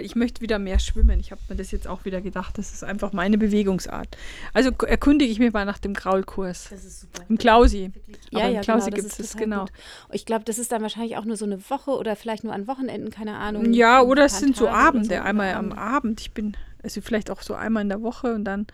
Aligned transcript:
Ich 0.00 0.16
möchte 0.16 0.40
wieder 0.40 0.58
mehr 0.58 0.78
schwimmen. 0.78 1.20
Ich 1.20 1.30
habe 1.30 1.40
mir 1.48 1.56
das 1.56 1.70
jetzt 1.70 1.86
auch 1.86 2.04
wieder 2.04 2.20
gedacht. 2.20 2.58
Das 2.58 2.72
ist 2.72 2.84
einfach 2.84 3.12
meine 3.12 3.38
Bewegungsart. 3.38 4.16
Also 4.52 4.70
erkundige 4.86 5.30
ich 5.30 5.38
mich 5.38 5.52
mal 5.52 5.64
nach 5.64 5.78
dem 5.78 5.94
Graulkurs. 5.94 6.68
Das 6.70 6.84
ist 6.84 7.00
super. 7.00 7.24
Im 7.28 7.38
Klausi. 7.38 7.90
Ja, 8.30 8.40
Aber 8.40 8.48
im 8.48 8.54
ja, 8.54 8.60
Klausi 8.60 8.90
genau, 8.90 9.02
gibt 9.02 9.12
es 9.12 9.16
das, 9.18 9.36
genau. 9.36 9.60
gut. 9.60 9.72
Ich 10.12 10.26
glaube, 10.26 10.44
das 10.44 10.58
ist 10.58 10.72
dann 10.72 10.82
wahrscheinlich 10.82 11.16
auch 11.16 11.24
nur 11.24 11.36
so 11.36 11.44
eine 11.44 11.58
Woche 11.70 11.90
oder 11.92 12.16
vielleicht 12.16 12.44
nur 12.44 12.52
an 12.52 12.66
Wochenenden, 12.66 13.10
keine 13.10 13.36
Ahnung. 13.36 13.72
Ja, 13.72 14.02
oder 14.02 14.24
es 14.24 14.38
sind 14.38 14.56
so 14.56 14.66
Tage 14.66 14.78
Abende, 14.78 15.16
so, 15.16 15.22
einmal 15.22 15.54
am 15.54 15.72
Abend. 15.72 16.20
Ich 16.20 16.32
bin, 16.32 16.56
also 16.82 17.00
vielleicht 17.00 17.30
auch 17.30 17.42
so 17.42 17.54
einmal 17.54 17.82
in 17.82 17.88
der 17.88 18.02
Woche 18.02 18.34
und 18.34 18.44
dann, 18.44 18.66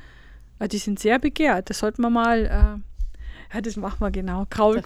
äh, 0.58 0.68
die 0.68 0.78
sind 0.78 0.98
sehr 0.98 1.18
begehrt. 1.18 1.70
Das 1.70 1.78
sollten 1.78 2.02
wir 2.02 2.10
mal, 2.10 2.44
äh, 2.44 3.54
ja, 3.54 3.60
das 3.60 3.76
machen 3.76 4.00
wir 4.00 4.10
genau. 4.10 4.46
Da 4.50 4.80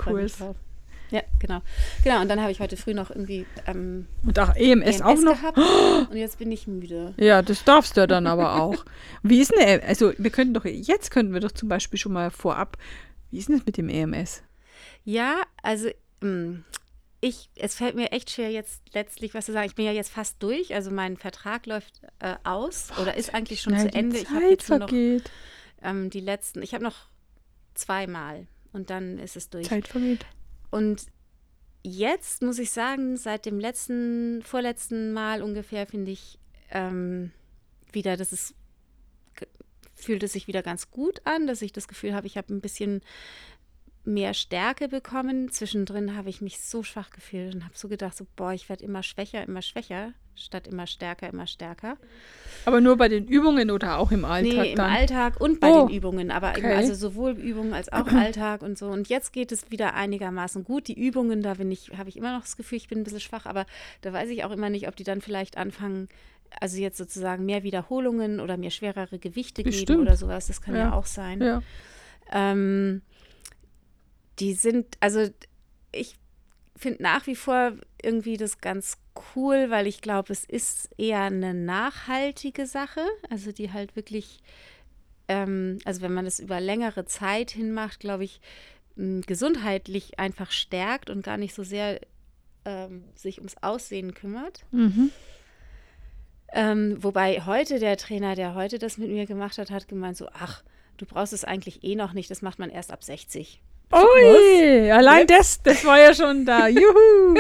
Ja, 1.11 1.23
genau. 1.39 1.61
Genau, 2.05 2.21
und 2.21 2.29
dann 2.29 2.41
habe 2.41 2.53
ich 2.53 2.61
heute 2.61 2.77
früh 2.77 2.95
noch 2.95 3.11
irgendwie 3.11 3.47
ähm, 3.67 4.07
Und 4.25 4.39
auch 4.39 4.55
EMS, 4.55 5.01
EMS 5.01 5.03
auch 5.03 5.17
noch. 5.21 5.41
gehabt 5.41 5.59
und 6.11 6.17
jetzt 6.17 6.39
bin 6.39 6.51
ich 6.53 6.67
müde. 6.67 7.15
Ja, 7.17 7.43
das 7.43 7.65
darfst 7.65 7.97
du 7.97 8.01
ja 8.03 8.07
dann 8.07 8.27
aber 8.27 8.63
auch. 8.63 8.85
Wie 9.23 9.41
ist 9.41 9.51
denn, 9.53 9.59
der- 9.67 9.85
also 9.89 10.13
wir 10.19 10.31
könnten 10.31 10.55
doch, 10.55 10.65
jetzt 10.65 11.11
könnten 11.11 11.33
wir 11.33 11.41
doch 11.41 11.53
zum 11.53 11.69
Beispiel 11.69 11.99
schon 11.99 12.13
mal 12.13 12.31
vorab, 12.31 12.77
wie 13.31 13.39
ist 13.39 13.49
denn 13.49 13.57
das 13.57 13.67
mit 13.67 13.77
dem 13.77 13.89
E 13.89 14.01
EMS? 14.03 14.43
Ja, 15.05 15.43
also 15.63 15.89
ähm, 16.23 16.65
ich, 17.21 17.51
es 17.57 17.75
fällt 17.75 17.97
mir 17.97 18.13
echt 18.13 18.31
schwer, 18.31 18.51
jetzt 18.51 18.81
letztlich 18.95 19.35
was 19.35 19.47
zu 19.47 19.53
sagen. 19.53 19.67
Ich 19.67 19.75
bin 19.75 19.85
ja 19.85 19.93
jetzt 19.93 20.11
fast 20.11 20.43
durch, 20.43 20.75
also 20.75 20.91
mein 20.91 21.17
Vertrag 21.17 21.67
läuft 21.67 22.01
äh, 22.21 22.37
aus 22.45 22.89
oder 23.01 23.17
ist 23.17 23.35
eigentlich 23.35 23.61
schon 23.61 23.77
zu 23.79 23.93
Ende. 23.93 24.19
Ich 24.19 24.29
habe 24.31 24.41
Zeit 24.41 24.51
jetzt 24.51 24.69
nur 24.71 24.79
noch 24.79 24.89
vergeht. 24.89 25.31
ähm, 25.83 26.09
die 26.11 26.21
letzten, 26.21 26.63
ich 26.63 26.73
habe 26.73 26.85
noch 26.85 26.97
zweimal 27.75 28.47
und 28.73 28.91
dann 28.91 29.19
ist 29.19 29.37
es 29.37 29.51
durch. 29.51 29.69
Zeit 29.69 29.87
vergeht. 29.89 30.25
Und 30.71 31.07
jetzt 31.83 32.43
muss 32.43 32.59
ich 32.59 32.71
sagen, 32.71 33.17
seit 33.17 33.47
dem 33.47 33.59
letzten, 33.59 34.43
vorletzten 34.43 35.13
Mal 35.13 35.43
ungefähr, 35.43 35.87
finde 35.87 36.11
ich 36.13 36.39
ähm, 36.71 37.33
wieder, 37.93 38.17
dass 38.17 38.33
es 38.33 38.55
fühlt 40.01 40.23
es 40.23 40.33
sich 40.33 40.47
wieder 40.47 40.63
ganz 40.63 40.91
gut 40.91 41.21
an, 41.27 41.47
dass 41.47 41.63
ich 41.63 41.73
das 41.73 41.87
Gefühl 41.87 42.15
habe, 42.15 42.27
ich 42.27 42.37
habe 42.37 42.53
ein 42.53 42.61
bisschen 42.61 43.03
mehr 44.05 44.35
Stärke 44.35 44.89
bekommen. 44.89 45.51
Zwischendrin 45.51 46.17
habe 46.17 46.31
ich 46.31 46.41
mich 46.41 46.61
so 46.61 46.83
schwach 46.83 47.11
gefühlt 47.11 47.55
und 47.55 47.65
habe 47.65 47.77
so 47.77 47.89
gedacht, 47.89 48.17
so, 48.17 48.27
boah, 48.37 48.53
ich 48.53 48.69
werde 48.69 48.85
immer 48.85 49.03
schwächer, 49.03 49.43
immer 49.45 49.63
schwächer, 49.63 50.15
statt 50.41 50.67
immer 50.67 50.87
stärker, 50.87 51.29
immer 51.29 51.47
stärker. 51.47 51.97
Aber 52.65 52.81
nur 52.81 52.97
bei 52.97 53.09
den 53.09 53.27
Übungen 53.27 53.71
oder 53.71 53.99
auch 53.99 54.11
im 54.13 54.25
Alltag 54.25 54.53
Nee, 54.53 54.71
im 54.73 54.77
dann? 54.77 54.91
Alltag 54.93 55.41
und 55.41 55.61
bei 55.61 55.71
Oh, 55.71 55.87
den 55.87 55.97
Übungen, 55.97 56.31
aber 56.31 56.51
okay. 56.51 56.75
also 56.75 56.95
sowohl 56.95 57.33
Übungen 57.33 57.73
als 57.75 57.91
auch 57.93 58.07
Alltag 58.13 58.63
und 58.63 58.77
so. 58.79 58.87
Und 58.89 59.09
jetzt 59.09 59.33
geht 59.33 59.53
es 59.53 59.71
wieder 59.71 59.95
einigermaßen 59.95 60.65
gut. 60.65 60.89
Die 60.89 60.99
Übungen, 60.99 61.43
da 61.43 61.55
bin 61.55 61.71
ich, 61.71 61.91
habe 61.97 62.09
ich 62.09 62.17
immer 62.17 62.33
noch 62.33 62.43
das 62.43 62.57
Gefühl, 62.57 62.79
ich 62.79 62.89
bin 62.89 62.99
ein 63.01 63.05
bisschen 63.05 63.21
schwach, 63.21 63.47
aber 63.47 63.67
da 64.03 64.13
weiß 64.13 64.29
ich 64.31 64.45
auch 64.45 64.51
immer 64.51 64.69
nicht, 64.71 64.89
ob 64.89 64.97
die 64.97 65.05
dann 65.05 65.21
vielleicht 65.21 65.57
anfangen, 65.57 66.09
also 66.61 66.79
jetzt 66.79 66.99
sozusagen 66.99 67.45
mehr 67.47 67.63
Wiederholungen 67.63 68.41
oder 68.41 68.57
mir 68.57 68.71
schwerere 68.71 69.19
Gewichte 69.19 69.63
Bestimmt. 69.63 69.89
geben 69.89 70.01
oder 70.03 70.17
sowas. 70.17 70.49
Das 70.49 70.61
kann 70.61 70.75
ja, 70.75 70.81
Ja. 70.89 70.93
auch 70.95 71.07
sein. 71.07 71.41
Ja. 71.41 71.63
Ähm, 72.33 73.03
die 74.39 74.55
sind, 74.55 74.97
also 75.01 75.29
ich 75.93 76.17
finde 76.77 77.03
nach 77.03 77.27
wie 77.27 77.35
vor 77.37 77.73
irgendwie 78.03 78.37
das 78.37 78.61
ganz 78.61 78.97
cool, 79.35 79.71
weil 79.71 79.87
ich 79.87 80.01
glaube, 80.01 80.33
es 80.33 80.45
ist 80.45 80.91
eher 80.99 81.23
eine 81.23 81.55
nachhaltige 81.55 82.67
Sache, 82.67 83.03
also 83.29 83.53
die 83.53 83.73
halt 83.73 83.97
wirklich, 83.97 84.41
ähm, 85.29 85.79
also 85.85 86.03
wenn 86.03 86.15
man 86.15 86.25
das 86.25 86.41
über 86.41 86.61
längere 86.61 87.05
Zeit 87.05 87.51
hin 87.51 87.73
macht, 87.73 88.01
glaube 88.01 88.25
ich, 88.25 88.41
gesundheitlich 88.97 90.19
einfach 90.19 90.51
stärkt 90.51 91.11
und 91.11 91.23
gar 91.23 91.37
nicht 91.37 91.55
so 91.55 91.63
sehr 91.63 92.01
ähm, 92.65 93.05
sich 93.15 93.39
ums 93.39 93.57
Aussehen 93.63 94.15
kümmert. 94.15 94.65
Mhm. 94.71 95.11
Ähm, 96.53 97.03
wobei 97.03 97.41
heute 97.47 97.79
der 97.79 97.97
Trainer, 97.97 98.35
der 98.35 98.55
heute 98.55 98.79
das 98.79 98.99
mit 98.99 99.09
mir 99.11 99.27
gemacht 99.27 99.59
hat, 99.59 99.71
hat 99.71 99.89
gemeint 99.89 100.17
so, 100.17 100.29
ach, 100.33 100.63
du 100.97 101.07
brauchst 101.07 101.33
es 101.33 101.45
eigentlich 101.45 101.85
eh 101.85 101.95
noch 101.95 102.13
nicht, 102.13 102.31
das 102.31 102.43
macht 102.43 102.59
man 102.59 102.71
erst 102.71 102.93
ab 102.93 103.05
60. 103.05 103.63
Ui, 103.93 104.91
allein 104.91 105.27
das, 105.27 105.63
das 105.63 105.85
war 105.85 105.99
ja 105.99 106.15
schon 106.15 106.45
da. 106.45 106.69
Juhu. 106.69 107.35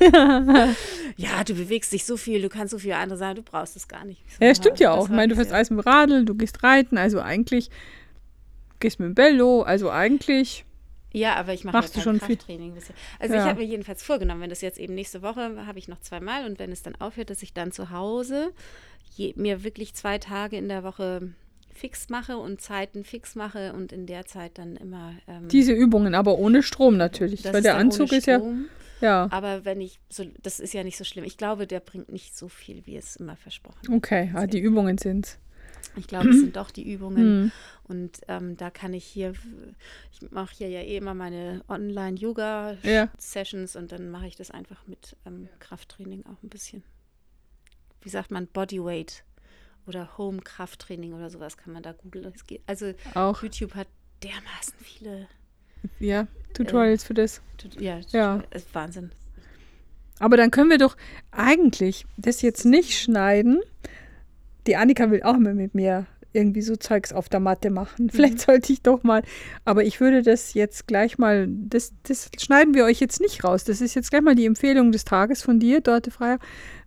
Ja, 1.16 1.44
du 1.44 1.54
bewegst 1.54 1.92
dich 1.92 2.04
so 2.04 2.16
viel, 2.16 2.42
du 2.42 2.48
kannst 2.48 2.72
so 2.72 2.78
viele 2.78 2.96
andere 2.96 3.16
sagen, 3.16 3.36
du 3.36 3.42
brauchst 3.42 3.76
es 3.76 3.86
gar 3.86 4.04
nicht. 4.04 4.20
Ich 4.26 4.34
so, 4.36 4.44
Ja, 4.44 4.52
stimmt 4.52 4.80
ja 4.80 4.90
auch. 4.90 5.04
Ich 5.04 5.14
meine, 5.14 5.28
du 5.28 5.36
fährst 5.36 5.52
alles 5.52 5.70
mit 5.70 5.86
Radl, 5.86 6.24
du 6.24 6.34
gehst 6.34 6.64
reiten, 6.64 6.98
also 6.98 7.20
eigentlich 7.20 7.70
gehst 8.80 8.98
mit 8.98 9.10
dem 9.10 9.14
Bello, 9.14 9.62
also 9.62 9.90
eigentlich. 9.90 10.64
Ja, 11.12 11.36
aber 11.36 11.52
ich 11.54 11.62
mache 11.62 11.76
Machst 11.76 11.96
ja 11.96 12.02
du 12.02 12.10
kein? 12.10 12.18
Krafttraining 12.18 12.74
bisher. 12.74 12.96
Also 13.20 13.34
Ja. 13.34 13.42
ich 13.44 13.48
habe 13.48 13.60
mir 13.60 13.66
jedenfalls 13.66 14.02
vorgenommen, 14.02 14.40
wenn 14.40 14.50
das 14.50 14.60
jetzt 14.60 14.78
eben 14.80 14.94
nächste 14.96 15.22
Woche 15.22 15.64
habe 15.64 15.78
ich 15.78 15.86
noch 15.86 16.00
zweimal 16.00 16.44
und 16.46 16.58
wenn 16.58 16.72
es 16.72 16.82
dann 16.82 16.96
aufhört, 16.96 17.30
dass 17.30 17.42
ich 17.44 17.52
dann 17.54 17.70
zu 17.70 17.90
Hause 17.90 18.52
je, 19.14 19.32
mir 19.36 19.62
wirklich 19.62 19.94
zwei 19.94 20.18
Tage 20.18 20.56
in 20.56 20.68
der 20.68 20.82
Woche 20.82 21.28
fix 21.74 22.08
mache 22.08 22.38
und 22.38 22.60
Zeiten 22.60 23.04
fix 23.04 23.34
mache 23.34 23.72
und 23.72 23.92
in 23.92 24.06
der 24.06 24.26
Zeit 24.26 24.58
dann 24.58 24.76
immer 24.76 25.14
ähm, 25.26 25.48
Diese 25.48 25.72
Übungen, 25.72 26.14
aber 26.14 26.38
ohne 26.38 26.62
Strom 26.62 26.96
natürlich. 26.96 27.44
weil 27.44 27.62
der 27.62 27.76
Anzug 27.76 28.10
ohne 28.10 28.18
ist 28.18 28.26
ja. 28.26 28.40
Ja. 29.00 29.28
Aber 29.30 29.64
wenn 29.64 29.80
ich 29.80 30.00
so, 30.08 30.24
das 30.42 30.60
ist 30.60 30.72
ja 30.72 30.84
nicht 30.84 30.96
so 30.96 31.04
schlimm. 31.04 31.24
Ich 31.24 31.36
glaube, 31.36 31.66
der 31.66 31.80
bringt 31.80 32.10
nicht 32.10 32.36
so 32.36 32.48
viel, 32.48 32.86
wie 32.86 32.96
es 32.96 33.16
immer 33.16 33.36
versprochen 33.36 33.76
wird. 33.82 33.96
Okay, 33.96 34.30
ah, 34.34 34.46
die 34.46 34.60
Übungen 34.60 34.98
sind's. 34.98 35.38
Ich 35.96 36.06
glaube, 36.06 36.30
es 36.30 36.40
sind 36.40 36.56
doch 36.56 36.70
die 36.70 36.90
Übungen. 36.90 37.18
Hm. 37.18 37.52
Und 37.86 38.20
ähm, 38.28 38.56
da 38.56 38.70
kann 38.70 38.94
ich 38.94 39.04
hier, 39.04 39.34
ich 40.12 40.30
mache 40.30 40.54
hier 40.56 40.68
ja 40.68 40.80
eh 40.80 40.96
immer 40.96 41.12
meine 41.12 41.56
Ja. 41.56 41.74
Online-Yoga-Sessions 41.74 43.76
und 43.76 43.92
dann 43.92 44.10
mache 44.10 44.26
ich 44.26 44.36
das 44.36 44.50
einfach 44.50 44.86
mit 44.86 45.16
ähm, 45.26 45.48
Krafttraining 45.58 46.24
auch 46.26 46.42
ein 46.42 46.48
bisschen. 46.48 46.82
Wie 48.00 48.08
sagt 48.08 48.30
man, 48.30 48.46
Bodyweight 48.46 49.24
oder 49.86 50.16
Home-Krafttraining 50.18 51.12
oder 51.12 51.30
sowas 51.30 51.56
kann 51.56 51.72
man 51.72 51.82
da 51.82 51.92
googeln. 51.92 52.32
Also 52.66 52.92
Auch, 53.14 53.42
YouTube 53.42 53.74
hat 53.74 53.88
dermaßen 54.22 54.74
viele, 54.80 55.26
ja, 56.00 56.26
Tutorials 56.54 57.04
für 57.04 57.14
das. 57.14 57.40
Tut- 57.58 57.80
ja, 57.80 58.00
Ja. 58.12 58.42
ist 58.50 58.74
Wahnsinn. 58.74 59.10
Aber 60.20 60.36
dann 60.36 60.50
können 60.50 60.70
wir 60.70 60.78
doch 60.78 60.96
eigentlich 61.32 62.06
das 62.16 62.40
jetzt 62.42 62.64
nicht 62.64 62.98
schneiden. 62.98 63.60
Die 64.66 64.76
Annika 64.76 65.10
will 65.10 65.22
auch 65.24 65.36
mal 65.36 65.54
mit 65.54 65.74
mir 65.74 66.06
irgendwie 66.32 66.62
so 66.62 66.74
Zeugs 66.76 67.12
auf 67.12 67.28
der 67.28 67.40
Matte 67.40 67.70
machen. 67.70 68.08
Vielleicht 68.10 68.40
sollte 68.40 68.72
ich 68.72 68.82
doch 68.82 69.02
mal. 69.02 69.22
Aber 69.64 69.84
ich 69.84 70.00
würde 70.00 70.22
das 70.22 70.54
jetzt 70.54 70.86
gleich 70.86 71.18
mal, 71.18 71.46
das, 71.48 71.92
das 72.04 72.30
schneiden 72.40 72.74
wir 72.74 72.84
euch 72.84 73.00
jetzt 73.00 73.20
nicht 73.20 73.44
raus. 73.44 73.64
Das 73.64 73.80
ist 73.80 73.94
jetzt 73.94 74.10
gleich 74.10 74.22
mal 74.22 74.34
die 74.34 74.46
Empfehlung 74.46 74.90
des 74.92 75.04
Tages 75.04 75.42
von 75.42 75.60
dir, 75.60 75.80
Dorte 75.80 76.10
Freier, 76.10 76.38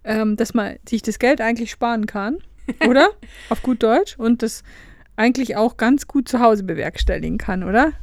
ähm, 0.03 0.35
dass 0.37 0.53
man 0.53 0.77
sich 0.87 1.01
das 1.01 1.19
Geld 1.19 1.39
eigentlich 1.41 1.71
sparen 1.71 2.05
kann, 2.07 2.37
oder? 2.87 3.09
auf 3.49 3.61
gut 3.61 3.83
Deutsch. 3.83 4.17
Und 4.17 4.43
das 4.43 4.63
eigentlich 5.15 5.55
auch 5.55 5.77
ganz 5.77 6.07
gut 6.07 6.29
zu 6.29 6.39
Hause 6.39 6.63
bewerkstelligen 6.63 7.37
kann, 7.37 7.63
oder? 7.63 7.93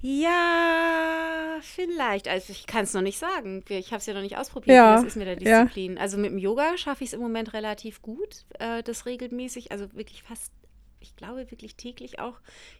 Ja, 0.00 1.58
vielleicht. 1.60 2.26
Also 2.28 2.50
ich 2.50 2.66
kann 2.66 2.84
es 2.84 2.92
noch 2.92 3.02
nicht 3.02 3.18
sagen. 3.18 3.64
Ich 3.68 3.88
habe 3.92 3.98
es 3.98 4.06
ja 4.06 4.14
noch 4.14 4.20
nicht 4.20 4.36
ausprobiert. 4.36 4.76
Ja, 4.76 4.96
Das 4.96 5.04
ist 5.04 5.16
mit 5.16 5.26
der 5.26 5.40
ja. 5.40 5.62
Disziplin. 5.62 5.96
Also 5.96 6.18
mit 6.18 6.32
dem 6.32 6.38
Yoga 6.38 6.76
schaffe 6.76 7.04
ich 7.04 7.10
es 7.10 7.14
im 7.14 7.20
Moment 7.20 7.52
relativ 7.54 8.02
gut, 8.02 8.44
äh, 8.58 8.82
das 8.82 9.06
regelmäßig, 9.06 9.70
also 9.70 9.92
wirklich 9.94 10.24
fast, 10.24 10.52
ich 11.02 11.16
glaube 11.16 11.50
wirklich 11.50 11.76
täglich 11.76 12.18
auch 12.18 12.34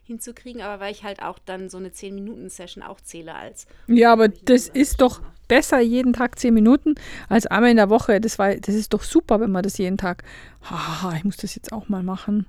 hinzukriegen. 0.04 0.62
Aber 0.62 0.80
weil 0.80 0.92
ich 0.92 1.04
halt 1.04 1.22
auch 1.22 1.38
dann 1.38 1.68
so 1.68 1.78
eine 1.78 1.90
10-Minuten-Session 1.90 2.82
auch 2.82 3.00
zähle 3.00 3.34
als. 3.34 3.66
Ja, 3.86 4.12
aber 4.12 4.28
das 4.28 4.68
ist 4.68 5.00
doch 5.00 5.20
besser 5.48 5.80
jeden 5.80 6.12
Tag 6.12 6.38
zehn 6.38 6.54
Minuten 6.54 6.94
als 7.28 7.46
einmal 7.46 7.70
in 7.70 7.76
der 7.76 7.90
Woche. 7.90 8.20
Das, 8.20 8.38
war, 8.38 8.54
das 8.54 8.74
ist 8.74 8.94
doch 8.94 9.02
super, 9.02 9.40
wenn 9.40 9.50
man 9.50 9.62
das 9.62 9.78
jeden 9.78 9.98
Tag. 9.98 10.22
Haha, 10.62 11.16
ich 11.16 11.24
muss 11.24 11.36
das 11.36 11.54
jetzt 11.54 11.72
auch 11.72 11.88
mal 11.88 12.02
machen. 12.02 12.46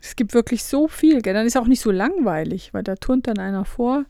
Es 0.00 0.16
gibt 0.16 0.34
wirklich 0.34 0.64
so 0.64 0.86
viel, 0.86 1.22
gell? 1.22 1.34
Dann 1.34 1.46
ist 1.46 1.56
auch 1.56 1.66
nicht 1.66 1.80
so 1.80 1.90
langweilig, 1.90 2.74
weil 2.74 2.82
da 2.82 2.94
turnt 2.94 3.26
dann 3.26 3.38
einer 3.38 3.64
vor. 3.64 4.04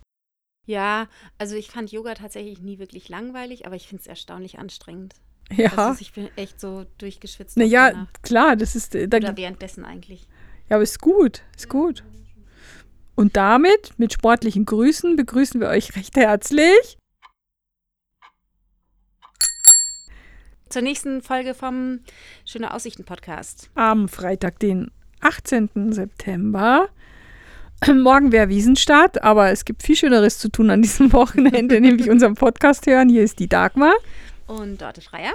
Ja, 0.66 1.08
also 1.38 1.56
ich 1.56 1.70
fand 1.70 1.92
Yoga 1.92 2.14
tatsächlich 2.14 2.60
nie 2.60 2.78
wirklich 2.78 3.08
langweilig, 3.08 3.66
aber 3.66 3.76
ich 3.76 3.86
finde 3.86 4.00
es 4.00 4.06
erstaunlich 4.06 4.58
anstrengend. 4.58 5.14
Ja. 5.52 5.72
Also 5.76 6.00
ich 6.00 6.12
bin 6.12 6.28
echt 6.36 6.58
so 6.58 6.86
durchgeschwitzt. 6.98 7.56
Naja, 7.56 8.06
klar, 8.22 8.56
das 8.56 8.74
ist. 8.74 8.94
äh, 8.94 9.08
Da, 9.08 9.18
Oder 9.18 9.36
währenddessen 9.36 9.84
eigentlich. 9.84 10.26
Aber 10.74 10.82
ist 10.82 11.00
gut, 11.00 11.42
ist 11.56 11.68
gut. 11.68 12.02
Und 13.14 13.36
damit, 13.36 13.92
mit 13.96 14.12
sportlichen 14.12 14.64
Grüßen, 14.64 15.14
begrüßen 15.14 15.60
wir 15.60 15.68
euch 15.68 15.94
recht 15.94 16.16
herzlich. 16.16 16.98
Zur 20.68 20.82
nächsten 20.82 21.22
Folge 21.22 21.54
vom 21.54 22.00
Schöne 22.44 22.74
Aussichten 22.74 23.04
Podcast. 23.04 23.70
am 23.76 24.08
Freitag, 24.08 24.58
den 24.58 24.90
18. 25.20 25.92
September. 25.92 26.88
Morgen 27.86 28.32
wäre 28.32 28.48
Wiesenstart, 28.48 29.22
aber 29.22 29.50
es 29.50 29.64
gibt 29.64 29.84
viel 29.84 29.94
Schöneres 29.94 30.38
zu 30.38 30.48
tun 30.48 30.70
an 30.70 30.82
diesem 30.82 31.12
Wochenende, 31.12 31.80
nämlich 31.80 32.10
unseren 32.10 32.34
Podcast 32.34 32.86
hören. 32.86 33.08
Hier 33.08 33.22
ist 33.22 33.38
die 33.38 33.48
Dagmar. 33.48 33.94
Und 34.48 34.82
Dorte 34.82 35.02
Freier. 35.02 35.34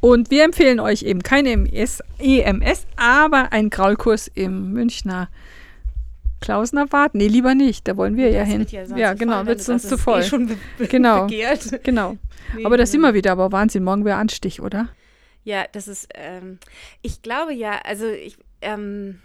Und 0.00 0.30
wir 0.30 0.44
empfehlen 0.44 0.80
euch 0.80 1.02
eben 1.02 1.22
keine 1.22 1.50
EMS, 1.50 2.02
EMS 2.18 2.86
aber 2.96 3.52
einen 3.52 3.70
Graulkurs 3.70 4.28
im 4.28 4.72
Münchner 4.72 5.28
Klausner 6.40 6.86
Bad. 6.86 7.14
Nee, 7.16 7.26
lieber 7.26 7.54
nicht, 7.56 7.88
da 7.88 7.96
wollen 7.96 8.16
wir 8.16 8.30
ja 8.30 8.40
Das 8.40 8.48
hin. 8.48 8.66
ja 8.70 8.84
Ja, 8.96 9.14
genau, 9.14 9.44
wird 9.46 9.58
es 9.58 9.66
du 9.66 9.72
uns 9.72 9.82
das 9.82 9.88
zu 9.88 9.94
ist 9.96 10.02
voll. 10.02 10.20
Eh 10.20 10.24
schon 10.24 10.46
be 10.46 10.56
Genau. 10.88 11.22
begehrt. 11.22 11.82
Genau. 11.82 12.16
Nee, 12.54 12.64
Aber 12.64 12.76
da 12.76 12.84
nee. 12.84 12.86
sind 12.86 13.00
wir 13.00 13.12
wieder, 13.14 13.32
aber 13.32 13.50
Wahnsinn, 13.50 13.82
morgen 13.82 14.04
wäre 14.04 14.18
Anstich, 14.18 14.60
oder? 14.60 14.88
Ja, 15.44 15.64
das 15.72 15.88
ist, 15.88 16.08
ähm, 16.14 16.58
ich 17.02 17.22
glaube 17.22 17.52
ja, 17.54 17.80
also 17.84 18.06
ich 18.08 18.36
ähm, 18.60 19.18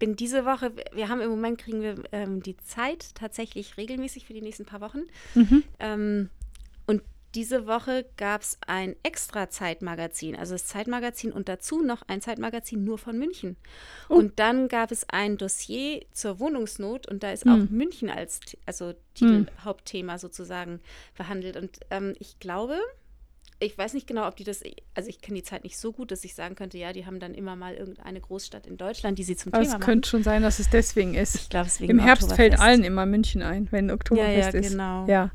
bin 0.00 0.16
diese 0.16 0.44
Woche, 0.44 0.72
wir 0.92 1.08
haben 1.08 1.20
im 1.20 1.30
Moment, 1.30 1.58
kriegen 1.58 1.80
wir 1.80 1.94
ähm, 2.10 2.42
die 2.42 2.56
Zeit 2.56 3.14
tatsächlich 3.14 3.76
regelmäßig 3.76 4.26
für 4.26 4.32
die 4.32 4.42
nächsten 4.42 4.64
paar 4.64 4.80
Wochen. 4.80 5.02
Mhm. 5.34 5.62
Diese 7.34 7.66
Woche 7.66 8.04
gab 8.18 8.42
es 8.42 8.58
ein 8.66 8.94
extra 9.02 9.48
Zeitmagazin, 9.48 10.36
also 10.36 10.54
das 10.54 10.66
Zeitmagazin 10.66 11.32
und 11.32 11.48
dazu 11.48 11.82
noch 11.82 12.02
ein 12.06 12.20
Zeitmagazin 12.20 12.84
nur 12.84 12.98
von 12.98 13.18
München. 13.18 13.56
Oh. 14.10 14.16
Und 14.16 14.38
dann 14.38 14.68
gab 14.68 14.92
es 14.92 15.08
ein 15.08 15.38
Dossier 15.38 16.04
zur 16.12 16.38
Wohnungsnot 16.40 17.08
und 17.08 17.22
da 17.22 17.32
ist 17.32 17.46
auch 17.46 17.52
Hm. 17.54 17.68
München 17.70 18.10
als 18.10 18.40
also 18.66 18.92
Titel, 19.14 19.46
Hauptthema 19.64 20.18
sozusagen 20.18 20.80
verhandelt. 21.14 21.56
Und 21.56 21.80
ähm, 21.90 22.14
ich 22.18 22.38
glaube, 22.38 22.78
ich 23.60 23.78
weiß 23.78 23.94
nicht 23.94 24.06
genau, 24.06 24.26
ob 24.26 24.36
die 24.36 24.44
das, 24.44 24.62
also 24.94 25.08
ich 25.08 25.20
kenne 25.20 25.38
die 25.38 25.44
Zeit 25.44 25.64
nicht 25.64 25.78
so 25.78 25.92
gut, 25.92 26.10
dass 26.10 26.24
ich 26.24 26.34
sagen 26.34 26.54
könnte, 26.54 26.76
ja, 26.78 26.92
die 26.92 27.06
haben 27.06 27.20
dann 27.20 27.32
immer 27.32 27.56
mal 27.56 27.74
irgendeine 27.74 28.20
Großstadt 28.20 28.66
in 28.66 28.76
Deutschland, 28.76 29.18
die 29.18 29.22
sie 29.24 29.36
zum 29.36 29.52
Aber 29.54 29.62
Thema 29.62 29.74
es 29.74 29.78
machen. 29.78 29.84
könnte 29.86 30.08
schon 30.08 30.22
sein, 30.22 30.42
dass 30.42 30.58
es 30.58 30.68
deswegen 30.68 31.14
ist. 31.14 31.36
Ich 31.36 31.48
glaube, 31.48 31.68
es 31.68 31.80
wegen 31.80 31.92
Im 31.92 31.98
Herbst 32.00 32.32
fällt 32.34 32.58
allen 32.58 32.84
immer 32.84 33.06
München 33.06 33.40
ein, 33.42 33.68
wenn 33.70 33.90
Oktoberfest 33.90 34.52
ja, 34.54 34.60
ist. 34.60 34.70
genau. 34.72 35.06
Ja. 35.06 35.30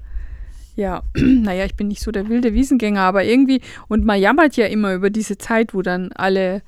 Ja, 0.77 1.01
naja, 1.15 1.65
ich 1.65 1.75
bin 1.75 1.87
nicht 1.89 2.01
so 2.01 2.11
der 2.11 2.29
wilde 2.29 2.53
Wiesengänger, 2.53 3.01
aber 3.01 3.23
irgendwie, 3.25 3.61
und 3.89 4.05
man 4.05 4.21
jammert 4.21 4.55
ja 4.55 4.67
immer 4.67 4.93
über 4.93 5.09
diese 5.09 5.37
Zeit, 5.37 5.73
wo 5.73 5.81
dann 5.81 6.11
alle, 6.13 6.61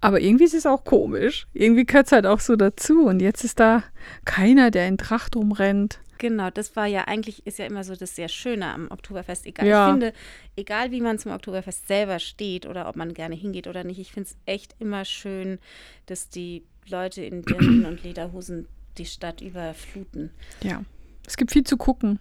aber 0.00 0.20
irgendwie 0.20 0.44
ist 0.44 0.54
es 0.54 0.64
auch 0.64 0.84
komisch. 0.84 1.46
Irgendwie 1.52 1.84
gehört 1.84 2.06
es 2.06 2.12
halt 2.12 2.24
auch 2.24 2.38
so 2.40 2.54
dazu. 2.54 3.04
Und 3.04 3.20
jetzt 3.20 3.42
ist 3.44 3.58
da 3.58 3.82
keiner, 4.24 4.70
der 4.70 4.86
in 4.86 4.96
Tracht 4.96 5.34
rumrennt. 5.34 5.98
Genau, 6.18 6.50
das 6.50 6.76
war 6.76 6.86
ja 6.86 7.04
eigentlich, 7.04 7.46
ist 7.46 7.58
ja 7.58 7.66
immer 7.66 7.82
so 7.84 7.94
das 7.96 8.14
sehr 8.16 8.28
Schöne 8.28 8.66
am 8.72 8.90
Oktoberfest. 8.90 9.44
Egal, 9.46 9.66
Ja. 9.66 9.86
ich 9.86 9.90
finde, 9.92 10.12
egal 10.56 10.90
wie 10.92 11.00
man 11.00 11.18
zum 11.18 11.32
Oktoberfest 11.32 11.86
selber 11.88 12.20
steht 12.20 12.64
oder 12.66 12.88
ob 12.88 12.96
man 12.96 13.12
gerne 13.12 13.34
hingeht 13.34 13.66
oder 13.66 13.82
nicht, 13.84 13.98
ich 13.98 14.12
finde 14.12 14.28
es 14.28 14.36
echt 14.46 14.74
immer 14.78 15.04
schön, 15.04 15.58
dass 16.06 16.28
die 16.28 16.62
Leute 16.88 17.22
in 17.22 17.42
Dirndl 17.42 17.86
und 17.86 18.02
Lederhosen 18.02 18.66
die 18.98 19.06
Stadt 19.06 19.40
überfluten. 19.40 20.30
Ja. 20.62 20.82
Es 21.28 21.36
gibt 21.36 21.52
viel 21.52 21.64
zu 21.64 21.76
gucken 21.76 22.18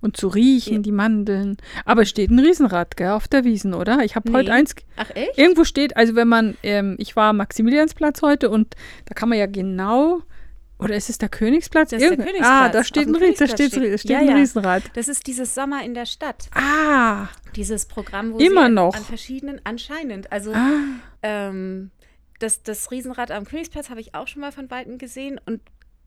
und 0.00 0.16
zu 0.16 0.28
riechen, 0.28 0.74
Ja. 0.76 0.80
die 0.80 0.92
Mandeln. 0.92 1.56
Aber 1.84 2.02
es 2.02 2.08
steht 2.08 2.30
ein 2.30 2.38
Riesenrad, 2.40 2.96
gell, 2.96 3.10
auf 3.10 3.28
der 3.28 3.44
Wiesen, 3.44 3.72
oder? 3.72 4.00
Ich 4.04 4.16
habe 4.16 4.32
heute 4.32 4.50
Nee. 4.50 4.56
eins. 4.56 4.74
Ach 4.96 5.10
echt? 5.14 5.38
Irgendwo 5.38 5.64
steht, 5.64 5.96
also 5.96 6.14
wenn 6.16 6.28
man, 6.28 6.56
ähm, 6.64 6.96
ich 6.98 7.14
war 7.16 7.30
am 7.30 7.36
Maximiliansplatz 7.36 8.20
heute 8.22 8.50
und 8.50 8.74
da 9.06 9.14
kann 9.14 9.28
man 9.28 9.38
ja 9.38 9.46
genau, 9.46 10.22
oder 10.80 10.94
ist 10.96 11.08
es 11.10 11.18
der 11.18 11.28
Königsplatz? 11.28 11.90
Das 11.90 11.98
ist 12.00 12.02
der 12.02 12.10
Irgend- 12.12 12.26
Königsplatz. 12.26 12.52
Ah, 12.52 12.68
da 12.68 12.84
steht 12.84 13.06
ein, 13.08 13.14
Ries- 13.16 13.38
da 13.38 13.46
steht, 13.46 13.72
steht- 13.72 14.00
steht 14.00 14.10
Ja, 14.10 14.18
ein. 14.18 14.28
Riesenrad. 14.36 14.82
Das 14.94 15.06
ist 15.08 15.26
dieses 15.26 15.54
Sommer 15.54 15.84
in 15.84 15.94
der 15.94 16.06
Stadt. 16.06 16.48
Ah, 16.54 17.28
Dieses 17.56 17.86
Programm, 17.86 18.32
wo 18.32 18.38
Immer 18.38 18.66
sie 18.66 18.72
noch. 18.74 18.94
an 18.94 19.02
verschiedenen, 19.04 19.60
anscheinend, 19.64 20.30
also 20.32 20.52
ah. 20.52 20.70
ähm, 21.22 21.90
das, 22.40 22.62
das 22.62 22.90
Riesenrad 22.90 23.30
am 23.32 23.44
Königsplatz 23.44 23.90
habe 23.90 24.00
ich 24.00 24.14
auch 24.14 24.28
schon 24.28 24.40
mal 24.42 24.52
von 24.52 24.70
Weitem 24.70 24.98
gesehen 24.98 25.40
und 25.46 25.60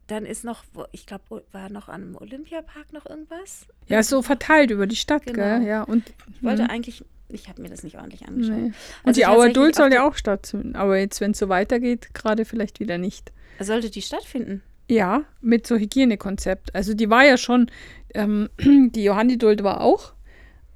dann 0.07 0.25
ist 0.25 0.43
noch, 0.43 0.63
ich 0.91 1.05
glaube, 1.05 1.43
war 1.51 1.69
noch 1.69 1.87
am 1.89 2.15
Olympiapark 2.15 2.91
noch 2.93 3.05
irgendwas? 3.05 3.65
Ja, 3.87 3.99
ist 3.99 4.09
so 4.09 4.21
verteilt 4.21 4.71
über 4.71 4.87
die 4.87 4.95
Stadt, 4.95 5.25
Genau. 5.25 5.37
gell? 5.37 5.63
Ja, 5.63 5.83
und, 5.83 6.11
Ich 6.35 6.43
wollte 6.43 6.63
Mhm. 6.63 6.69
eigentlich, 6.69 7.05
ich 7.29 7.47
habe 7.47 7.61
mir 7.61 7.69
das 7.69 7.83
nicht 7.83 7.97
ordentlich 7.97 8.27
angeschaut. 8.27 8.55
nee. 8.55 8.63
und 8.65 8.75
Also 9.05 9.19
die 9.21 9.25
Auer 9.27 9.49
Duld 9.49 9.75
soll 9.75 9.93
ja 9.93 10.05
auch 10.07 10.15
stattfinden. 10.15 10.75
Aber 10.75 10.97
jetzt, 10.97 11.21
wenn 11.21 11.31
es 11.31 11.39
so 11.39 11.47
weitergeht, 11.49 12.13
gerade 12.13 12.43
vielleicht 12.45 12.79
wieder 12.79 12.97
nicht. 12.97 13.31
Sollte 13.59 13.89
die 13.89 14.01
stattfinden? 14.01 14.61
Ja, 14.89 15.23
mit 15.39 15.65
so 15.67 15.77
Hygienekonzept. 15.77 16.75
Also 16.75 16.93
die 16.93 17.09
war 17.09 17.23
ja 17.23 17.37
schon, 17.37 17.71
ähm, 18.13 18.49
die 18.59 19.03
Johanniduld 19.03 19.63
war 19.63 19.81
auch, 19.81 20.13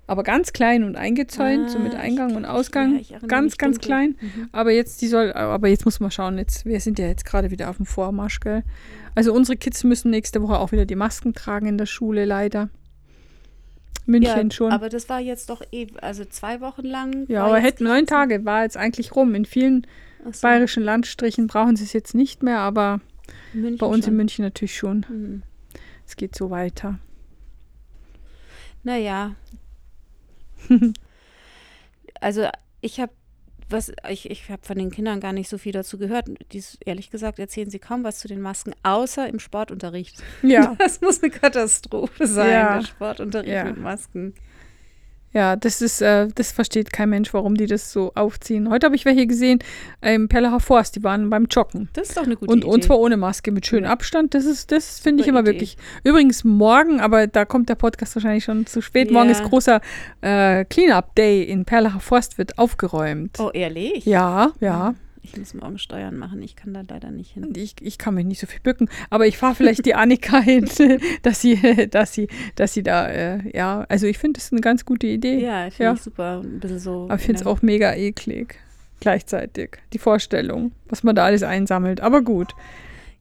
aber 0.08 0.24
ganz 0.24 0.54
klein 0.54 0.84
und 0.84 0.96
eingezäunt, 0.96 1.70
so 1.72 1.80
mit 1.80 1.96
Ah, 1.96 2.00
Eingang 2.00 2.36
und 2.36 2.46
Ausgang. 2.46 3.00
ja, 3.10 3.18
ganz, 3.28 3.58
ganz 3.58 3.78
dunkel. 3.78 3.88
klein. 3.88 4.16
Mhm. 4.22 4.50
Aber 4.52 4.72
jetzt, 4.72 5.02
die 5.02 5.08
soll, 5.08 5.34
aber 5.34 5.68
jetzt 5.68 5.86
muss 5.86 6.00
man 6.00 6.12
schauen, 6.12 6.38
jetzt, 6.38 6.66
wir 6.66 6.80
sind 6.80 7.00
ja 7.00 7.08
jetzt 7.08 7.26
gerade 7.26 7.50
wieder 7.52 7.70
auf 7.70 7.78
dem 7.78 7.86
Vormarsch, 7.86 8.40
gell? 8.40 8.64
Also 9.16 9.34
unsere 9.34 9.58
Kids 9.58 9.84
müssen 9.84 10.12
nächste 10.12 10.42
Woche 10.42 10.60
auch 10.60 10.72
wieder 10.72 10.86
die 10.86 10.96
Masken 10.96 11.34
tragen 11.34 11.68
in 11.68 11.78
der 11.78 11.86
Schule, 11.88 12.26
leider. 12.26 12.70
München 14.06 14.52
schon. 14.52 14.72
Aber 14.72 14.90
das 14.90 15.10
war 15.10 15.20
jetzt 15.20 15.50
doch 15.50 15.64
eh, 15.72 15.88
also 16.00 16.26
zwei 16.26 16.62
Wochen 16.62 16.84
lang. 16.86 17.26
ja, 17.28 17.44
aber 17.44 17.58
hätten 17.60 17.86
neun 17.86 18.06
ganze- 18.06 18.14
Tage, 18.14 18.46
war 18.46 18.62
jetzt 18.62 18.78
eigentlich 18.78 19.16
rum. 19.16 19.34
In 19.34 19.46
vielen 19.46 19.88
so, 20.32 20.42
bayerischen 20.44 20.84
Landstrichen 20.84 21.48
brauchen 21.48 21.76
sie 21.76 21.84
es 21.86 21.94
jetzt 21.94 22.14
nicht 22.14 22.44
mehr, 22.44 22.60
aber 22.60 23.02
München 23.54 23.80
bei 23.80 23.88
uns 23.88 24.06
schon. 24.06 24.14
in 24.14 24.18
München 24.18 24.46
natürlich 24.46 24.78
schon. 24.78 25.06
Mhm. 25.10 25.42
Es 26.06 26.16
geht 26.16 26.36
so 26.36 26.52
weiter. 26.52 27.00
Naja. 28.84 29.34
also 32.22 32.48
ich 32.82 33.00
habe 33.00 33.12
was 33.68 33.92
ich, 34.10 34.30
ich 34.30 34.48
habe 34.52 34.62
von 34.64 34.78
den 34.78 34.92
Kindern 34.92 35.20
gar 35.20 35.34
nicht 35.34 35.50
so 35.50 35.58
viel 35.58 35.72
dazu 35.72 35.98
gehört. 35.98 36.28
Dies, 36.52 36.78
ehrlich 36.86 37.10
gesagt 37.10 37.40
erzählen 37.40 37.68
sie 37.72 37.80
kaum 37.80 38.04
was 38.04 38.20
zu 38.20 38.28
den 38.28 38.40
Masken, 38.40 38.74
außer 38.84 39.28
im 39.28 39.40
Sportunterricht. 39.40 40.22
Ja, 40.44 40.76
Das 40.80 41.02
muss 41.02 41.24
eine 41.24 41.32
Katastrophe 41.32 42.28
sein, 42.28 42.52
Ja. 42.52 42.76
der 42.80 42.86
Sportunterricht 42.86 43.52
Ja. 43.52 43.64
mit 43.64 43.78
Masken. 43.78 44.36
Ja, 45.36 45.56
das 45.56 45.82
ist, 45.82 46.02
äh, 46.02 46.28
das 46.34 46.52
versteht 46.52 46.92
kein 46.94 47.10
Mensch, 47.10 47.34
warum 47.34 47.56
die 47.56 47.68
das 47.68 47.92
so 47.92 48.12
aufziehen. 48.16 48.70
Heute 48.70 48.86
habe 48.86 48.96
ich 48.96 49.06
welche 49.06 49.28
gesehen 49.28 49.60
im 50.02 50.30
Perlacher 50.30 50.60
Forst, 50.62 50.96
die 50.96 51.04
waren 51.04 51.30
beim 51.30 51.46
Joggen. 51.46 51.90
Das 51.94 52.08
ist 52.10 52.18
doch 52.18 52.24
eine 52.24 52.38
gute 52.38 52.52
Und, 52.52 52.60
Idee. 52.64 52.68
und 52.68 52.84
zwar 52.86 52.98
ohne 53.00 53.18
Maske, 53.18 53.52
mit 53.52 53.66
schönem 53.68 53.90
Abstand. 53.92 54.34
Das 54.34 54.46
ist, 54.46 54.72
das 54.72 55.00
finde 55.00 55.22
ich 55.22 55.28
immer 55.28 55.42
Idee. 55.42 55.52
wirklich. 55.52 55.78
Übrigens 56.04 56.44
morgen, 56.44 57.00
aber 57.02 57.28
da 57.28 57.44
kommt 57.46 57.68
der 57.70 57.76
Podcast 57.76 58.16
wahrscheinlich 58.16 58.46
schon 58.46 58.66
zu 58.66 58.82
spät. 58.82 59.12
Morgen 59.12 59.26
Ja. 59.30 59.32
ist 59.34 59.44
großer 59.44 59.82
äh, 60.22 60.64
Clean-Up-Day 60.66 61.44
in 61.44 61.66
Perlacher 61.66 62.00
Forst, 62.00 62.38
wird 62.38 62.58
aufgeräumt. 62.58 63.38
oh, 63.40 63.52
ehrlich? 63.54 64.06
Ja, 64.06 64.54
ja. 64.62 64.96
Ich 65.32 65.38
muss 65.38 65.54
morgen 65.54 65.78
Steuern 65.80 66.18
machen. 66.18 66.42
Ich 66.44 66.56
kann 66.56 66.74
da 66.74 66.82
leider 66.88 67.10
nicht 67.12 67.32
hin. 67.32 67.52
Ich, 67.56 67.76
ich 67.82 67.98
kann 67.98 68.14
mich 68.14 68.26
nicht 68.26 68.40
so 68.40 68.48
viel 68.48 68.60
bücken, 68.62 68.90
aber 69.10 69.26
ich 69.26 69.38
fahre 69.38 69.56
vielleicht 69.56 69.86
die 69.86 69.96
Annika 69.96 70.40
hin, 70.42 70.70
dass 71.24 71.42
sie, 71.42 71.88
dass 71.90 72.14
sie, 72.14 72.28
dass 72.56 72.74
sie 72.74 72.84
da, 72.84 73.08
äh, 73.10 73.58
ja, 73.58 73.86
also 73.90 74.06
ich 74.08 74.18
finde 74.18 74.38
das 74.38 74.46
ist 74.46 74.52
eine 74.52 74.62
ganz 74.62 74.86
gute 74.86 75.08
Idee. 75.08 75.40
Ja, 75.40 75.64
finde 75.72 75.84
Ja. 75.84 75.94
ich 75.94 76.02
super. 76.02 76.42
Ein 76.44 76.60
bisschen 76.60 76.80
so. 76.80 77.06
Aber 77.06 77.16
ich 77.16 77.22
finde 77.22 77.40
es 77.40 77.46
ja. 77.46 77.52
auch 77.52 77.62
mega 77.62 77.94
eklig. 77.96 78.56
Gleichzeitig. 79.00 79.78
Die 79.94 79.98
Vorstellung, 80.00 80.72
was 80.88 81.04
man 81.04 81.16
da 81.16 81.26
alles 81.26 81.44
einsammelt. 81.44 82.02
Aber 82.02 82.22
gut. 82.22 82.54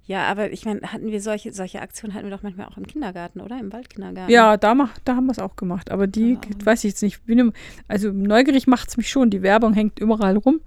Ja, 0.06 0.24
aber 0.26 0.52
ich 0.52 0.66
meine, 0.66 0.80
hatten 0.92 1.10
wir 1.10 1.20
solche, 1.22 1.52
solche 1.54 1.80
Aktionen 1.80 2.12
hatten 2.14 2.26
wir 2.26 2.30
doch 2.36 2.42
manchmal 2.42 2.66
auch 2.66 2.76
im 2.76 2.86
Kindergarten, 2.86 3.40
oder? 3.40 3.58
Im 3.58 3.72
Waldkindergarten. 3.72 4.30
Ja, 4.32 4.58
da, 4.58 4.74
mach, 4.74 4.98
da 5.06 5.16
haben 5.16 5.24
wir 5.26 5.32
es 5.32 5.38
auch 5.38 5.56
gemacht. 5.56 5.90
Aber 5.90 6.06
die, 6.06 6.36
Aber- 6.36 6.66
weiß 6.66 6.84
ich 6.84 6.90
jetzt 6.90 7.02
nicht. 7.02 7.24
Bin 7.26 7.38
im- 7.38 7.52
Also 7.88 8.12
neugierig 8.12 8.66
macht 8.66 8.88
es 8.90 8.96
mich 8.98 9.08
schon. 9.08 9.30
Die 9.30 9.40
Werbung 9.42 9.72
hängt 9.72 9.98
überall 9.98 10.36
rum. 10.36 10.60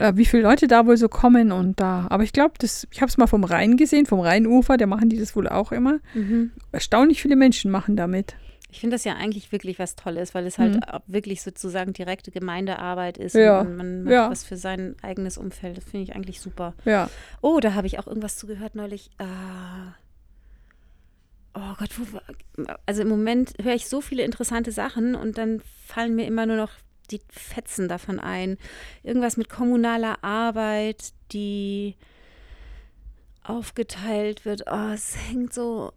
Äh, 0.00 0.16
wie 0.16 0.24
viele 0.24 0.42
Leute 0.42 0.66
da 0.66 0.86
wohl 0.86 0.96
so 0.96 1.08
kommen 1.08 1.52
und 1.52 1.78
da. 1.78 2.06
Aber 2.10 2.22
ich 2.22 2.32
glaube, 2.32 2.54
ich 2.62 3.00
habe 3.02 3.08
es 3.10 3.18
mal 3.18 3.26
vom 3.26 3.44
Rhein 3.44 3.76
gesehen, 3.76 4.06
vom 4.06 4.20
Rheinufer, 4.20 4.76
da 4.78 4.86
machen 4.86 5.08
die 5.10 5.18
das 5.18 5.36
wohl 5.36 5.46
auch 5.48 5.72
immer. 5.72 5.98
Mhm. 6.14 6.52
Erstaunlich 6.72 7.20
viele 7.22 7.36
Menschen 7.36 7.70
machen 7.70 7.96
damit. 7.96 8.34
Ich 8.72 8.80
finde 8.80 8.94
das 8.94 9.02
ja 9.04 9.14
eigentlich 9.16 9.50
wirklich 9.52 9.78
was 9.80 9.96
Tolles, 9.96 10.32
weil 10.34 10.46
es 10.46 10.56
halt 10.58 10.76
Mhm. 10.76 10.80
wirklich 11.08 11.42
sozusagen 11.42 11.92
direkte 11.92 12.30
Gemeindearbeit 12.30 13.18
ist 13.18 13.34
Ja, 13.34 13.60
und 13.60 13.76
man 13.76 14.04
macht 14.04 14.12
ja. 14.14 14.30
was 14.30 14.44
für 14.44 14.56
sein 14.56 14.94
eigenes 15.02 15.36
Umfeld. 15.38 15.76
Das 15.76 15.84
finde 15.84 16.04
ich 16.04 16.14
eigentlich 16.14 16.40
super. 16.40 16.74
Ja. 16.84 17.10
Oh, 17.42 17.58
da 17.60 17.74
habe 17.74 17.86
ich 17.88 17.98
auch 17.98 18.06
irgendwas 18.06 18.36
zugehört 18.36 18.74
neulich. 18.76 19.10
Ah. 19.18 19.94
Oh 21.54 21.74
Gott, 21.78 21.90
wo, 21.98 22.12
war- 22.14 22.22
also 22.86 23.02
im 23.02 23.08
Moment 23.08 23.54
höre 23.60 23.74
ich 23.74 23.88
so 23.88 24.00
viele 24.00 24.22
interessante 24.22 24.70
Sachen 24.70 25.16
und 25.16 25.36
dann 25.36 25.60
fallen 25.84 26.14
mir 26.14 26.26
immer 26.26 26.46
nur 26.46 26.56
noch 26.56 26.70
die 27.10 27.20
Fetzen 27.28 27.88
davon 27.88 28.18
ein. 28.18 28.56
Irgendwas 29.02 29.36
mit 29.36 29.48
kommunaler 29.48 30.22
Arbeit, 30.22 31.12
die 31.32 31.96
aufgeteilt 33.42 34.44
wird. 34.44 34.64
Oh, 34.70 34.90
es 34.92 35.16
hängt 35.28 35.52
so 35.52 35.92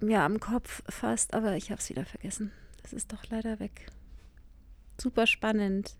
ja 0.00 0.24
am 0.24 0.40
Kopf 0.40 0.82
fast, 0.88 1.34
aber 1.34 1.56
ich 1.56 1.70
habe 1.70 1.80
es 1.80 1.88
wieder 1.88 2.04
vergessen. 2.04 2.52
Das 2.82 2.92
ist 2.92 3.12
doch 3.12 3.24
leider 3.30 3.58
weg. 3.60 3.86
Super 5.00 5.26
spannend. 5.26 5.96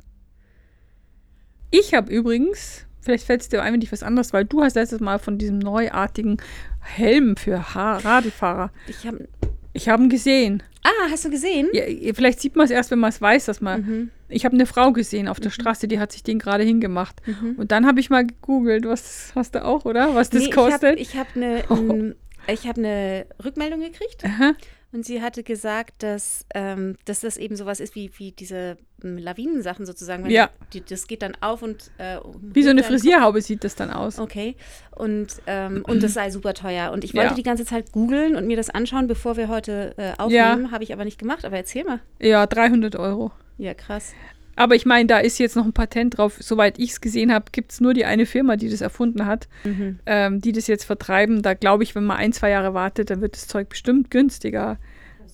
Ich 1.71 1.95
habe 1.95 2.13
übrigens, 2.13 2.87
vielleicht 3.01 3.27
fällt 3.27 3.43
es 3.43 3.49
dir 3.49 3.63
ein, 3.63 3.73
wenn 3.73 3.83
ich 3.83 3.93
was 3.93 4.03
anderes, 4.03 4.33
weil 4.33 4.45
du 4.45 4.63
hast 4.63 4.75
letztes 4.77 5.01
Mal 5.01 5.19
von 5.19 5.39
diesem 5.39 5.59
neuartigen 5.59 6.39
Helm 6.81 7.37
für 7.37 7.75
ha 7.75 7.97
Radlfahrer. 7.99 8.71
Ich 8.87 9.07
habe. 9.07 9.29
Ich 9.77 9.89
habe 9.89 10.03
ihn 10.03 10.09
gesehen. 10.09 10.63
Ah, 10.83 11.11
hast 11.11 11.25
du 11.25 11.31
gesehen? 11.31 11.69
Ja, 11.73 11.83
vielleicht 12.15 12.41
sieht 12.41 12.55
man 12.57 12.65
es 12.65 12.71
erst, 12.71 12.91
wenn 12.91 12.99
man 13.01 13.11
es 13.11 13.21
weiß, 13.21 13.47
dass 13.47 13.61
man. 13.61 13.81
Mhm. 13.83 14.11
Ich 14.29 14.45
habe 14.45 14.55
eine 14.55 14.67
Frau 14.67 14.93
gesehen 14.93 15.29
auf 15.29 15.39
der 15.41 15.51
Straße, 15.51 15.87
die 15.89 15.99
hat 15.99 16.13
sich 16.13 16.23
den 16.23 16.39
gerade 16.39 16.65
hingemacht. 16.65 17.21
Mhm. 17.27 17.55
Und 17.57 17.71
dann 17.73 17.87
habe 17.87 18.01
ich 18.01 18.09
mal 18.11 18.27
gegoogelt, 18.27 18.87
was 18.87 19.33
hast 19.35 19.55
du 19.55 19.65
auch, 19.65 19.85
oder? 19.85 20.15
Was 20.15 20.31
das 20.31 20.43
Nee, 20.45 20.51
kostet? 20.51 20.99
Ich 21.01 21.17
habe 21.17 21.29
hab 21.29 21.37
eine, 21.37 21.65
Oh. 21.69 21.75
n- 21.93 22.15
ich 22.49 22.67
hab 22.67 22.79
eine 22.79 23.27
Rückmeldung 23.45 23.81
gekriegt 23.81 24.25
Aha. 24.25 24.55
Und 24.97 25.05
sie 25.05 25.21
hatte 25.21 25.43
gesagt, 25.43 26.03
dass, 26.03 26.47
ähm, 26.55 26.97
dass 27.05 27.21
das 27.21 27.37
eben 27.37 27.55
sowas 27.55 27.81
ist 27.81 27.95
wie, 27.95 28.11
wie 28.17 28.33
diese 28.33 28.79
ähm, 29.05 29.19
Lawinensachen 29.19 29.85
sozusagen. 29.85 30.25
Wenn 30.25 30.31
Ja. 30.31 30.49
Die, 30.73 30.83
das 30.83 31.07
geht 31.07 31.21
dann 31.21 31.37
auf 31.43 31.61
und. 31.63 31.91
Äh, 31.99 32.17
Wie 32.41 32.63
so 32.63 32.71
eine 32.71 32.83
Frisierhaube 32.83 33.43
sieht 33.43 33.63
das 33.63 33.75
dann 33.77 33.91
aus. 33.91 34.19
Okay. 34.19 34.57
Und, 34.93 35.29
ähm, 35.47 35.85
und 35.87 36.03
das 36.03 36.15
sei 36.15 36.31
super 36.31 36.55
teuer. 36.55 36.93
Und 36.93 37.05
ich 37.05 37.15
wollte 37.15 37.29
Ja. 37.29 37.35
die 37.35 37.43
ganze 37.43 37.67
Zeit 37.67 37.93
googeln 37.93 38.37
und 38.37 38.47
mir 38.47 38.57
das 38.57 38.71
anschauen, 38.71 39.07
bevor 39.07 39.37
wir 39.37 39.49
heute 39.49 39.95
äh, 39.99 40.13
aufnehmen. 40.17 40.71
Habe 40.71 40.83
ich 40.83 40.93
aber 40.95 41.05
nicht 41.05 41.19
gemacht. 41.19 41.45
Aber 41.45 41.57
erzähl 41.57 41.85
mal. 41.85 42.01
Ja, 42.19 42.47
300 42.47 42.97
Euro. 42.97 43.33
Ja, 43.59 43.75
krass. 43.75 44.15
Aber 44.57 44.75
ich 44.75 44.87
meine, 44.87 45.07
da 45.07 45.19
ist 45.19 45.39
jetzt 45.39 45.55
noch 45.55 45.65
ein 45.67 45.73
Patent 45.75 46.17
drauf. 46.19 46.37
Soweit 46.41 46.79
ich 46.79 46.91
es 46.93 47.01
gesehen 47.03 47.33
habe, 47.33 47.47
gibt 47.53 47.73
es 47.73 47.81
nur 47.81 47.93
die 47.95 48.07
eine 48.07 48.25
Firma, 48.27 48.57
die 48.57 48.71
das 48.71 48.81
erfunden 48.81 49.27
hat, 49.27 49.49
Mhm. 49.65 49.99
ähm, 50.07 50.41
die 50.41 50.53
das 50.53 50.67
jetzt 50.67 50.85
vertreiben. 50.85 51.43
Da 51.43 51.55
glaube 51.55 51.83
ich, 51.83 51.95
wenn 51.95 52.05
man 52.05 52.17
ein, 52.17 52.33
zwei 52.33 52.51
Jahre 52.51 52.73
wartet, 52.75 53.11
dann 53.11 53.21
wird 53.21 53.35
das 53.37 53.47
Zeug 53.47 53.69
bestimmt 53.69 54.11
günstiger. 54.11 54.79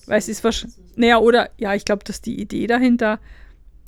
Weil 0.05 0.19
es 0.19 0.27
ist 0.27 0.43
wahrscheinlich, 0.43 0.77
naja, 0.97 1.17
oder, 1.19 1.49
ja, 1.57 1.73
ich 1.73 1.85
glaube, 1.85 2.03
dass 2.03 2.21
die 2.21 2.39
Idee 2.39 2.67
dahinter, 2.67 3.19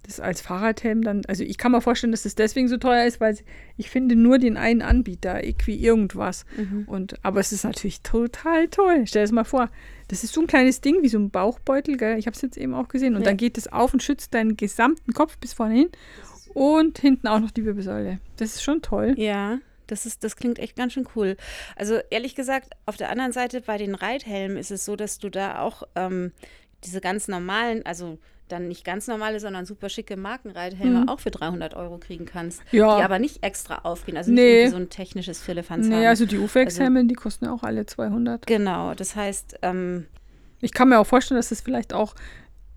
das 0.03 0.19
als 0.19 0.39
Fahrradhelm 0.39 1.01
dann, 1.01 1.23
also 1.27 1.43
ich 1.43 1.57
kann 1.57 1.71
mir 1.71 1.81
vorstellen, 1.81 2.11
dass 2.11 2.23
das 2.23 2.35
deswegen 2.35 2.67
so 2.67 2.77
teuer 2.77 3.05
ist, 3.05 3.19
weil 3.19 3.35
ich 3.75 3.89
finde 3.89 4.15
nur 4.15 4.37
den 4.37 4.55
einen 4.55 4.83
Anbieter, 4.83 5.43
Equi 5.43 5.73
irgendwas. 5.75 6.45
Mhm. 6.55 6.83
Und, 6.85 7.25
aber 7.25 7.39
es 7.39 7.51
ist 7.51 7.63
natürlich 7.65 8.01
total 8.01 8.67
toll. 8.67 9.03
Stell 9.07 9.21
dir 9.21 9.25
das 9.25 9.31
mal 9.31 9.43
vor. 9.43 9.69
Das 10.07 10.23
ist 10.23 10.33
so 10.33 10.41
ein 10.41 10.47
kleines 10.47 10.81
Ding, 10.81 11.01
wie 11.01 11.09
so 11.09 11.17
ein 11.17 11.29
Bauchbeutel, 11.31 11.97
gell? 11.97 12.17
Ich 12.17 12.27
habe 12.27 12.35
es 12.35 12.41
jetzt 12.41 12.57
eben 12.57 12.73
auch 12.73 12.87
gesehen. 12.87 13.15
Und 13.15 13.21
Ja. 13.21 13.25
dann 13.27 13.37
geht 13.37 13.57
es 13.57 13.67
auf 13.71 13.93
und 13.93 14.03
schützt 14.03 14.33
deinen 14.33 14.55
gesamten 14.57 15.13
Kopf 15.13 15.37
bis 15.37 15.53
vorne 15.53 15.73
hin. 15.75 15.89
Und 16.53 16.99
hinten 16.99 17.27
auch 17.27 17.39
noch 17.39 17.51
die 17.51 17.65
Wirbelsäule. 17.65 18.19
Das 18.37 18.55
ist 18.55 18.63
schon 18.63 18.81
toll. 18.81 19.13
Ja, 19.17 19.59
das, 19.87 20.05
ist, 20.05 20.23
das 20.23 20.35
klingt 20.35 20.57
echt 20.59 20.75
ganz 20.75 20.93
schön 20.93 21.07
cool. 21.15 21.35
Also 21.75 21.99
ehrlich 22.09 22.33
gesagt, 22.35 22.69
auf 22.85 22.97
der 22.97 23.09
anderen 23.09 23.33
Seite 23.33 23.61
bei 23.61 23.77
den 23.77 23.93
Reithelmen 23.95 24.57
ist 24.57 24.71
es 24.71 24.85
so, 24.85 24.95
dass 24.95 25.19
du 25.19 25.29
da 25.29 25.59
auch 25.59 25.83
ähm, 25.95 26.31
diese 26.83 27.01
ganz 27.01 27.27
normalen, 27.27 27.85
also 27.85 28.19
dann 28.47 28.67
nicht 28.67 28.85
ganz 28.85 29.07
normale, 29.07 29.39
sondern 29.39 29.65
super 29.65 29.89
schicke 29.89 30.17
Markenreithelme 30.17 31.01
Mhm. 31.01 31.09
auch 31.09 31.19
für 31.19 31.31
300 31.31 31.73
Euro 31.73 31.97
kriegen 31.97 32.25
kannst. 32.25 32.61
Ja. 32.71 32.97
Die 32.97 33.03
aber 33.03 33.17
nicht 33.19 33.43
extra 33.43 33.79
aufgehen, 33.83 34.17
also 34.17 34.31
nicht 34.31 34.41
Nee. 34.41 34.67
so 34.67 34.75
ein 34.75 34.89
technisches 34.89 35.41
Firlefanz 35.41 35.87
Nee, 35.87 35.95
haben. 35.95 36.05
also 36.05 36.25
die 36.25 36.37
UFX-Helme, 36.37 37.05
die 37.05 37.15
kosten 37.15 37.45
ja 37.45 37.51
auch 37.53 37.63
alle 37.63 37.85
200. 37.85 38.45
genau, 38.45 38.93
das 38.93 39.15
heißt, 39.15 39.57
ähm, 39.63 40.05
Ich 40.61 40.73
kann 40.73 40.89
mir 40.89 40.99
auch 40.99 41.07
vorstellen, 41.07 41.37
dass 41.37 41.51
es 41.51 41.61
vielleicht 41.61 41.93
auch 41.93 42.15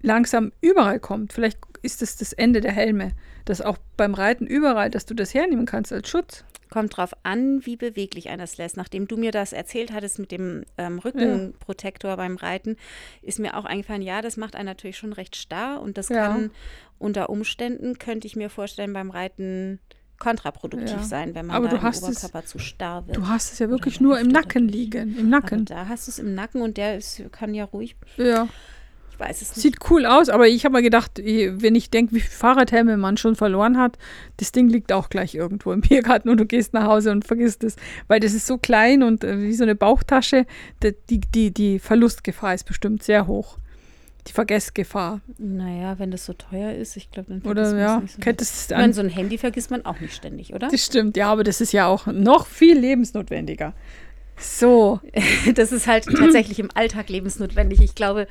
langsam 0.03 0.53
überall 0.61 1.01
kommt. 1.01 1.33
Vielleicht 1.33 1.59
ist 1.83 2.03
es 2.03 2.17
das 2.17 2.33
Ende 2.33 2.61
der 2.61 2.73
Helme. 2.73 3.13
Dass 3.49 3.63
auch 3.63 3.79
beim 3.97 4.13
Reiten 4.13 4.47
überall, 4.47 4.91
dass 4.91 5.07
du 5.07 5.15
das 5.15 5.33
hernehmen 5.33 5.65
kannst 5.65 5.91
als 5.93 6.09
Schutz. 6.09 6.45
kommt 6.71 6.95
drauf 6.99 7.13
an, 7.23 7.65
wie 7.65 7.77
beweglich 7.77 8.29
einer 8.29 8.45
es 8.45 8.59
lässt. 8.59 8.77
Nachdem 8.77 9.09
du 9.09 9.17
mir 9.17 9.33
das 9.33 9.55
erzählt 9.55 9.91
hattest 9.91 10.19
mit 10.19 10.31
dem 10.31 10.65
ähm, 10.77 10.99
Rückenprotektor 10.99 12.15
beim 12.19 12.37
Reiten, 12.37 12.77
ist 13.23 13.39
mir 13.39 13.57
auch 13.57 13.65
eingefallen, 13.65 14.03
ja, 14.03 14.21
das 14.21 14.37
macht 14.37 14.55
einen 14.55 14.67
natürlich 14.67 14.99
schon 14.99 15.15
recht 15.15 15.35
starr 15.37 15.81
und 15.81 15.97
das 15.97 16.11
Ja. 16.11 16.27
kann 16.29 16.51
unter 16.99 17.31
Umständen, 17.31 17.99
könnte 17.99 18.27
ich 18.27 18.37
mir 18.37 18.51
vorstellen, 18.51 18.93
beim 18.93 19.11
Reiten 19.11 19.79
kontraproduktiv 20.19 20.91
Ja. 20.99 21.03
sein, 21.05 21.35
wenn 21.35 21.47
man 21.47 21.57
Aber 21.57 21.69
da 21.69 21.77
im 21.77 21.83
hast 21.83 22.03
es- 22.07 22.19
Oberkörper 22.25 22.45
zu 22.47 22.59
starr 22.59 23.07
wird. 23.07 23.17
Du 23.17 23.29
hast 23.29 23.53
es 23.55 23.59
ja 23.61 23.71
wirklich 23.71 24.01
nur 24.03 24.19
im 24.21 24.29
Nacken 24.29 24.69
liegen. 24.69 25.17
Im 25.17 25.33
Aber 25.33 25.41
Nacken. 25.43 25.65
da 25.65 25.89
hast 25.89 26.07
du 26.07 26.11
es 26.11 26.19
im 26.19 26.35
Nacken 26.35 26.61
und 26.61 26.77
der 26.77 26.99
ist, 26.99 27.23
kann 27.33 27.55
ja 27.55 27.65
ruhig, 27.65 27.97
Ja. 28.19 28.47
Ich 29.19 29.29
weiß 29.29 29.43
es 29.43 29.57
nicht. 29.57 29.63
Sieht 29.63 29.91
cool 29.91 30.07
aus, 30.07 30.29
aber 30.29 30.47
ich 30.47 30.65
habe 30.65 30.77
mir 30.77 30.83
gedacht, 30.83 31.19
wenn 31.19 31.75
ich 31.75 31.91
denke, 31.91 32.15
wie 32.15 32.21
viele 32.21 32.35
Fahrradhelme 32.35 32.97
man 32.97 33.17
schon 33.17 33.35
verloren 33.35 33.79
hat, 33.79 33.99
das 34.37 34.53
Ding 34.53 34.69
liegt 34.69 34.93
auch 34.93 35.09
gleich 35.11 35.35
irgendwo 35.35 35.73
im 35.73 35.81
Biergarten 35.89 36.29
und 36.29 36.39
du 36.39 36.47
gehst 36.47 36.73
nach 36.73 36.85
Hause 36.85 37.11
und 37.11 37.27
vergisst 37.27 37.65
es. 37.65 37.77
Weil 38.07 38.21
das 38.21 38.33
ist 38.33 38.47
so 38.47 38.59
klein 38.59 39.03
und 39.03 39.25
äh, 39.25 39.41
wie 39.41 39.55
so 39.55 39.65
eine 39.65 39.75
Bauchtasche, 39.75 40.47
die, 40.83 41.21
die, 41.21 41.51
die, 41.53 41.79
Verlustgefahr 41.79 42.55
ist 42.55 42.65
bestimmt 42.65 43.03
sehr 43.03 43.27
hoch. 43.27 43.59
Die 44.27 44.33
Vergessgefahr. 44.33 45.21
Naja, 45.39 45.99
wenn 45.99 46.11
das 46.11 46.27
so 46.27 46.35
teuer 46.35 46.73
ist, 46.73 46.97
ich 46.97 47.11
glaube, 47.11 47.31
dann 47.31 47.51
Oder 47.51 47.65
vergisst 47.65 47.75
man's 47.75 47.81
ja, 47.81 48.01
nicht 48.01 48.39
so 48.39 48.45
es 48.45 48.65
Ich 48.65 48.71
meine, 48.71 48.85
an. 48.85 48.93
so 48.93 49.01
ein 49.01 49.09
Handy 49.09 49.39
vergisst 49.39 49.71
man 49.71 49.85
auch 49.87 50.01
nicht 50.01 50.15
ständig, 50.15 50.55
oder? 50.55 50.69
Das 50.69 50.85
stimmt, 50.85 51.17
ja, 51.17 51.31
aber 51.33 51.45
das 51.45 51.61
ist 51.61 51.73
ja 51.73 51.87
auch 51.87 52.07
noch 52.07 52.47
viel 52.47 52.79
lebensnotwendiger. 52.79 53.75
So, 54.39 55.01
Das 55.55 55.73
ist 55.73 55.87
halt 55.87 56.05
tatsächlich 56.05 56.59
im 56.59 56.69
Alltag 56.75 57.09
lebensnotwendig. 57.09 57.81
Ich 57.81 57.95
glaube, 57.95 58.29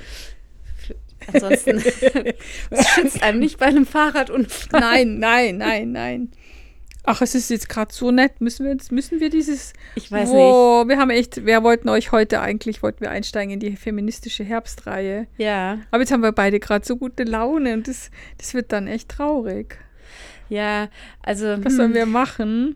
ansonsten 1.32 1.78
es 2.70 2.88
schützt 2.90 3.24
einem 3.24 3.40
nicht 3.40 3.58
bei 3.60 3.68
einem 3.68 3.86
Fahrradunfall. 3.86 4.80
nein, 4.80 5.20
nein, 5.20 5.58
nein, 5.58 5.92
nein. 5.92 6.32
Ach, 7.10 7.22
es 7.22 7.36
ist 7.36 7.50
jetzt 7.50 7.70
gerade 7.70 7.94
so 7.94 8.12
nett. 8.12 8.42
Müssen 8.42 8.66
wir, 8.66 8.74
jetzt, 8.74 8.92
müssen 8.92 9.22
wir 9.22 9.30
dieses 9.30 9.72
Ich 9.96 10.12
weiß 10.12 10.28
nicht. 10.28 10.38
Wow, 10.38 10.90
wir 10.90 10.98
haben 10.98 11.10
echt, 11.10 11.46
wir 11.46 11.64
wollten 11.64 11.88
euch 11.88 12.12
heute 12.12 12.42
eigentlich, 12.42 12.84
wollten 12.84 13.00
wir 13.00 13.12
einsteigen 13.12 13.54
in 13.54 13.62
die 13.62 13.78
feministische 13.78 14.44
Herbstreihe. 14.44 15.26
Ja, 15.38 15.80
Aber 15.90 16.02
jetzt 16.02 16.12
haben 16.12 16.22
wir 16.22 16.34
beide 16.34 16.60
gerade 16.60 16.86
so 16.86 16.98
gute 16.98 17.24
Laune 17.24 17.74
und 17.76 17.88
das, 17.88 18.12
das 18.38 18.54
wird 18.54 18.74
dann 18.74 18.88
echt 18.88 19.08
traurig. 19.08 19.78
ja, 20.50 20.90
also 21.24 21.64
Was 21.64 21.78
sollen 21.78 21.92
hm, 21.92 21.96
wir 21.96 22.06
machen? 22.08 22.76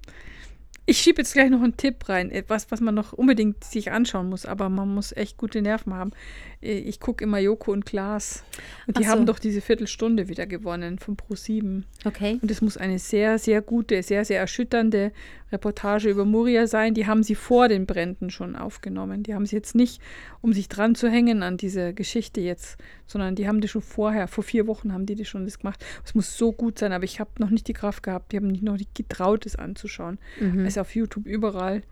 Ich 0.91 0.98
schiebe 0.98 1.21
jetzt 1.21 1.31
gleich 1.31 1.50
noch 1.50 1.62
einen 1.62 1.77
Tipp 1.77 2.10
rein, 2.10 2.31
etwas, 2.31 2.69
was 2.69 2.81
man 2.81 2.93
noch 2.93 3.13
unbedingt 3.13 3.63
sich 3.63 3.91
anschauen 3.91 4.27
muss, 4.27 4.45
aber 4.45 4.67
man 4.67 4.93
muss 4.93 5.15
echt 5.15 5.38
gute 5.38 5.62
Nerven 5.62 5.93
haben. 5.93 6.12
Äh, 6.62 6.79
Ich 6.79 7.00
gucke 7.00 7.24
immer 7.24 7.39
Joko 7.39 7.71
und 7.71 7.86
Klaas 7.86 8.43
und 8.88 8.98
die 9.00 9.05
so. 9.05 9.10
haben 9.10 9.25
doch 9.25 9.39
diese 9.39 9.62
Viertelstunde 9.62 10.27
wieder 10.27 10.48
gewonnen 10.48 11.00
von 11.00 11.15
Pro7. 11.15 11.83
okay. 12.03 12.39
Und 12.41 12.51
es 12.51 12.62
muss 12.62 12.75
eine 12.75 13.00
sehr, 13.00 13.39
sehr 13.39 13.62
gute, 13.62 14.03
sehr, 14.03 14.25
sehr 14.25 14.41
erschütternde 14.41 15.13
Reportage 15.53 16.10
über 16.10 16.25
Moria 16.25 16.67
sein. 16.67 16.93
Die 16.93 17.07
haben 17.07 17.24
sie 17.24 17.36
vor 17.36 17.69
den 17.69 17.86
Bränden 17.86 18.29
schon 18.29 18.57
aufgenommen. 18.57 19.24
Die 19.24 19.33
haben 19.33 19.45
sie 19.45 19.55
jetzt 19.55 19.75
nicht, 19.75 20.01
um 20.41 20.53
sich 20.53 20.67
dran 20.69 20.95
zu 20.95 21.10
hängen 21.10 21.43
an 21.43 21.57
diese 21.57 21.93
Geschichte 21.93 22.41
jetzt, 22.41 22.77
sondern 23.07 23.36
die 23.36 23.48
haben 23.48 23.62
die 23.62 23.67
schon 23.67 23.81
vorher, 23.81 24.27
vor 24.27 24.43
vier 24.43 24.67
Wochen 24.67 24.91
haben 24.93 25.05
die 25.05 25.15
das 25.15 25.27
schon 25.27 25.45
das 25.45 25.60
gemacht. 25.60 25.83
Es 26.03 26.15
muss 26.15 26.38
so 26.38 26.51
gut 26.51 26.79
sein, 26.79 26.93
aber 26.93 27.03
ich 27.03 27.19
habe 27.19 27.29
noch 27.39 27.50
nicht 27.51 27.67
die 27.67 27.74
Kraft 27.74 28.03
gehabt. 28.03 28.31
Die 28.31 28.38
haben 28.38 28.48
mich 28.48 28.62
noch 28.62 28.77
nicht 28.77 28.95
getraut, 28.95 29.45
es 29.45 29.55
anzuschauen. 29.55 30.17
Mhm. 30.39 30.62
Es 30.62 30.74
ist 30.74 30.77
auf 30.79 30.95
YouTube 30.95 31.25
überall. 31.27 31.83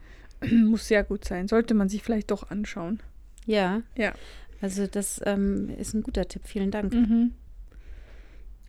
muss 0.51 0.88
sehr 0.88 1.03
gut 1.03 1.25
sein. 1.25 1.48
Sollte 1.48 1.74
man 1.74 1.89
sich 1.89 2.01
vielleicht 2.01 2.32
doch 2.32 2.50
anschauen. 2.50 3.00
Ja, 3.46 3.82
Ja. 3.96 4.13
also 4.62 4.88
das 4.88 5.22
ähm, 5.25 5.70
ist 5.77 5.94
ein 5.94 6.01
guter 6.03 6.27
Tipp. 6.27 6.44
Vielen 6.46 6.72
Dank. 6.72 6.94
Mhm. 6.94 7.34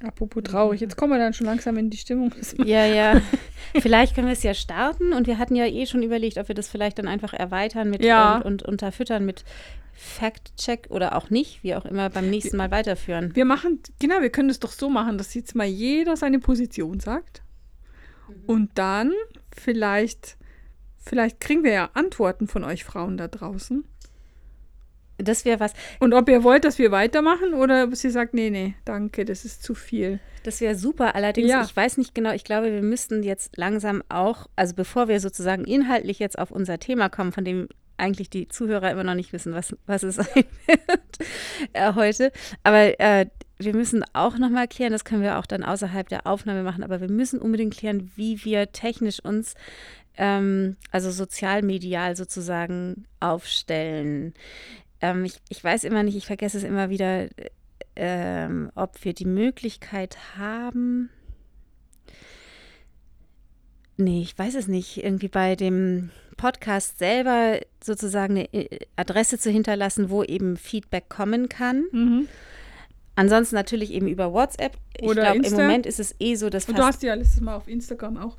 Apropos 0.03 0.43
traurig, 0.43 0.81
jetzt 0.81 0.97
kommen 0.97 1.13
wir 1.13 1.19
dann 1.19 1.35
schon 1.35 1.47
langsam 1.47 1.77
in 1.77 1.91
die 1.91 1.99
Stimmung. 1.99 2.33
Ja, 2.65 2.87
ja. 2.87 3.21
Vielleicht 3.81 4.15
können 4.15 4.29
wir 4.29 4.33
es 4.33 4.43
ja 4.43 4.55
starten 4.55 5.13
und 5.13 5.27
wir 5.27 5.37
hatten 5.39 5.55
ja 5.55 5.67
eh 5.67 5.85
schon 5.87 6.03
überlegt, 6.03 6.39
ob 6.39 6.49
wir 6.49 6.55
das 6.55 6.69
vielleicht 6.69 6.99
dann 6.99 7.07
einfach 7.07 7.33
erweitern 7.35 7.91
mit 7.91 8.03
Ja. 8.03 8.37
und, 8.39 8.45
und 8.45 8.63
unterfüttern 8.63 9.25
mit 9.27 9.45
Fact-Check 9.93 10.87
oder 10.89 11.15
auch 11.17 11.29
nicht, 11.31 11.63
wie 11.63 11.75
auch 11.75 11.85
immer 11.85 12.09
beim 12.09 12.31
nächsten 12.31 12.57
Mal 12.57 12.71
weiterführen. 12.71 13.37
Wir 13.37 13.45
machen, 13.45 13.81
genau, 14.01 14.23
wir 14.23 14.31
können 14.31 14.49
es 14.51 14.59
doch 14.59 14.73
so 14.73 14.89
machen, 14.89 15.19
dass 15.19 15.35
jetzt 15.35 15.55
mal 15.55 15.67
jeder 15.67 16.17
seine 16.17 16.39
Position 16.41 16.99
sagt. 17.01 17.43
Und 18.47 18.71
dann 18.77 19.13
vielleicht, 19.55 20.37
vielleicht 20.97 21.41
kriegen 21.41 21.63
wir 21.63 21.73
ja 21.73 21.91
Antworten 21.95 22.49
von 22.49 22.65
euch 22.65 22.85
Frauen 22.85 23.17
da 23.19 23.29
draußen. 23.29 23.85
Das 25.23 25.45
wäre 25.45 25.61
was, 25.61 25.73
Und 25.99 26.15
ob 26.15 26.29
ihr 26.29 26.43
wollt, 26.45 26.65
dass 26.65 26.79
wir 26.79 26.91
weitermachen 26.91 27.55
oder 27.55 27.85
ob 27.85 27.97
sie 27.97 28.11
sagt, 28.11 28.35
nee, 28.35 28.51
nee, 28.51 28.75
danke, 28.85 29.25
das 29.25 29.45
ist 29.45 29.63
zu 29.63 29.75
viel. 29.75 30.21
Das 30.43 30.61
wäre 30.61 30.75
super. 30.75 31.15
Allerdings, 31.15 31.51
Ja. 31.51 31.63
ich 31.63 31.75
weiß 31.75 31.99
nicht 31.99 32.15
genau, 32.15 32.33
ich 32.33 32.45
glaube, 32.45 32.73
wir 32.73 32.83
müssten 32.83 33.23
jetzt 33.23 33.57
langsam 33.57 34.03
auch, 34.09 34.47
also 34.57 34.75
bevor 34.75 35.09
wir 35.09 35.21
sozusagen 35.21 35.65
inhaltlich 35.65 36.19
jetzt 36.19 36.39
auf 36.39 36.51
unser 36.51 36.79
Thema 36.79 37.09
kommen, 37.09 37.33
von 37.33 37.45
dem 37.45 37.69
eigentlich 37.99 38.31
die 38.31 38.49
Zuhörer 38.49 38.91
immer 38.91 39.05
noch 39.05 39.15
nicht 39.15 39.33
wissen, 39.35 39.53
was, 39.53 39.77
was 39.87 40.03
es 40.03 40.15
sein 40.17 40.45
wird 40.67 41.19
äh, 41.75 41.93
heute. 41.95 42.33
Aber 42.63 42.99
äh, 42.99 43.27
wir 43.59 43.75
müssen 43.75 44.03
auch 44.15 44.39
nochmal 44.39 44.69
klären, 44.69 44.93
das 44.93 45.05
können 45.05 45.23
wir 45.23 45.39
auch 45.39 45.45
dann 45.45 45.63
außerhalb 45.63 46.09
der 46.09 46.27
Aufnahme 46.27 46.63
machen, 46.63 46.83
aber 46.83 47.03
wir 47.03 47.11
müssen 47.11 47.39
unbedingt 47.39 47.77
klären, 47.77 48.11
wie 48.17 48.43
wir 48.45 48.73
technisch 48.73 49.21
uns, 49.23 49.55
ähm, 50.17 50.77
also 50.91 51.11
sozialmedial 51.11 52.17
sozusagen 52.17 53.05
aufstellen. 53.21 54.33
Ähm, 55.01 55.25
ich, 55.25 55.41
ich 55.49 55.63
weiß 55.63 55.85
immer 55.85 56.03
nicht, 56.03 56.17
ich 56.17 56.27
vergesse 56.27 56.59
es 56.59 56.65
immer 56.65 56.91
wieder, 56.91 57.29
ähm, 57.97 58.71
ob 58.75 59.05
wir 59.05 59.13
die 59.13 59.27
Möglichkeit 59.27 60.17
haben. 60.37 61.11
Nee, 63.97 64.23
ich 64.23 64.39
weiß 64.39 64.55
es 64.55 64.67
nicht. 64.67 65.05
Irgendwie 65.05 65.29
bei 65.29 65.57
dem 65.57 66.11
Podcast 66.37 66.99
selber 66.99 67.61
sozusagen 67.83 68.39
eine 68.39 68.53
äh, 68.55 68.79
Adresse 68.97 69.39
zu 69.39 69.51
hinterlassen, 69.51 70.09
wo 70.09 70.23
eben 70.23 70.57
Feedback 70.57 71.09
kommen 71.09 71.49
kann. 71.49 71.85
Mhm. 71.93 72.29
Ansonsten 73.15 73.55
natürlich 73.55 73.93
eben 73.93 74.09
über 74.09 74.33
WhatsApp. 74.33 74.79
Ich 74.97 75.11
glaube, 75.11 75.45
im. 75.45 75.53
Moment 75.53 75.85
ist 75.85 76.01
es 76.01 76.15
eh 76.19 76.37
so, 76.37 76.49
dass 76.49 76.67
Und 76.67 76.79
du 76.79 76.83
hast 76.83 77.03
ja 77.03 77.13
letztes 77.13 77.43
Mal 77.43 77.55
auf 77.55 77.69
Instagram 77.69 78.17
auch. 78.17 78.39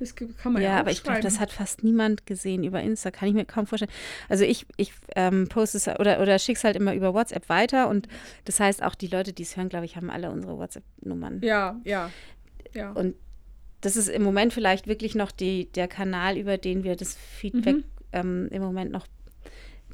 Das 0.00 0.16
kann 0.16 0.54
man 0.54 0.62
ja, 0.62 0.70
Ja, 0.70 0.80
aber 0.80 0.90
ich 0.90 1.02
glaube, 1.02 1.20
das 1.20 1.38
hat 1.40 1.52
fast 1.52 1.84
niemand 1.84 2.26
gesehen 2.26 2.64
über 2.64 2.80
Insta. 2.80 3.10
Kann 3.10 3.28
ich 3.28 3.34
mir 3.34 3.44
kaum 3.44 3.66
vorstellen. 3.66 3.92
Also 4.28 4.44
ich, 4.44 4.66
ich 4.78 4.92
ähm, 5.14 5.46
poste 5.48 5.76
es 5.76 5.86
oder, 5.86 6.20
oder 6.20 6.38
schicke 6.38 6.56
es 6.56 6.64
halt 6.64 6.74
immer 6.74 6.94
über 6.94 7.12
WhatsApp 7.14 7.48
weiter. 7.50 7.88
Und 7.88 8.08
das 8.46 8.58
heißt, 8.58 8.82
auch 8.82 8.94
die 8.94 9.08
Leute, 9.08 9.32
die 9.34 9.42
es 9.42 9.56
hören, 9.56 9.68
glaube 9.68 9.84
ich, 9.84 9.96
haben 9.96 10.10
alle 10.10 10.30
unsere 10.30 10.56
WhatsApp-Nummern. 10.58 11.42
Ja, 11.44 11.78
ja. 11.84 12.10
ja. 12.72 12.92
Und 12.92 13.14
das 13.82 13.96
ist 13.96 14.08
im 14.08 14.22
Moment 14.22 14.52
vielleicht 14.52 14.86
wirklich 14.86 15.14
noch 15.14 15.30
die, 15.30 15.70
der 15.72 15.86
Kanal, 15.86 16.36
über 16.36 16.58
den 16.58 16.82
wir 16.82 16.96
das 16.96 17.14
Feedback 17.14 17.76
Mhm. 17.76 17.84
ähm, 18.12 18.48
im 18.50 18.62
Moment 18.62 18.90
noch 18.90 19.06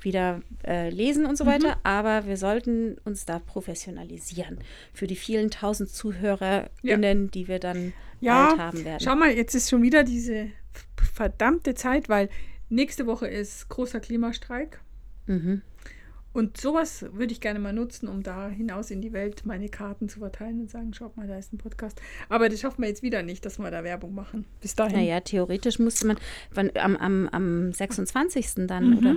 wieder 0.00 0.42
äh, 0.64 0.90
lesen 0.90 1.26
und 1.26 1.36
so 1.36 1.44
Mhm. 1.44 1.48
weiter. 1.48 1.76
Aber 1.82 2.26
wir 2.26 2.36
sollten 2.36 2.96
uns 3.04 3.24
da 3.24 3.38
professionalisieren 3.38 4.58
für 4.92 5.06
die 5.06 5.16
vielen 5.16 5.50
tausend 5.50 5.90
ZuhörerInnen, 5.90 7.30
die 7.30 7.48
wir 7.48 7.58
dann 7.58 7.92
Ja, 8.20 8.48
bald 8.48 8.58
haben 8.58 8.84
werden. 8.84 9.00
Schau 9.02 9.16
mal, 9.16 9.30
jetzt 9.32 9.54
ist 9.54 9.70
schon 9.70 9.82
wieder 9.82 10.04
diese 10.04 10.48
verdammte 11.12 11.74
Zeit, 11.74 12.08
weil 12.08 12.28
nächste 12.68 13.06
Woche 13.06 13.26
ist 13.26 13.68
großer 13.68 14.00
Klimastreik. 14.00 14.80
Mhm. 15.26 15.62
Und 16.32 16.58
sowas 16.60 17.06
würde 17.12 17.32
ich 17.32 17.40
gerne 17.40 17.58
mal 17.58 17.72
nutzen, 17.72 18.08
um 18.08 18.22
da 18.22 18.50
hinaus 18.50 18.90
in 18.90 19.00
die 19.00 19.14
Welt 19.14 19.46
meine 19.46 19.70
Karten 19.70 20.06
zu 20.10 20.18
verteilen 20.18 20.60
und 20.60 20.70
sagen, 20.70 20.92
schaut 20.92 21.16
mal, 21.16 21.26
da 21.26 21.38
ist 21.38 21.54
ein 21.54 21.56
Podcast. 21.56 21.98
Aber 22.28 22.50
das 22.50 22.60
schaffen 22.60 22.82
wir 22.82 22.88
jetzt 22.88 23.02
wieder 23.02 23.22
nicht, 23.22 23.46
dass 23.46 23.58
wir 23.58 23.70
da 23.70 23.82
Werbung 23.84 24.14
machen. 24.14 24.44
Bis 24.60 24.74
dahin. 24.74 24.96
Naja, 24.98 25.20
theoretisch 25.20 25.78
musste 25.78 26.06
man 26.08 26.18
wann, 26.52 26.70
am, 26.74 26.94
am, 26.98 27.28
am 27.28 27.72
26. 27.72 28.66
dann, 28.66 28.90
mhm. 28.90 28.98
oder? 28.98 29.16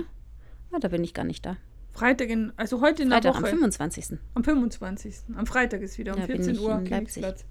Ah, 0.72 0.78
da 0.80 0.88
bin 0.88 1.02
ich 1.04 1.14
gar 1.14 1.24
nicht 1.24 1.44
da. 1.46 1.56
Freitag, 1.92 2.28
in, 2.30 2.52
also 2.56 2.80
heute 2.80 3.02
in 3.02 3.08
Freitag 3.10 3.22
der 3.22 3.42
Woche. 3.42 3.50
am 3.52 3.58
25. 3.58 4.18
Am 4.34 4.44
25. 4.44 5.14
Am 5.36 5.46
Freitag 5.46 5.82
ist 5.82 5.98
wieder 5.98 6.14
um 6.14 6.20
bin 6.26 6.36
14 6.36 6.54
ich 6.54 6.60
Uhr. 6.60 6.82
Königsplatz. 6.88 7.44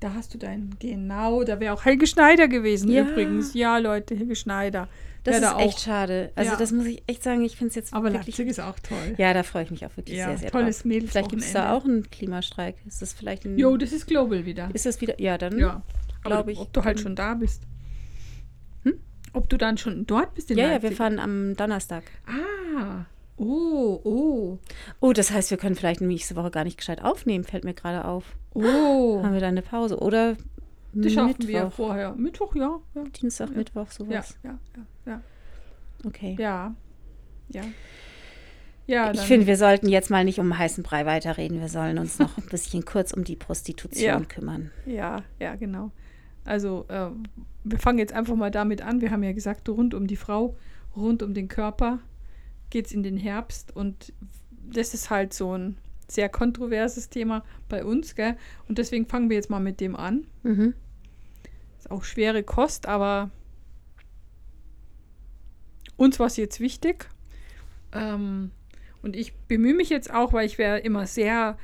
Da 0.00 0.14
hast 0.14 0.32
du 0.34 0.38
deinen, 0.38 0.76
genau, 0.78 1.42
da 1.44 1.60
wäre 1.60 1.72
auch 1.74 1.84
Helge 1.84 2.06
Schneider 2.06 2.48
gewesen 2.48 2.90
Ja. 2.90 3.02
übrigens. 3.02 3.54
Ja, 3.54 3.78
Leute, 3.78 4.14
Helge 4.14 4.34
Schneider. 4.36 4.88
Das 5.24 5.36
ist 5.36 5.42
da 5.42 5.58
echt 5.58 5.80
schade. 5.80 6.30
Also 6.36 6.52
Ja. 6.52 6.56
das 6.56 6.70
muss 6.72 6.86
ich 6.86 7.02
echt 7.06 7.22
sagen, 7.22 7.42
ich 7.44 7.56
finde 7.56 7.70
es 7.70 7.74
jetzt 7.74 7.92
Aber 7.94 8.12
wirklich... 8.12 8.38
Leipzig 8.38 8.48
ist 8.48 8.60
auch 8.60 8.78
toll. 8.78 9.14
Ja, 9.18 9.34
da 9.34 9.42
freue 9.42 9.64
ich 9.64 9.70
mich 9.70 9.84
auch 9.84 9.96
wirklich 9.96 10.16
Ja, 10.18 10.28
sehr, 10.28 10.38
sehr 10.38 10.50
tolles 10.52 10.78
drauf. 10.78 10.84
Mädelswochenende. 10.86 11.10
Vielleicht 11.10 11.30
gibt 11.30 11.42
es 11.42 11.52
da 11.52 11.72
auch 11.72 11.84
einen 11.84 12.08
Klimastreik. 12.10 12.76
Ist 12.86 13.02
das 13.02 13.12
vielleicht 13.12 13.44
ein... 13.44 13.58
Jo, 13.58 13.76
das 13.76 13.92
ist 13.92 14.06
Global 14.06 14.44
wieder. 14.46 14.70
ist 14.72 14.86
das 14.86 15.00
wieder... 15.00 15.20
Ja, 15.20 15.36
dann... 15.36 15.58
Ja, 15.58 15.82
glaub 16.22 16.38
aber 16.40 16.50
ich, 16.50 16.58
Ob 16.58 16.72
du 16.72 16.84
halt 16.84 17.00
schon 17.00 17.16
da 17.16 17.34
bist. 17.34 17.62
Ob 19.36 19.48
du 19.50 19.56
dann 19.58 19.76
schon 19.76 20.06
dort 20.06 20.34
bist 20.34 20.50
in 20.50 20.56
Ja, 20.58 20.64
ja, 20.64 20.70
Leipzig? 20.72 20.90
wir 20.90 20.96
fahren 20.96 21.18
am 21.18 21.54
Donnerstag. 21.56 22.04
Ah, 22.26 23.04
oh, 23.36 24.00
oh, 24.02 24.58
Oh, 25.00 25.12
das 25.12 25.30
heißt, 25.30 25.50
wir 25.50 25.58
können 25.58 25.76
vielleicht 25.76 26.00
nächste 26.00 26.36
Woche 26.36 26.50
gar 26.50 26.64
nicht 26.64 26.78
gescheit 26.78 27.02
aufnehmen, 27.02 27.44
fällt 27.44 27.64
mir 27.64 27.74
gerade 27.74 28.04
auf. 28.06 28.24
oh. 28.54 29.20
Haben 29.22 29.34
wir 29.34 29.40
da 29.40 29.48
eine 29.48 29.60
Pause? 29.62 29.98
Oder 29.98 30.36
Das 30.94 31.12
schaffen 31.12 31.28
Mittwoch, 31.38 31.46
wir 31.48 31.70
vorher. 31.70 32.14
Mittwoch, 32.14 32.54
ja. 32.56 32.80
Ja, 32.94 33.02
Dienstag, 33.04 33.50
Ja. 33.50 33.56
Mittwoch, 33.56 33.86
ja, 33.88 33.92
sowas. 33.92 34.38
ja, 34.42 34.58
ja. 34.76 34.82
Ja, 35.12 35.20
Okay. 36.04 36.34
ja. 36.38 36.74
ja. 37.50 37.62
Ja, 38.86 39.10
ich 39.10 39.18
dann- 39.18 39.26
finde, 39.26 39.46
wir 39.48 39.56
sollten 39.56 39.88
jetzt 39.88 40.10
mal 40.10 40.24
nicht 40.24 40.38
um 40.38 40.56
heißen 40.56 40.82
Brei 40.84 41.04
weiterreden. 41.04 41.60
Wir 41.60 41.68
sollen 41.68 41.98
uns 41.98 42.18
noch 42.20 42.38
ein 42.38 42.46
bisschen 42.48 42.84
kurz 42.86 43.12
um 43.12 43.24
die 43.24 43.36
Prostitution 43.36 44.02
Ja. 44.04 44.20
kümmern. 44.20 44.70
Ja, 44.86 45.24
ja, 45.40 45.56
genau. 45.56 45.90
Also, 46.46 46.86
äh, 46.88 47.10
wir 47.64 47.78
fangen 47.78 47.98
jetzt 47.98 48.12
einfach 48.12 48.36
mal 48.36 48.50
damit 48.50 48.82
an. 48.82 49.00
Wir 49.00 49.10
haben 49.10 49.22
ja 49.22 49.32
gesagt, 49.32 49.68
rund 49.68 49.94
um 49.94 50.06
die 50.06 50.16
Frau, 50.16 50.56
rund 50.94 51.22
um 51.22 51.34
den 51.34 51.48
Körper 51.48 51.98
geht 52.70 52.86
es 52.86 52.92
in 52.92 53.02
den 53.02 53.16
Herbst. 53.16 53.74
Und 53.74 54.12
das 54.72 54.94
ist 54.94 55.10
halt 55.10 55.34
so 55.34 55.56
ein 55.56 55.76
sehr 56.08 56.28
kontroverses 56.28 57.08
Thema 57.08 57.44
bei 57.68 57.84
uns, 57.84 58.14
gell? 58.14 58.36
Und 58.68 58.78
deswegen 58.78 59.06
fangen 59.06 59.28
wir 59.28 59.36
jetzt 59.36 59.50
mal 59.50 59.60
mit 59.60 59.80
dem 59.80 59.96
an. 59.96 60.26
Mhm. 60.42 60.74
Ist 61.78 61.90
auch 61.90 62.04
schwere 62.04 62.42
Kost, 62.42 62.86
aber 62.86 63.30
uns 65.96 66.18
war 66.18 66.26
es 66.26 66.36
jetzt 66.36 66.60
wichtig. 66.60 67.08
Ähm, 67.92 68.50
und 69.02 69.16
ich 69.16 69.34
bemühe 69.34 69.74
mich 69.74 69.90
jetzt 69.90 70.12
auch, 70.12 70.32
weil 70.32 70.46
ich 70.46 70.58
wäre 70.58 70.78
immer 70.78 71.06
sehr, 71.06 71.58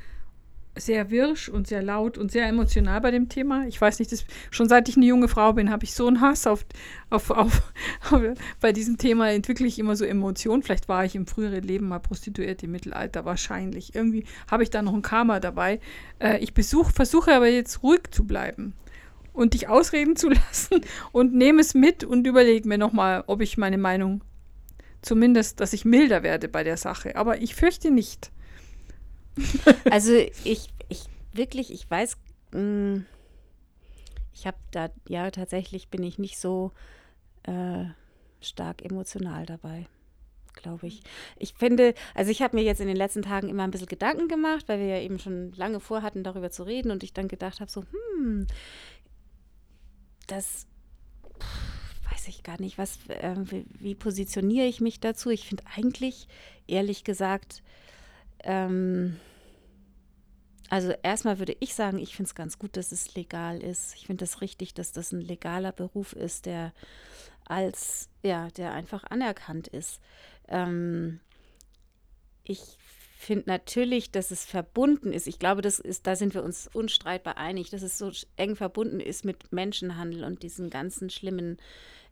sehr 0.75 1.11
wirsch 1.11 1.49
und 1.49 1.67
sehr 1.67 1.83
laut 1.83 2.17
und 2.17 2.31
sehr 2.31 2.47
emotional 2.47 2.99
bei 3.01 3.11
dem 3.11 3.29
Thema. 3.29 3.67
Ich 3.67 3.79
weiß 3.79 3.99
nicht, 3.99 4.11
das, 4.11 4.25
schon 4.49 4.67
seit 4.67 4.89
ich 4.89 4.97
eine 4.97 5.05
junge 5.05 5.27
Frau 5.27 5.53
bin, 5.53 5.69
habe 5.69 5.83
ich 5.83 5.93
so 5.93 6.07
einen 6.07 6.21
Hass 6.21 6.47
auf, 6.47 6.65
auf, 7.09 7.29
auf, 7.29 7.61
bei 8.59 8.71
diesem 8.71 8.97
Thema 8.97 9.31
entwickle 9.31 9.67
ich 9.67 9.77
immer 9.77 9.95
so 9.95 10.05
Emotionen. 10.05 10.63
Vielleicht 10.63 10.89
war 10.89 11.05
ich 11.05 11.15
im 11.15 11.27
früheren 11.27 11.63
Leben 11.63 11.87
mal 11.87 11.99
prostituiert 11.99 12.63
im 12.63 12.71
Mittelalter, 12.71 13.25
wahrscheinlich. 13.25 13.93
Irgendwie 13.93 14.25
habe 14.49 14.63
ich 14.63 14.71
da 14.71 14.81
noch 14.81 14.93
ein 14.93 15.03
Karma 15.03 15.39
dabei. 15.39 15.79
Äh, 16.19 16.39
ich 16.39 16.53
besuch, 16.53 16.91
versuche 16.91 17.33
aber 17.33 17.47
jetzt 17.47 17.83
ruhig 17.83 18.09
zu 18.11 18.25
bleiben 18.25 18.73
und 19.31 19.53
dich 19.53 19.67
ausreden 19.67 20.15
zu 20.15 20.29
lassen 20.29 20.81
und 21.11 21.33
nehme 21.33 21.61
es 21.61 21.73
mit 21.73 22.03
und 22.03 22.25
überlege 22.25 22.67
mir 22.67 22.77
nochmal, 22.77 23.23
ob 23.27 23.41
ich 23.41 23.57
meine 23.57 23.77
Meinung 23.77 24.23
zumindest, 25.03 25.59
dass 25.59 25.73
ich 25.73 25.85
milder 25.85 26.23
werde 26.23 26.47
bei 26.47 26.63
der 26.63 26.77
Sache. 26.77 27.15
Aber 27.15 27.41
ich 27.41 27.55
fürchte 27.55 27.91
nicht. 27.91 28.31
Also 29.89 30.13
ich, 30.43 30.69
ich 30.89 31.05
wirklich, 31.33 31.71
ich 31.71 31.89
weiß, 31.89 32.17
mh, 32.51 33.03
ich 34.33 34.47
habe 34.47 34.57
da, 34.71 34.89
ja, 35.07 35.29
tatsächlich 35.31 35.89
bin 35.89 36.03
ich 36.03 36.17
nicht 36.17 36.37
so 36.37 36.71
äh, 37.43 37.85
stark 38.41 38.83
emotional 38.83 39.45
dabei, 39.45 39.87
glaube 40.53 40.87
ich. 40.87 41.01
Ich 41.37 41.53
finde, 41.53 41.93
also 42.15 42.31
ich 42.31 42.41
habe 42.41 42.55
mir 42.55 42.63
jetzt 42.63 42.81
in 42.81 42.87
den 42.87 42.97
letzten 42.97 43.21
Tagen 43.21 43.49
immer 43.49 43.63
ein 43.63 43.71
bisschen 43.71 43.87
Gedanken 43.87 44.27
gemacht, 44.27 44.65
weil 44.67 44.79
wir 44.79 44.87
ja 44.87 44.99
eben 44.99 45.19
schon 45.19 45.53
lange 45.53 45.79
vorhatten, 45.79 46.23
darüber 46.23 46.51
zu 46.51 46.63
reden 46.63 46.91
und 46.91 47.03
ich 47.03 47.13
dann 47.13 47.27
gedacht 47.27 47.59
habe, 47.59 47.71
so, 47.71 47.83
hm, 48.17 48.47
das 50.27 50.67
weiß 52.11 52.27
ich 52.27 52.43
gar 52.43 52.59
nicht, 52.59 52.77
was, 52.77 52.97
äh, 53.07 53.35
wie, 53.37 53.65
wie 53.79 53.95
positioniere 53.95 54.67
ich 54.67 54.81
mich 54.81 54.99
dazu? 54.99 55.29
Ich 55.29 55.47
finde 55.47 55.63
eigentlich, 55.75 56.27
ehrlich 56.67 57.03
gesagt, 57.03 57.61
ähm, 58.43 59.19
also 60.69 60.91
erstmal 61.03 61.39
würde 61.39 61.55
ich 61.59 61.75
sagen, 61.75 61.99
ich 61.99 62.15
finde 62.15 62.29
es 62.29 62.35
ganz 62.35 62.57
gut, 62.57 62.77
dass 62.77 62.91
es 62.91 63.15
legal 63.15 63.61
ist. 63.61 63.95
Ich 63.95 64.07
finde 64.07 64.23
es 64.25 64.31
das 64.31 64.41
richtig, 64.41 64.73
dass 64.73 64.91
das 64.91 65.11
ein 65.11 65.21
legaler 65.21 65.71
Beruf 65.71 66.13
ist, 66.13 66.45
der 66.45 66.73
als, 67.45 68.09
ja, 68.23 68.47
der 68.49 68.71
einfach 68.71 69.03
anerkannt 69.03 69.67
ist. 69.67 69.99
Ähm, 70.47 71.19
ich 72.43 72.77
finde 73.17 73.49
natürlich, 73.49 74.11
dass 74.11 74.31
es 74.31 74.45
verbunden 74.45 75.13
ist. 75.13 75.27
Ich 75.27 75.39
glaube, 75.39 75.61
das 75.61 75.79
ist, 75.79 76.07
da 76.07 76.15
sind 76.15 76.33
wir 76.33 76.43
uns 76.43 76.69
unstreitbar 76.73 77.37
einig, 77.37 77.69
dass 77.69 77.81
es 77.81 77.97
so 77.97 78.11
eng 78.35 78.55
verbunden 78.55 78.99
ist 78.99 79.25
mit 79.25 79.51
Menschenhandel 79.51 80.23
und 80.23 80.43
diesen 80.43 80.69
ganzen 80.69 81.09
schlimmen 81.09 81.57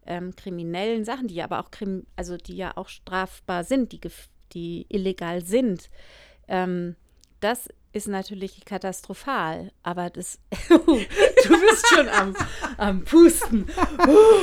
ähm, 0.05 0.35
kriminellen 0.35 1.03
Sachen, 1.03 1.27
die 1.27 1.35
ja 1.35 1.45
aber 1.45 1.59
auch 1.59 1.69
also 2.15 2.37
die 2.37 2.55
ja 2.55 2.77
auch 2.77 2.87
strafbar 2.87 3.63
sind, 3.63 3.91
die, 3.91 3.99
die 4.53 4.85
illegal 4.89 5.43
sind. 5.43 5.89
Ähm, 6.47 6.95
das 7.39 7.69
ist 7.93 8.07
natürlich 8.07 8.63
katastrophal, 8.63 9.71
aber 9.83 10.09
das. 10.09 10.39
du 10.69 10.79
bist 10.79 11.87
schon 11.89 12.07
am, 12.07 12.35
am 12.77 13.03
Pusten. 13.03 13.65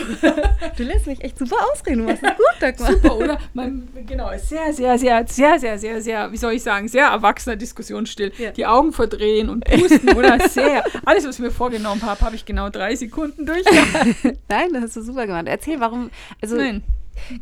du 0.77 0.83
lässt 0.83 1.07
mich 1.07 1.23
echt 1.23 1.39
super 1.39 1.57
ausreden. 1.73 2.01
Du 2.01 2.05
machst 2.05 2.23
es 2.23 2.31
gut, 2.31 2.61
Dagmar. 2.61 2.93
Super, 2.93 3.17
oder? 3.17 3.39
Man, 3.55 3.89
genau, 4.07 4.31
sehr, 4.37 4.73
sehr, 4.75 4.99
sehr, 4.99 5.27
sehr, 5.27 5.59
sehr, 5.59 5.79
sehr, 5.79 6.03
sehr, 6.03 6.33
wie 6.33 6.37
soll 6.37 6.53
ich 6.53 6.63
sagen, 6.63 6.89
sehr 6.89 7.07
erwachsener 7.07 7.57
Diskussionsstil. 7.57 8.33
Ja. 8.37 8.51
Die 8.51 8.67
Augen 8.67 8.93
verdrehen 8.93 9.49
und 9.49 9.65
pusten, 9.65 10.15
oder? 10.15 10.47
Sehr. 10.49 10.85
Alles, 11.07 11.27
was 11.27 11.37
ich 11.37 11.43
mir 11.43 11.51
vorgenommen 11.51 12.03
habe, 12.03 12.21
habe 12.21 12.37
ich 12.37 12.45
genau 12.45 12.69
drei 12.69 12.97
Sekunden 12.97 13.47
durch. 13.47 13.65
Nein, 14.49 14.73
das 14.75 14.83
hast 14.83 14.97
du 14.97 15.03
super 15.03 15.27
gemacht. 15.27 15.47
Erzähl, 15.47 15.81
warum. 15.81 16.11
Also 16.43 16.57
Nein. 16.57 16.83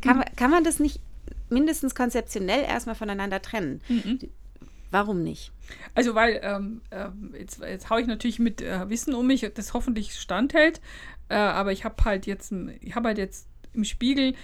kann, 0.02 0.24
kann 0.37 0.52
man 0.52 0.62
das 0.62 0.79
nicht 0.79 1.00
mindestens 1.48 1.94
konzeptionell 1.94 2.62
erstmal 2.62 2.94
voneinander 2.94 3.42
trennen? 3.42 3.80
Mhm. 3.88 4.18
Warum 4.90 5.22
nicht? 5.22 5.52
Also, 5.94 6.14
weil, 6.14 6.40
ähm, 6.42 6.80
ähm, 6.90 7.35
jetzt, 7.38 7.61
jetzt 7.61 7.90
haue 7.90 8.00
ich 8.00 8.06
natürlich 8.06 8.38
mit 8.38 8.62
äh, 8.62 8.88
Wissen 8.88 9.14
um 9.14 9.26
mich, 9.26 9.46
das 9.54 9.74
hoffentlich 9.74 10.14
standhält. 10.14 10.80
Äh, 11.28 11.35
aber 11.35 11.72
ich 11.72 11.85
habe 11.85 12.04
halt 12.04 12.26
jetzt, 12.26 12.52
ich 12.80 12.94
habe 12.94 13.09
halt 13.09 13.18
jetzt 13.18 13.48
im 13.72 13.85
Spiegel 13.85 14.35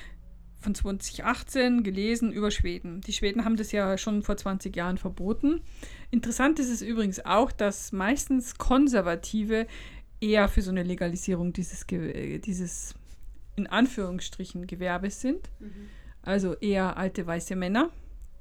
von 0.59 0.75
2018 0.75 1.83
gelesen 1.83 2.33
über 2.33 2.51
Schweden. 2.51 3.01
Die 3.03 3.13
Schweden 3.13 3.45
haben 3.45 3.57
das 3.57 3.73
ja 3.73 3.99
schon 3.99 4.23
vor 4.23 4.37
20 4.37 4.75
Jahren 4.75 4.99
verboten. 4.99 5.61
Interessant 6.11 6.59
ist 6.59 6.71
es 6.71 6.83
übrigens 6.83 7.25
auch, 7.25 7.53
dass 7.53 7.93
meistens 7.93 8.59
Konservative 8.59 9.67
eher 10.21 10.49
für 10.49 10.63
so 10.63 10.71
eine 10.71 10.85
Legalisierung 10.85 11.53
dieses, 11.53 11.85
dieses 11.89 12.95
in 13.57 13.67
Anführungsstrichen 13.67 14.67
Gewerbes 14.67 15.21
sind. 15.21 15.51
Also 16.23 16.55
eher 16.55 16.97
alte 16.97 17.27
weiße 17.27 17.57
Männer. 17.57 17.91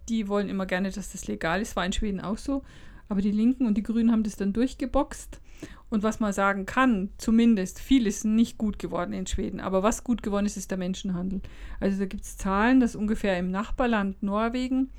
Die 0.10 0.28
wollen 0.28 0.50
immer 0.50 0.66
gerne, 0.66 0.92
dass 0.92 1.12
das 1.12 1.28
legal 1.28 1.62
ist. 1.62 1.76
War 1.76 1.86
in 1.86 1.94
Schweden 1.94 2.22
auch 2.22 2.38
so. 2.38 2.64
Aber 3.10 3.22
die 3.22 3.32
Linken 3.32 3.66
und 3.66 3.76
die 3.76 3.84
Grünen 3.84 4.12
haben 4.12 4.24
das 4.24 4.36
dann 4.36 4.54
durchgeboxt. 4.54 5.42
Und 5.90 6.04
was 6.04 6.22
man 6.22 6.32
sagen 6.32 6.66
kann, 6.66 7.10
zumindest, 7.18 7.80
viel 7.80 8.08
ist 8.08 8.24
nicht 8.24 8.58
gut 8.58 8.80
geworden 8.80 9.12
in 9.12 9.28
Schweden. 9.28 9.60
Aber 9.60 9.84
was 9.84 10.06
gut 10.06 10.24
geworden 10.24 10.46
ist, 10.46 10.56
ist 10.56 10.72
der 10.72 10.78
Menschenhandel. 10.78 11.42
Also 11.82 12.00
da 12.00 12.06
gibt 12.06 12.24
es 12.24 12.38
Zahlen, 12.38 12.80
dass 12.80 12.96
ungefähr 12.96 13.38
im 13.38 13.52
Nachbarland 13.52 14.24
Norwegen 14.24 14.90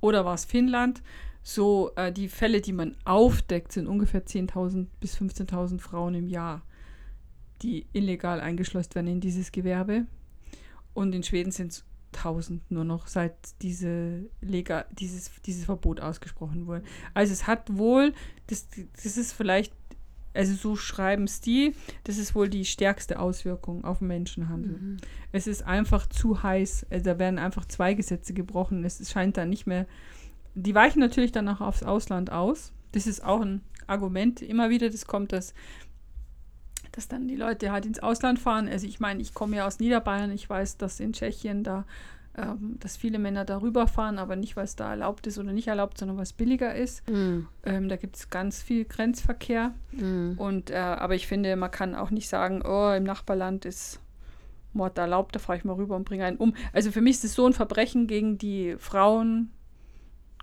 oder 0.00 0.24
war 0.24 0.34
es 0.34 0.44
Finnland, 0.44 1.02
so 1.42 1.92
äh, 1.96 2.12
die 2.12 2.28
Fälle, 2.28 2.60
die 2.60 2.72
man 2.72 2.96
aufdeckt, 3.04 3.72
sind 3.72 3.86
ungefähr 3.86 4.26
10.000 4.26 4.86
bis 4.98 5.16
15.000 5.16 5.78
Frauen 5.78 6.14
im 6.14 6.28
Jahr, 6.28 6.62
die 7.62 7.86
illegal 7.92 8.40
eingeschleust 8.40 8.94
werden 8.94 9.06
in 9.06 9.20
dieses 9.20 9.52
Gewerbe. 9.52 10.06
Und 10.92 11.14
in 11.14 11.22
Schweden 11.22 11.52
sind 11.52 11.72
es 11.72 11.84
1000 12.14 12.70
nur 12.70 12.84
noch, 12.84 13.06
seit 13.06 13.34
diese 13.62 14.24
Lega, 14.40 14.84
dieses, 14.92 15.30
dieses 15.46 15.64
Verbot 15.64 16.00
ausgesprochen 16.00 16.66
wurde. 16.66 16.82
Also 17.14 17.32
es 17.32 17.46
hat 17.46 17.76
wohl, 17.76 18.12
das, 18.48 18.68
das 19.02 19.16
ist 19.16 19.32
vielleicht, 19.32 19.72
also 20.34 20.54
so 20.54 20.76
schreiben 20.76 21.24
es 21.24 21.40
die, 21.40 21.74
das 22.04 22.18
ist 22.18 22.34
wohl 22.34 22.48
die 22.48 22.64
stärkste 22.64 23.18
Auswirkung 23.18 23.84
auf 23.84 24.00
Menschenhandel. 24.00 24.98
Es 25.32 25.46
ist 25.46 25.62
einfach 25.62 26.06
zu 26.06 26.42
heiß, 26.42 26.86
also 26.90 27.04
da 27.04 27.18
werden 27.18 27.38
einfach 27.38 27.64
zwei 27.64 27.94
Gesetze 27.94 28.32
gebrochen. 28.32 28.84
Es 28.84 29.10
scheint 29.10 29.36
da 29.36 29.44
nicht 29.44 29.66
mehr, 29.66 29.86
die 30.54 30.74
weichen 30.74 31.00
natürlich 31.00 31.32
dann 31.32 31.48
auch 31.48 31.60
aufs 31.60 31.82
Ausland 31.82 32.30
aus. 32.30 32.72
Das 32.92 33.06
ist 33.06 33.24
auch 33.24 33.40
ein 33.40 33.62
Argument 33.86 34.42
immer 34.42 34.70
wieder, 34.70 34.90
das 34.90 35.06
kommt, 35.06 35.32
dass 35.32 35.54
dass 36.92 37.08
dann 37.08 37.28
die 37.28 37.36
Leute 37.36 37.72
halt 37.72 37.86
ins 37.86 38.00
Ausland 38.00 38.38
fahren. 38.38 38.68
Also 38.68 38.86
ich 38.86 39.00
meine, 39.00 39.20
ich 39.20 39.34
komme 39.34 39.56
ja 39.56 39.66
aus 39.66 39.78
Niederbayern, 39.78 40.30
ich 40.32 40.48
weiß, 40.48 40.76
dass 40.76 41.00
in 41.00 41.12
Tschechien 41.12 41.64
da 41.64 41.84
ähm, 42.36 42.76
dass 42.78 42.96
viele 42.96 43.18
Männer 43.18 43.44
darüber 43.44 43.88
fahren, 43.88 44.18
aber 44.18 44.36
nicht, 44.36 44.54
weil 44.54 44.64
es 44.64 44.76
da 44.76 44.90
erlaubt 44.90 45.26
ist 45.26 45.38
oder 45.38 45.52
nicht 45.52 45.66
erlaubt, 45.66 45.98
sondern 45.98 46.16
weil 46.16 46.22
es 46.22 46.32
billiger 46.32 46.74
ist. 46.74 47.08
Mm. 47.10 47.40
Ähm, 47.64 47.88
da 47.88 47.96
gibt 47.96 48.14
es 48.14 48.30
ganz 48.30 48.62
viel 48.62 48.84
Grenzverkehr. 48.84 49.74
Mm. 49.90 50.34
Und, 50.36 50.70
äh, 50.70 50.76
aber 50.76 51.16
ich 51.16 51.26
finde, 51.26 51.56
man 51.56 51.72
kann 51.72 51.96
auch 51.96 52.10
nicht 52.10 52.28
sagen, 52.28 52.62
oh, 52.64 52.92
im 52.92 53.02
Nachbarland 53.02 53.64
ist 53.64 53.98
Mord 54.72 54.96
erlaubt, 54.96 55.34
da 55.34 55.40
fahre 55.40 55.58
ich 55.58 55.64
mal 55.64 55.74
rüber 55.74 55.96
und 55.96 56.04
bringe 56.04 56.24
einen 56.24 56.36
um. 56.36 56.54
Also 56.72 56.92
für 56.92 57.00
mich 57.00 57.16
ist 57.16 57.24
es 57.24 57.34
so 57.34 57.46
ein 57.46 57.52
Verbrechen 57.52 58.06
gegen 58.06 58.38
die 58.38 58.76
Frauen, 58.78 59.50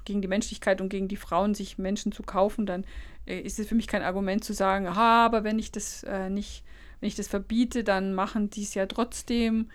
gegen 0.04 0.22
die 0.22 0.28
Menschlichkeit 0.28 0.82
und 0.82 0.90
gegen 0.90 1.08
die 1.08 1.16
Frauen, 1.16 1.56
sich 1.56 1.78
Menschen 1.78 2.12
zu 2.12 2.22
kaufen, 2.22 2.66
dann 2.66 2.84
ist 3.28 3.60
es 3.60 3.68
für 3.68 3.76
mich 3.76 3.88
kein 3.88 4.02
Argument 4.02 4.44
zu 4.44 4.54
sagen, 4.54 4.88
aha, 4.88 5.26
aber 5.26 5.44
wenn 5.44 5.60
ich 5.60 5.72
das 5.72 6.04
äh, 6.04 6.30
nicht, 6.30 6.64
wenn 7.00 7.08
ich 7.08 7.16
das 7.16 7.28
verbiete, 7.28 7.84
dann 7.84 8.14
machen 8.14 8.50
die 8.50 8.64
es 8.64 8.74
ja 8.74 8.86
trotzdem. 8.86 9.70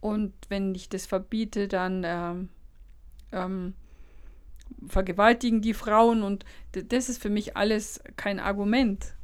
Und 0.00 0.32
wenn 0.48 0.74
ich 0.74 0.88
das 0.88 1.06
verbiete, 1.06 1.68
dann 1.68 2.02
ähm, 2.04 2.48
ähm, 3.32 3.74
vergewaltigen 4.86 5.60
die 5.60 5.74
Frauen. 5.74 6.22
Und 6.22 6.44
das 6.72 7.08
ist 7.08 7.20
für 7.20 7.30
mich 7.30 7.56
alles 7.56 8.00
kein 8.16 8.40
Argument, 8.40 9.14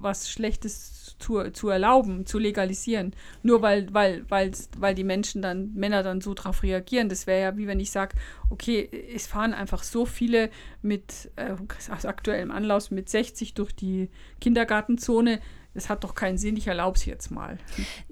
was 0.00 0.30
Schlechtes 0.30 1.16
zu, 1.18 1.50
zu 1.52 1.68
erlauben, 1.68 2.26
zu 2.26 2.38
legalisieren. 2.38 3.14
Nur 3.42 3.62
weil, 3.62 3.92
weil, 3.92 4.24
weil, 4.28 4.52
weil 4.76 4.94
die 4.94 5.04
Menschen 5.04 5.42
dann, 5.42 5.72
Männer 5.74 6.02
dann 6.02 6.20
so 6.20 6.34
drauf 6.34 6.62
reagieren. 6.62 7.08
Das 7.08 7.26
wäre 7.26 7.42
ja 7.42 7.56
wie 7.56 7.66
wenn 7.66 7.80
ich 7.80 7.90
sage, 7.90 8.16
okay, 8.50 8.88
es 9.14 9.26
fahren 9.26 9.54
einfach 9.54 9.82
so 9.82 10.06
viele 10.06 10.50
mit 10.82 11.30
äh, 11.36 11.54
aus 11.90 12.04
aktuellem 12.04 12.50
Anlass 12.50 12.90
mit 12.90 13.08
60 13.08 13.54
durch 13.54 13.74
die 13.74 14.10
Kindergartenzone. 14.40 15.40
Das 15.74 15.88
hat 15.88 16.04
doch 16.04 16.14
keinen 16.14 16.38
Sinn, 16.38 16.56
ich 16.56 16.68
erlaube 16.68 16.96
es 16.96 17.04
jetzt 17.04 17.30
mal. 17.30 17.58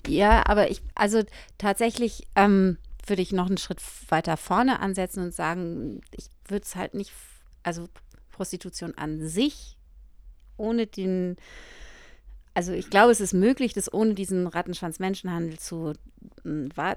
Ja, 0.07 0.43
aber 0.47 0.71
ich, 0.71 0.83
also 0.95 1.23
tatsächlich 1.59 2.27
ähm, 2.35 2.77
würde 3.07 3.23
ich 3.23 3.33
noch 3.33 3.47
einen 3.47 3.59
Schritt 3.59 3.81
weiter 4.09 4.37
vorne 4.37 4.81
ansetzen 4.81 5.23
und 5.23 5.35
sagen, 5.35 6.01
ich 6.11 6.27
würde 6.49 6.65
es 6.65 6.75
halt 6.75 6.95
nicht, 6.95 7.13
also 7.63 7.89
Prostitution 8.33 8.95
an 8.97 9.27
sich 9.29 9.77
ohne 10.57 10.87
den, 10.87 11.37
also 12.55 12.73
ich 12.73 12.91
glaube, 12.91 13.13
es 13.13 13.21
ist 13.21 13.33
möglich, 13.33 13.73
das 13.73 13.93
ohne 13.93 14.15
diesen 14.15 14.47
Rattenschwanz-Menschenhandel 14.47 15.59
zu, 15.59 15.95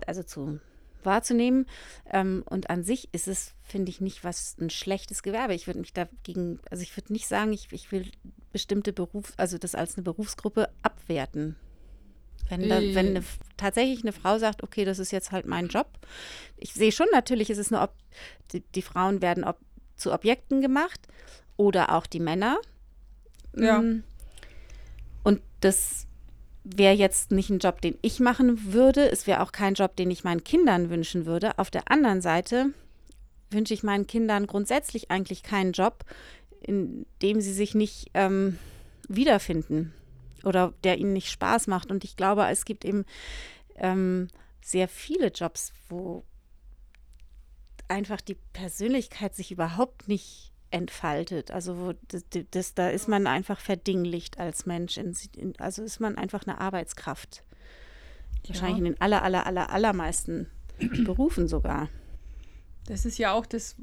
also 0.05 0.23
zu 0.23 0.59
wahrzunehmen. 1.05 1.65
Ähm, 2.11 2.43
und 2.49 2.69
an 2.69 2.83
sich 2.83 3.09
ist 3.13 3.27
es, 3.27 3.53
finde 3.61 3.89
ich, 3.89 4.01
nicht 4.01 4.23
was 4.23 4.57
ein 4.59 4.69
schlechtes 4.69 5.23
Gewerbe. 5.23 5.53
Ich 5.53 5.67
würde 5.67 5.79
mich 5.79 5.93
dagegen, 5.93 6.59
also 6.69 6.83
ich 6.83 6.95
würde 6.97 7.13
nicht 7.13 7.27
sagen, 7.27 7.53
ich, 7.53 7.71
ich 7.71 7.91
will 7.91 8.09
bestimmte 8.51 8.91
Beruf, 8.91 9.33
also 9.37 9.57
das 9.57 9.75
als 9.75 9.95
eine 9.95 10.03
Berufsgruppe 10.03 10.69
abwerten. 10.81 11.55
Wenn, 12.49 12.69
da, 12.69 12.79
wenn 12.79 13.07
eine, 13.07 13.23
tatsächlich 13.57 14.03
eine 14.03 14.11
Frau 14.11 14.37
sagt, 14.37 14.61
okay, 14.61 14.85
das 14.85 14.99
ist 14.99 15.11
jetzt 15.11 15.31
halt 15.31 15.47
mein 15.47 15.67
Job. 15.67 15.87
Ich 16.57 16.73
sehe 16.73 16.91
schon, 16.91 17.07
natürlich 17.11 17.49
ist 17.49 17.57
es 17.57 17.71
eine, 17.71 17.81
Ob 17.81 17.93
die, 18.51 18.61
die 18.61 18.81
Frauen 18.81 19.21
werden 19.21 19.43
ob 19.43 19.57
zu 19.95 20.13
Objekten 20.13 20.61
gemacht 20.61 20.99
oder 21.57 21.95
auch 21.95 22.05
die 22.05 22.19
Männer. 22.19 22.59
Ja. 23.55 23.79
Mm. 23.79 24.03
Und 25.23 25.41
das 25.61 26.07
wäre 26.63 26.93
jetzt 26.93 27.31
nicht 27.31 27.49
ein 27.49 27.59
Job, 27.59 27.81
den 27.81 27.97
ich 28.01 28.19
machen 28.19 28.73
würde. 28.73 29.09
Es 29.11 29.27
wäre 29.27 29.41
auch 29.41 29.51
kein 29.51 29.75
Job, 29.75 29.95
den 29.95 30.11
ich 30.11 30.23
meinen 30.23 30.43
Kindern 30.43 30.89
wünschen 30.89 31.25
würde. 31.25 31.57
Auf 31.59 31.69
der 31.69 31.91
anderen 31.91 32.21
Seite 32.21 32.71
wünsche 33.51 33.73
ich 33.73 33.83
meinen 33.83 34.07
Kindern 34.07 34.47
grundsätzlich 34.47 35.11
eigentlich 35.11 35.43
keinen 35.43 35.71
Job, 35.71 36.03
in 36.61 37.05
dem 37.21 37.41
sie 37.41 37.53
sich 37.53 37.75
nicht 37.75 38.09
ähm, 38.13 38.57
wiederfinden 39.07 39.93
oder 40.43 40.73
der 40.83 40.97
ihnen 40.97 41.13
nicht 41.13 41.29
Spaß 41.29 41.67
macht. 41.67 41.91
Und 41.91 42.03
ich 42.03 42.15
glaube, 42.15 42.47
es 42.49 42.65
gibt 42.65 42.83
eben 42.83 43.05
ähm, 43.75 44.29
sehr 44.63 44.87
viele 44.87 45.27
Jobs, 45.27 45.73
wo 45.89 46.23
einfach 47.87 48.21
die 48.21 48.37
Persönlichkeit 48.53 49.35
sich 49.35 49.51
überhaupt 49.51 50.07
nicht 50.07 50.51
entfaltet. 50.75 51.51
Also 51.51 51.77
wo 51.77 51.93
das, 52.09 52.25
das, 52.51 52.73
da 52.73 52.89
ist 52.89 53.07
man 53.07 53.27
einfach 53.27 53.59
verdinglicht 53.59 54.39
als 54.39 54.65
Mensch. 54.65 54.97
In, 54.97 55.15
in, 55.37 55.53
also 55.59 55.81
ist 55.83 55.99
man 56.01 56.17
einfach 56.17 56.45
eine 56.45 56.59
Arbeitskraft. 56.59 57.43
Ja. 58.43 58.49
Wahrscheinlich 58.49 58.79
in 58.79 58.83
den 58.85 59.01
aller, 59.01 59.23
aller, 59.23 59.45
aller, 59.47 59.69
allermeisten 59.71 60.47
Berufen 61.05 61.47
sogar. 61.47 61.87
Das 62.87 63.05
ist 63.05 63.17
ja 63.17 63.31
auch 63.31 63.45
das, 63.45 63.75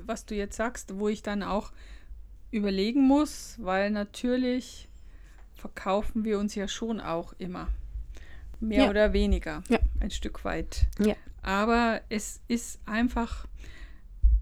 was 0.00 0.24
du 0.24 0.34
jetzt 0.34 0.56
sagst, 0.56 0.98
wo 0.98 1.08
ich 1.08 1.22
dann 1.22 1.42
auch 1.42 1.72
überlegen 2.50 3.06
muss, 3.06 3.56
weil 3.58 3.90
natürlich 3.90 4.88
verkaufen 5.54 6.24
wir 6.24 6.38
uns 6.38 6.54
ja 6.54 6.66
schon 6.66 7.00
auch 7.00 7.34
immer. 7.38 7.68
Mehr 8.58 8.84
Ja. 8.84 8.90
oder 8.90 9.12
weniger. 9.12 9.62
Ja. 9.68 9.78
Ein 10.00 10.10
Stück 10.10 10.44
weit. 10.44 10.86
Ja. 10.98 11.14
Aber 11.42 12.00
es 12.08 12.40
ist 12.48 12.80
einfach, 12.86 13.46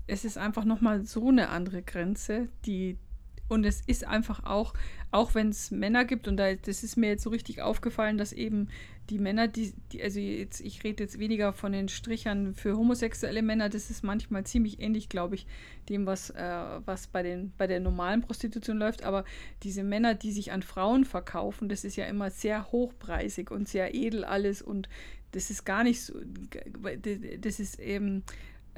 es 0.08 0.24
ist 0.24 0.38
einfach 0.38 0.64
nochmal 0.64 1.04
so 1.04 1.28
eine 1.28 1.50
andere 1.50 1.82
Grenze, 1.82 2.48
die, 2.64 2.96
und 3.46 3.64
es 3.64 3.82
ist 3.86 4.04
einfach 4.04 4.44
auch, 4.44 4.74
auch 5.10 5.34
wenn 5.34 5.50
es 5.50 5.70
Männer 5.70 6.04
gibt, 6.04 6.26
und 6.26 6.36
da, 6.36 6.54
das 6.54 6.82
ist 6.82 6.96
mir 6.96 7.08
jetzt 7.08 7.22
so 7.22 7.30
richtig 7.30 7.62
aufgefallen, 7.62 8.18
dass 8.18 8.32
eben 8.32 8.68
die 9.10 9.18
Männer, 9.18 9.48
die, 9.48 9.72
die 9.92 10.02
also 10.02 10.18
jetzt, 10.18 10.60
ich 10.60 10.84
rede 10.84 11.02
jetzt 11.04 11.18
weniger 11.18 11.52
von 11.52 11.72
den 11.72 11.88
Strichern 11.88 12.54
für 12.54 12.76
homosexuelle 12.76 13.42
Männer, 13.42 13.68
das 13.68 13.90
ist 13.90 14.02
manchmal 14.02 14.44
ziemlich 14.44 14.80
ähnlich, 14.80 15.08
glaube 15.08 15.34
ich, 15.34 15.46
dem, 15.88 16.04
was, 16.06 16.30
äh, 16.30 16.80
was 16.84 17.06
bei, 17.06 17.22
den, 17.22 17.52
bei 17.56 17.66
der 17.66 17.80
normalen 17.80 18.20
Prostitution 18.20 18.78
läuft. 18.78 19.04
Aber 19.04 19.24
diese 19.62 19.82
Männer, 19.82 20.14
die 20.14 20.32
sich 20.32 20.52
an 20.52 20.62
Frauen 20.62 21.04
verkaufen, 21.04 21.68
das 21.68 21.84
ist 21.84 21.96
ja 21.96 22.06
immer 22.06 22.30
sehr 22.30 22.70
hochpreisig 22.70 23.50
und 23.50 23.68
sehr 23.68 23.94
edel 23.94 24.24
alles 24.24 24.60
und 24.60 24.88
das 25.32 25.50
ist 25.50 25.64
gar 25.64 25.84
nicht 25.84 26.02
so, 26.02 26.14
das 27.40 27.60
ist 27.60 27.78
eben, 27.78 28.24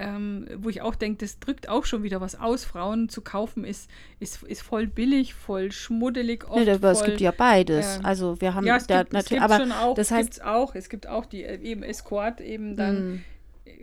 ähm, 0.00 0.46
wo 0.56 0.70
ich 0.70 0.80
auch 0.80 0.94
denke, 0.94 1.18
das 1.18 1.38
drückt 1.38 1.68
auch 1.68 1.84
schon 1.84 2.02
wieder 2.02 2.20
was 2.22 2.34
aus. 2.34 2.64
Frauen 2.64 3.10
zu 3.10 3.20
kaufen 3.20 3.64
ist, 3.64 3.90
ist, 4.18 4.42
ist 4.44 4.62
voll 4.62 4.86
billig, 4.86 5.34
voll 5.34 5.70
schmuddelig. 5.72 6.48
Oft 6.48 6.64
Nee, 6.64 6.70
aber 6.70 6.92
es 6.92 6.98
voll, 7.00 7.08
gibt 7.08 7.20
ja 7.20 7.32
beides. 7.32 7.96
ähm, 7.98 8.06
also 8.06 8.40
wir 8.40 8.54
haben 8.54 8.66
ja, 8.66 8.76
es 8.76 8.86
da 8.86 9.00
gibt, 9.02 9.10
es 9.10 9.12
natürlich, 9.14 9.42
gibt 9.42 9.52
aber 9.52 9.62
schon 9.62 9.72
auch, 9.72 9.94
das 9.94 10.10
heißt, 10.10 10.30
gibt's 10.30 10.40
auch, 10.40 10.74
es 10.74 10.88
gibt 10.88 11.06
auch 11.06 11.26
die 11.26 11.44
äh, 11.44 11.60
eben 11.60 11.82
Escort 11.82 12.40
eben 12.40 12.76
dann 12.76 13.00
Mm. 13.00 13.24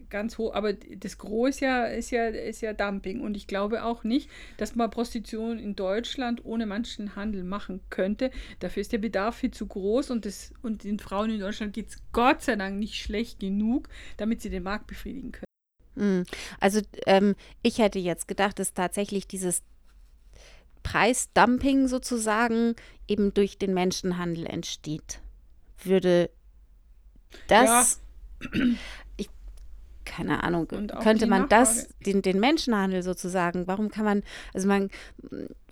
ganz 0.10 0.38
hoch, 0.38 0.54
aber 0.56 0.74
das 0.74 1.18
Gros 1.18 1.50
ist 1.50 1.60
ja, 1.60 1.86
ist 1.86 2.12
ja, 2.12 2.28
ist 2.28 2.62
ja 2.62 2.74
Dumping 2.74 3.22
und 3.22 3.38
ich 3.38 3.46
glaube 3.46 3.84
auch 3.84 4.04
nicht, 4.04 4.30
dass 4.58 4.76
man 4.76 4.90
Prostitution 4.90 5.60
in 5.60 5.76
Deutschland 5.76 6.44
ohne 6.46 6.66
manchen 6.66 7.16
Handel 7.16 7.44
machen 7.44 7.82
könnte. 7.90 8.32
Dafür 8.60 8.82
ist 8.82 8.92
der 8.92 8.98
Bedarf 9.00 9.36
viel 9.38 9.52
zu 9.52 9.68
groß 9.68 10.10
und, 10.12 10.26
das, 10.26 10.52
und 10.64 10.84
den 10.84 10.98
Frauen 11.00 11.30
in 11.30 11.40
Deutschland 11.40 11.74
geht 11.74 11.90
es 11.90 12.02
Gott 12.12 12.42
sei 12.42 12.56
Dank 12.56 12.78
nicht 12.80 12.96
schlecht 12.96 13.40
genug, 13.40 13.88
damit 14.18 14.42
sie 14.42 14.50
den 14.50 14.64
Markt 14.64 14.88
befriedigen 14.88 15.32
können. 15.32 15.44
Mm. 15.98 16.24
Also 16.60 16.82
ähm, 17.06 17.36
ich 17.64 17.80
hätte 17.80 18.00
jetzt 18.00 18.28
gedacht, 18.28 18.60
dass 18.60 18.74
tatsächlich 18.74 19.28
dieses 19.28 19.64
Preisdumping 20.84 21.88
sozusagen 21.88 22.76
eben 23.08 23.34
durch 23.34 23.58
den 23.58 23.74
Menschenhandel 23.74 24.46
entsteht. 24.46 25.20
Würde 25.84 26.30
das, 27.48 28.02
ich, 29.18 29.30
keine 30.06 30.44
Ahnung, 30.44 30.68
könnte 30.68 31.28
man 31.28 31.50
das, 31.50 31.90
den, 32.06 32.22
den 32.22 32.40
Menschenhandel 32.40 33.04
sozusagen, 33.04 33.68
warum 33.68 33.90
kann 33.90 34.06
man, 34.06 34.24
also 34.54 34.68
man, 34.68 34.90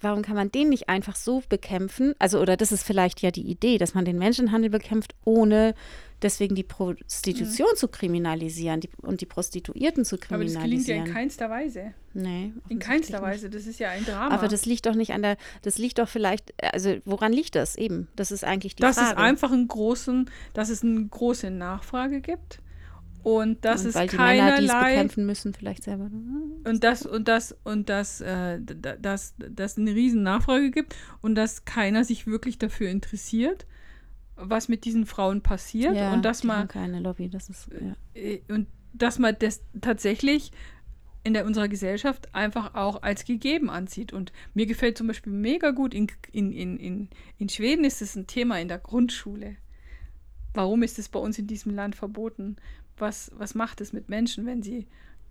warum 0.01 0.21
kann 0.21 0.35
man 0.35 0.51
den 0.51 0.69
nicht 0.69 0.89
einfach 0.89 1.15
so 1.15 1.41
bekämpfen? 1.47 2.13
Also, 2.19 2.39
oder 2.41 2.57
das 2.57 2.71
ist 2.71 2.83
vielleicht 2.83 3.21
ja 3.21 3.31
die 3.31 3.49
Idee, 3.49 3.77
dass 3.77 3.93
man 3.93 4.05
den 4.05 4.17
Menschenhandel 4.17 4.69
bekämpft, 4.69 5.15
ohne 5.23 5.75
deswegen 6.21 6.55
die 6.55 6.63
Prostitution 6.63 7.67
zu 7.75 7.87
kriminalisieren 7.87 8.79
die, 8.81 8.89
und 9.01 9.21
die 9.21 9.25
Prostituierten 9.25 10.05
zu 10.05 10.15
Mhm. 10.15 10.21
Aber 10.29 10.43
das 10.45 10.53
gelingt 10.53 10.87
ja 10.87 10.95
in 10.95 11.03
kriminalisieren. 11.03 11.13
keinster 11.13 11.49
Weise. 11.49 11.93
nee, 12.13 12.53
In 12.69 12.79
keinster. 12.79 13.21
Weise. 13.21 13.49
Das 13.49 13.67
ist 13.67 13.79
ja 13.79 13.89
ein 13.89 14.05
Drama. 14.05 14.33
Aber 14.33 14.47
das 14.47 14.65
liegt 14.65 14.85
doch 14.85 14.95
nicht 14.95 15.11
an 15.13 15.21
der, 15.21 15.37
das 15.61 15.77
liegt 15.77 15.99
doch 15.99 16.07
vielleicht, 16.09 16.53
also 16.73 16.95
woran 17.05 17.33
liegt 17.33 17.55
das 17.55 17.75
eben? 17.75 18.07
Das 18.15 18.31
ist 18.31 18.43
eigentlich 18.43 18.75
die 18.75 18.81
dass 18.81 18.95
Frage. 18.97 19.11
es 19.11 19.17
einfach 19.17 19.51
einen 19.51 19.67
großen, 19.67 20.29
dass 20.53 20.69
es 20.69 20.83
eine 20.83 21.05
große 21.05 21.49
Nachfrage 21.51 22.21
gibt 22.21 22.59
und 23.23 23.65
dass 23.65 23.81
und 23.83 23.89
es 23.89 23.95
weil 23.95 24.07
die 24.07 24.15
Männer, 24.17 24.57
die 24.57 24.65
es 24.65 24.69
keinerlei 24.71 24.91
bekämpfen 24.93 25.25
müssen, 25.25 25.53
vielleicht 25.53 25.83
selber. 25.83 26.09
und 26.63 26.83
das 26.83 27.05
und 27.05 27.27
das 27.27 27.55
und 27.63 27.89
das, 27.89 28.21
äh, 28.21 28.59
da- 28.61 28.95
dass 28.95 29.33
das 29.37 29.77
eine 29.77 29.93
riesen 29.95 30.23
Nachfrage 30.23 30.71
gibt 30.71 30.95
und 31.21 31.35
dass 31.35 31.65
keiner 31.65 32.03
sich 32.03 32.27
wirklich 32.27 32.57
dafür 32.59 32.89
interessiert, 32.89 33.65
was 34.35 34.67
mit 34.67 34.85
diesen 34.85 35.05
Frauen 35.05 35.41
passiert 35.41 35.95
Ja, 35.95 36.13
und 36.13 36.23
dass 36.23 36.43
man 36.43 36.67
keine 36.67 36.99
Lobby, 36.99 37.29
das 37.29 37.49
ist 37.49 37.69
ja. 37.71 37.95
äh, 38.21 38.41
und 38.47 38.67
dass 38.93 39.19
man 39.19 39.35
das 39.39 39.61
tatsächlich 39.81 40.51
in 41.25 41.33
der, 41.33 41.45
unserer 41.45 41.67
Gesellschaft 41.67 42.33
einfach 42.35 42.75
auch 42.75 43.01
als 43.01 43.25
gegeben 43.25 43.69
ansieht. 43.69 44.13
Und 44.13 44.31
mir 44.53 44.67
gefällt 44.67 44.97
zum 44.97 45.07
Beispiel 45.07 45.33
mega 45.33 45.71
gut, 45.71 45.93
in, 45.93 46.07
in, 46.31 46.51
in, 46.51 46.77
in, 46.77 47.09
in 47.39 47.49
Schweden 47.49 47.83
ist 47.83 48.01
es 48.01 48.15
ein 48.15 48.27
Thema 48.27 48.59
in 48.59 48.67
der 48.67 48.77
Grundschule. 48.77 49.55
Warum 50.53 50.83
ist 50.83 50.99
es 50.99 51.09
bei 51.09 51.19
uns 51.19 51.39
in 51.39 51.47
diesem 51.47 51.73
Land 51.73 51.95
verboten? 51.95 52.57
Was, 52.97 53.31
was 53.35 53.55
macht 53.55 53.81
es 53.81 53.91
mit 53.91 54.07
Menschen, 54.07 54.45
wenn 54.45 54.61
sie 54.61 54.85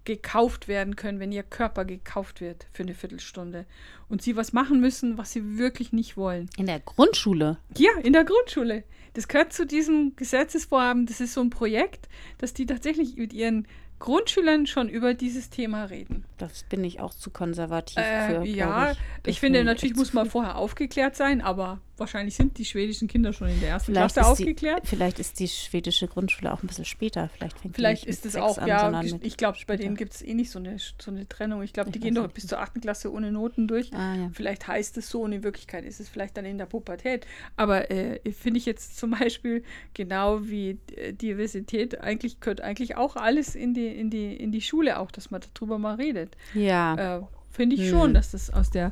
gekauft 0.05 0.69
werden 0.69 0.97
können, 0.97 1.21
wenn 1.21 1.33
ihr 1.33 1.43
Körper 1.43 1.85
gekauft 1.85 2.41
wird 2.41 2.67
für 2.73 2.83
eine 2.83 2.95
Viertelstunde 2.95 3.67
und 4.09 4.23
sie 4.23 4.37
was 4.37 4.53
machen 4.53 4.81
müssen, 4.81 5.19
was 5.19 5.33
sie 5.33 5.59
wirklich 5.59 5.93
nicht 5.93 6.17
wollen? 6.17 6.49
In 6.57 6.67
der 6.67 6.81
Grundschule. 6.81 7.59
Ja, 7.77 7.91
in 8.03 8.13
der 8.13 8.25
Grundschule. 8.25 8.85
Das 9.15 9.29
gehört 9.29 9.53
zu 9.53 9.65
diesem 9.67 10.15
Gesetzesvorhaben. 10.17 11.07
Das 11.07 11.21
ist 11.21 11.35
so 11.35 11.41
ein 11.41 11.51
Projekt, 11.51 12.09
dass 12.39 12.53
die 12.53 12.67
tatsächlich 12.67 13.17
mit 13.17 13.33
ihren 13.33 13.67
Grundschülern 14.01 14.67
schon 14.67 14.89
über 14.89 15.15
dieses 15.15 15.51
Thema 15.51 15.85
reden. 15.85 16.25
Das 16.37 16.65
bin 16.65 16.83
ich 16.85 17.01
auch 17.01 17.15
zu 17.15 17.31
konservativ 17.31 17.97
Äh, 17.99 18.27
für. 18.29 18.45
ja, 18.45 18.91
ich, 18.91 18.99
ich, 19.27 19.41
finde 19.41 19.59
finde 19.59 19.59
ich 19.61 19.65
natürlich 19.67 19.97
muss 19.97 20.13
man 20.13 20.29
vorher 20.29 20.57
aufgeklärt 20.57 21.17
sein, 21.17 21.41
aber 21.41 21.81
wahrscheinlich 21.97 22.35
sind 22.35 22.59
die 22.59 22.65
schwedischen 22.65 23.09
Kinder 23.09 23.33
schon 23.33 23.49
in 23.49 23.61
der 23.61 23.71
ersten 23.71 23.93
Vielleicht 23.93 24.15
Klasse 24.15 24.31
ist, 24.33 24.39
die, 24.39 24.43
aufgeklärt. 24.45 24.87
vielleicht 24.87 25.19
ist 25.19 25.39
die 25.41 25.49
schwedische 25.49 26.09
Grundschule 26.09 26.53
auch 26.53 26.63
ein 26.63 26.67
bisschen 26.67 26.85
später. 26.85 27.29
Vielleicht 27.37 27.59
fängt 27.59 27.75
Vielleicht 27.77 28.05
ist 28.07 28.27
es 28.27 28.37
auch, 28.37 28.59
an, 28.59 28.69
ja, 28.69 29.03
ich, 29.23 29.37
glaube, 29.37 29.59
bei 29.67 29.77
denen 29.77 29.97
gibt 29.97 30.15
es 30.15 30.23
eh 30.23 30.35
nicht 30.35 30.51
so 30.51 30.59
eine, 30.59 30.77
so 30.79 31.11
eine 31.11 31.29
Trennung. 31.29 31.63
Ich 31.63 31.73
glaube, 31.73 31.91
die 31.91 32.01
gehen 32.01 32.15
doch 32.15 32.23
nicht. 32.25 32.35
bis 32.35 32.47
zur 32.47 32.61
achten 32.61 32.81
Klasse 32.81 33.13
ohne 33.13 33.31
Noten 33.33 33.69
durch. 33.69 33.93
Ah, 33.93 34.15
ja. 34.15 34.31
Vielleicht 34.33 34.67
heißt 34.67 34.97
es 34.99 35.09
so 35.09 35.23
und 35.23 35.33
in 35.33 35.43
Wirklichkeit 35.43 35.85
ist 35.85 36.01
es 36.01 36.09
vielleicht 36.09 36.37
dann 36.37 36.45
in 36.45 36.59
der 36.59 36.67
Pubertät. 36.67 37.27
Aber 37.57 37.91
äh, 37.91 38.21
finde 38.33 38.59
ich 38.59 38.67
jetzt 38.67 38.97
zum 38.99 39.11
Beispiel 39.13 39.63
genau 39.95 40.47
wie 40.47 40.79
äh, 40.97 41.13
Diversität, 41.13 42.01
eigentlich 42.01 42.41
gehört 42.41 42.61
eigentlich 42.61 42.97
auch 42.97 43.17
alles 43.17 43.55
in 43.55 43.75
die, 43.75 43.87
in 43.87 44.11
die, 44.11 44.35
in 44.37 44.53
die 44.53 44.61
Schule 44.61 44.99
auch, 44.99 45.11
dass 45.11 45.31
man 45.31 45.41
darüber 45.55 45.79
mal 45.79 45.95
redet. 45.97 46.37
ja. 46.55 47.19
Äh, 47.19 47.23
finde 47.51 47.77
ich 47.77 47.83
Hm. 47.83 47.91
schon, 47.91 48.15
dass 48.15 48.33
das 48.33 48.51
aus 48.51 48.71
der 48.71 48.91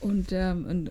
und, 0.00 0.32
ähm, 0.32 0.64
und 0.64 0.90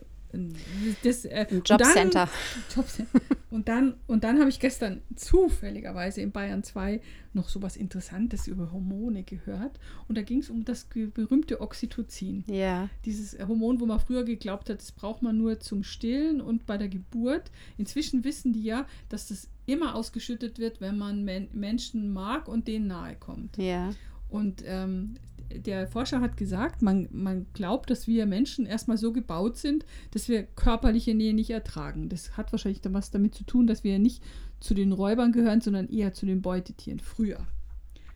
das 1.02 1.24
äh, 1.24 1.46
Im 1.50 1.58
und 1.58 1.70
dann- 1.70 1.78
Jobcenter. 1.80 2.28
Jobcenter. 2.74 3.20
Und 3.50 3.68
dann, 3.68 3.94
und 4.06 4.22
dann 4.22 4.38
habe 4.38 4.48
ich 4.48 4.60
gestern 4.60 5.02
zufälligerweise 5.16 6.20
in 6.20 6.30
Bayern 6.30 6.62
2 6.62 7.00
noch 7.32 7.48
so 7.48 7.60
was 7.62 7.76
Interessantes 7.76 8.46
über 8.46 8.70
Hormone 8.72 9.24
gehört. 9.24 9.78
Und 10.06 10.16
da 10.16 10.22
ging 10.22 10.38
es 10.38 10.50
um 10.50 10.64
das 10.64 10.84
berühmte 10.84 11.60
Oxytocin. 11.60 12.44
Ja. 12.46 12.88
Dieses 13.04 13.36
Hormon, 13.38 13.80
wo 13.80 13.86
man 13.86 13.98
früher 13.98 14.24
geglaubt 14.24 14.70
hat, 14.70 14.78
das 14.80 14.92
braucht 14.92 15.22
man 15.22 15.36
nur 15.36 15.58
zum 15.58 15.82
Stillen 15.82 16.40
und 16.40 16.66
bei 16.66 16.78
der 16.78 16.88
Geburt. 16.88 17.50
Inzwischen 17.76 18.22
wissen 18.24 18.52
die 18.52 18.62
ja, 18.62 18.86
dass 19.08 19.26
das 19.28 19.48
immer 19.66 19.94
ausgeschüttet 19.96 20.58
wird, 20.58 20.80
wenn 20.80 20.96
man 20.98 21.24
Men 21.24 21.48
Menschen 21.52 22.12
mag 22.12 22.46
und 22.48 22.68
denen 22.68 22.86
nahe 22.86 23.16
kommt. 23.16 23.56
Ja. 23.56 23.90
Und 24.28 24.62
ähm, 24.64 25.14
der 25.54 25.86
Forscher 25.86 26.20
hat 26.20 26.36
gesagt, 26.36 26.82
man, 26.82 27.08
man 27.12 27.46
glaubt, 27.52 27.90
dass 27.90 28.06
wir 28.06 28.26
Menschen 28.26 28.66
erstmal 28.66 28.96
so 28.96 29.12
gebaut 29.12 29.56
sind, 29.56 29.84
dass 30.12 30.28
wir 30.28 30.44
körperliche 30.44 31.14
Nähe 31.14 31.34
nicht 31.34 31.50
ertragen. 31.50 32.08
Das 32.08 32.36
hat 32.36 32.52
wahrscheinlich 32.52 32.80
dann 32.80 32.94
was 32.94 33.10
damit 33.10 33.34
zu 33.34 33.44
tun, 33.44 33.66
dass 33.66 33.84
wir 33.84 33.98
nicht 33.98 34.22
zu 34.60 34.74
den 34.74 34.92
Räubern 34.92 35.32
gehören, 35.32 35.60
sondern 35.60 35.88
eher 35.88 36.12
zu 36.12 36.26
den 36.26 36.42
Beutetieren 36.42 37.00
früher. 37.00 37.46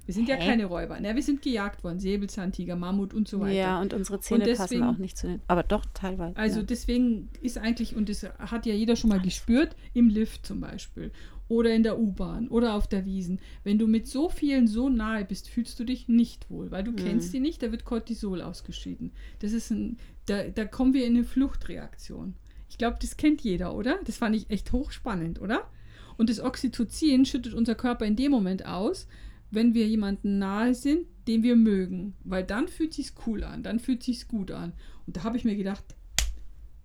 Wir 0.07 0.12
sind 0.12 0.29
ja 0.29 0.37
Hä? 0.37 0.47
keine 0.47 0.66
Räuber. 0.66 0.99
Na, 1.01 1.14
wir 1.14 1.23
sind 1.23 1.40
gejagt 1.40 1.83
worden. 1.83 1.99
Säbelzahntiger, 1.99 2.77
Mammut 2.77 3.14
und 3.14 3.27
so 3.27 3.40
weiter. 3.40 3.53
Ja, 3.55 3.81
und 3.81 3.94
unsere 3.94 4.20
Zähne 4.20 4.44
passen 4.44 4.61
deswegen- 4.62 4.83
auch 4.85 4.99
nicht 4.99 5.16
zu 5.16 5.29
den. 5.29 5.40
Aber 5.49 5.62
doch, 5.62 5.85
teilweise. 5.94 6.37
Also 6.37 6.61
ja. 6.61 6.66
deswegen 6.66 7.31
ist 7.40 7.57
eigentlich, 7.57 7.97
und 7.97 8.11
das 8.11 8.25
hat 8.38 8.66
ja 8.66 8.75
jeder 8.75 8.97
schon 8.97 9.09
mal 9.09 9.20
gespürt, 9.20 9.75
im 9.94 10.09
Lift 10.11 10.44
zum 10.44 10.61
Beispiel 10.61 11.11
oder 11.48 11.74
in 11.74 11.83
der 11.83 11.98
U-Bahn 11.98 12.48
oder 12.48 12.74
auf 12.74 12.88
der 12.88 13.04
Wiesen. 13.04 13.40
Wenn 13.64 13.78
du 13.78 13.87
mit 13.87 14.07
so 14.07 14.28
vielen 14.28 14.66
so 14.66 14.88
nahe 14.88 15.24
bist, 15.24 15.48
fühlst 15.48 15.78
du 15.78 15.85
dich 15.85 16.09
nicht 16.09 16.50
wohl, 16.50 16.70
weil 16.70 16.85
du 16.85 16.92
Mhm. 16.92 16.96
kennst 16.96 17.33
die 17.33 17.40
nicht, 17.40 17.62
da 17.62 17.70
wird 17.70 17.85
Cortisol 17.85 18.40
ausgeschieden. 18.40 19.12
Das 19.40 19.52
ist 19.52 19.70
ein, 19.70 19.98
da, 20.26 20.44
da 20.44 20.64
kommen 20.64 20.94
wir 20.94 21.07
in 21.07 21.16
eine 21.16 21.24
Fluchtreaktion. 21.24 22.35
Ich 22.68 22.78
glaube, 22.78 22.96
das 23.00 23.16
kennt 23.16 23.42
jeder, 23.42 23.74
oder? 23.74 23.98
Das 24.04 24.16
fand 24.16 24.35
ich 24.35 24.50
echt 24.50 24.72
hochspannend, 24.72 25.40
oder? 25.40 25.68
Und 26.16 26.30
das 26.30 26.40
Oxytocin 26.40 27.24
schüttet 27.24 27.54
unser 27.54 27.74
Körper 27.74 28.04
in 28.07 28.16
dem 28.16 28.30
Moment 28.30 28.66
aus, 28.66 29.07
wenn 29.50 29.74
wir 29.74 29.87
jemanden 29.87 30.38
nahe 30.38 30.74
sind, 30.74 31.07
den 31.28 31.42
wir 31.42 31.57
mögen. 31.57 32.14
Weil 32.24 32.44
dann 32.44 32.68
fühlt 32.68 32.94
sich's 32.94 33.14
cool 33.26 33.44
an, 33.44 33.62
dann 33.62 33.78
fühlt 33.78 34.02
sich's 34.02 34.26
gut 34.28 34.50
an. 34.50 34.72
Und 35.07 35.16
da 35.16 35.24
habe 35.24 35.37
ich 35.37 35.44
mir 35.44 35.57
gedacht, 35.57 35.85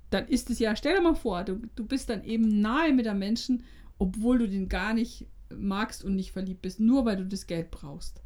dann 0.09 0.27
ist 0.27 0.49
es 0.49 0.59
ja, 0.59 0.75
stell 0.75 0.95
dir 0.95 1.01
mal 1.01 1.15
vor, 1.15 1.43
du, 1.43 1.61
du 1.75 1.85
bist 1.85 2.09
dann 2.09 2.23
eben 2.23 2.61
nahe 2.61 2.93
mit 2.93 3.07
einem 3.07 3.19
Menschen, 3.19 3.63
obwohl 3.99 4.39
du 4.39 4.49
den 4.49 4.67
gar 4.69 4.95
nicht 4.95 5.27
magst 5.55 6.03
und 6.03 6.15
nicht 6.15 6.31
verliebt 6.31 6.63
bist, 6.63 6.79
nur 6.79 7.05
weil 7.05 7.17
du 7.17 7.25
das 7.25 7.45
Geld 7.45 7.69
brauchst. 7.69 8.21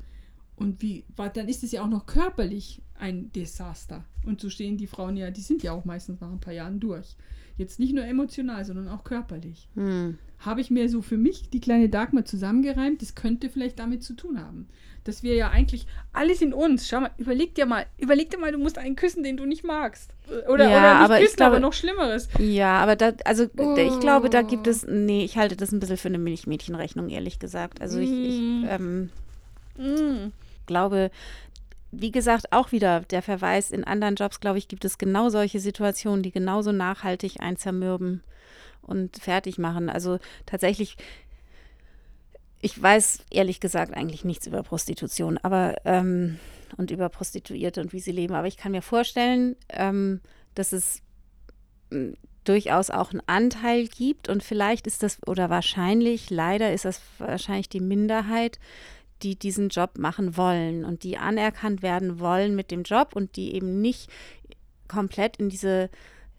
Und 0.56 0.82
wie, 0.82 1.04
dann 1.34 1.50
ist 1.50 1.64
es 1.64 1.72
ja 1.72 1.84
auch 1.84 1.90
noch 1.90 2.06
körperlich 2.06 2.82
ein 2.96 3.32
Desaster. 3.32 4.06
Und 4.26 4.40
so 4.40 4.50
stehen 4.50 4.78
die 4.78 4.88
Frauen 4.88 5.18
ja, 5.18 5.32
die 5.32 5.42
sind 5.42 5.64
ja 5.64 5.74
auch 5.74 5.84
meistens 5.84 6.22
nach 6.22 6.32
ein 6.32 6.40
paar 6.40 6.54
Jahren 6.54 6.80
durch. 6.80 7.16
Jetzt 7.58 7.80
nicht 7.80 7.94
nur 7.94 8.06
emotional, 8.06 8.64
sondern 8.64 8.88
auch 8.88 9.04
körperlich. 9.04 9.68
Hm. 9.74 10.18
Habe 10.46 10.62
ich 10.62 10.70
mir 10.72 10.90
so 10.90 11.02
für 11.02 11.18
mich 11.18 11.50
die 11.50 11.60
kleine 11.62 11.90
Dagmar 11.90 12.26
zusammengereimt, 12.26 13.02
das 13.02 13.16
könnte 13.16 13.50
vielleicht 13.50 13.80
damit 13.80 14.04
zu 14.04 14.14
tun 14.14 14.40
haben. 14.44 14.68
Dass 15.06 15.22
wir 15.22 15.36
ja 15.36 15.50
eigentlich 15.50 15.86
alles 16.14 16.42
in 16.42 16.54
uns, 16.54 16.88
schau 16.88 17.02
mal, 17.02 17.12
überleg 17.18 17.56
dir 17.56 17.66
mal, 17.66 17.86
überleg 17.98 18.30
dir 18.30 18.38
mal, 18.38 18.52
du 18.54 18.58
musst 18.58 18.78
einen 18.78 18.96
küssen, 18.96 19.22
den 19.24 19.36
du 19.38 19.46
nicht 19.46 19.64
magst. 19.64 20.12
Oder, 20.50 20.70
Ja, 20.70 20.78
oder 20.80 20.94
nicht 20.94 21.02
aber 21.06 21.20
ich 21.20 21.26
küssen, 21.26 21.42
aber 21.42 21.50
glaube- 21.52 21.62
noch 21.62 21.74
Schlimmeres. 21.74 22.30
Ja, 22.40 22.78
aber 22.78 22.96
da, 22.96 23.12
also 23.26 23.44
ich 23.44 24.00
glaube, 24.00 24.30
da 24.30 24.42
gibt 24.44 24.68
Oh. 24.68 24.72
es, 24.72 24.86
nee, 24.88 25.24
ich 25.26 25.38
halte 25.38 25.56
das 25.58 25.72
ein 25.74 25.80
bisschen 25.82 25.98
für 25.98 26.08
eine 26.08 26.20
Milchmädchenrechnung, 26.20 27.10
ehrlich 27.10 27.40
gesagt. 27.40 27.82
Also 27.82 28.00
ich, 28.00 28.12
ich 28.12 28.40
Mm. 28.40 28.66
ähm, 28.70 29.10
Mm. 29.78 30.32
glaube, 30.68 31.12
wie 31.92 32.12
gesagt, 32.12 32.52
auch 32.52 32.72
wieder 32.72 33.02
der 33.02 33.22
Verweis 33.22 33.72
in 33.72 33.84
anderen 33.84 34.16
Jobs, 34.16 34.40
glaube 34.40 34.58
ich, 34.58 34.68
gibt 34.68 34.86
es 34.86 34.98
genau 34.98 35.30
solche 35.30 35.60
Situationen, 35.60 36.24
die 36.24 36.32
genauso 36.32 36.72
nachhaltig 36.72 37.40
einen 37.42 37.58
zermürben 37.58 38.24
und 38.84 39.18
fertig 39.18 39.58
machen. 39.58 39.90
Also 39.90 40.20
tatsächlich, 40.46 40.98
ich 42.62 42.82
weiß 42.82 43.26
ehrlich 43.32 43.60
gesagt 43.60 43.94
eigentlich 43.94 44.24
nichts 44.24 44.48
über 44.48 44.64
Prostitution, 44.64 45.38
aber 45.38 45.76
ähm, 45.86 46.40
und 46.78 46.92
über 46.92 47.10
Prostituierte 47.10 47.82
und 47.82 47.94
wie 47.94 48.00
sie 48.00 48.12
leben. 48.12 48.36
Aber 48.36 48.48
ich 48.48 48.58
kann 48.58 48.72
mir 48.72 48.82
vorstellen, 48.82 49.56
ähm, 49.70 50.22
dass 50.56 50.74
es 50.74 51.02
m, 51.92 52.16
durchaus 52.44 52.90
auch 52.90 53.12
einen 53.12 53.22
Anteil 53.26 53.88
gibt 53.88 54.28
und 54.28 54.44
vielleicht 54.44 54.86
ist 54.86 55.02
das 55.02 55.26
oder 55.26 55.50
wahrscheinlich, 55.50 56.30
leider 56.30 56.74
ist 56.74 56.86
das 56.86 57.02
wahrscheinlich 57.18 57.70
die 57.70 57.80
Minderheit, 57.80 58.60
die 59.22 59.38
diesen 59.38 59.70
Job 59.70 59.98
machen 59.98 60.36
wollen 60.36 60.84
und 60.84 61.04
die 61.04 61.18
anerkannt 61.18 61.82
werden 61.82 62.20
wollen 62.20 62.56
mit 62.56 62.72
dem 62.72 62.84
Job 62.84 63.16
und 63.16 63.38
die 63.38 63.56
eben 63.56 63.82
nicht 63.82 64.10
komplett 64.90 65.38
in 65.38 65.48
diese 65.50 65.90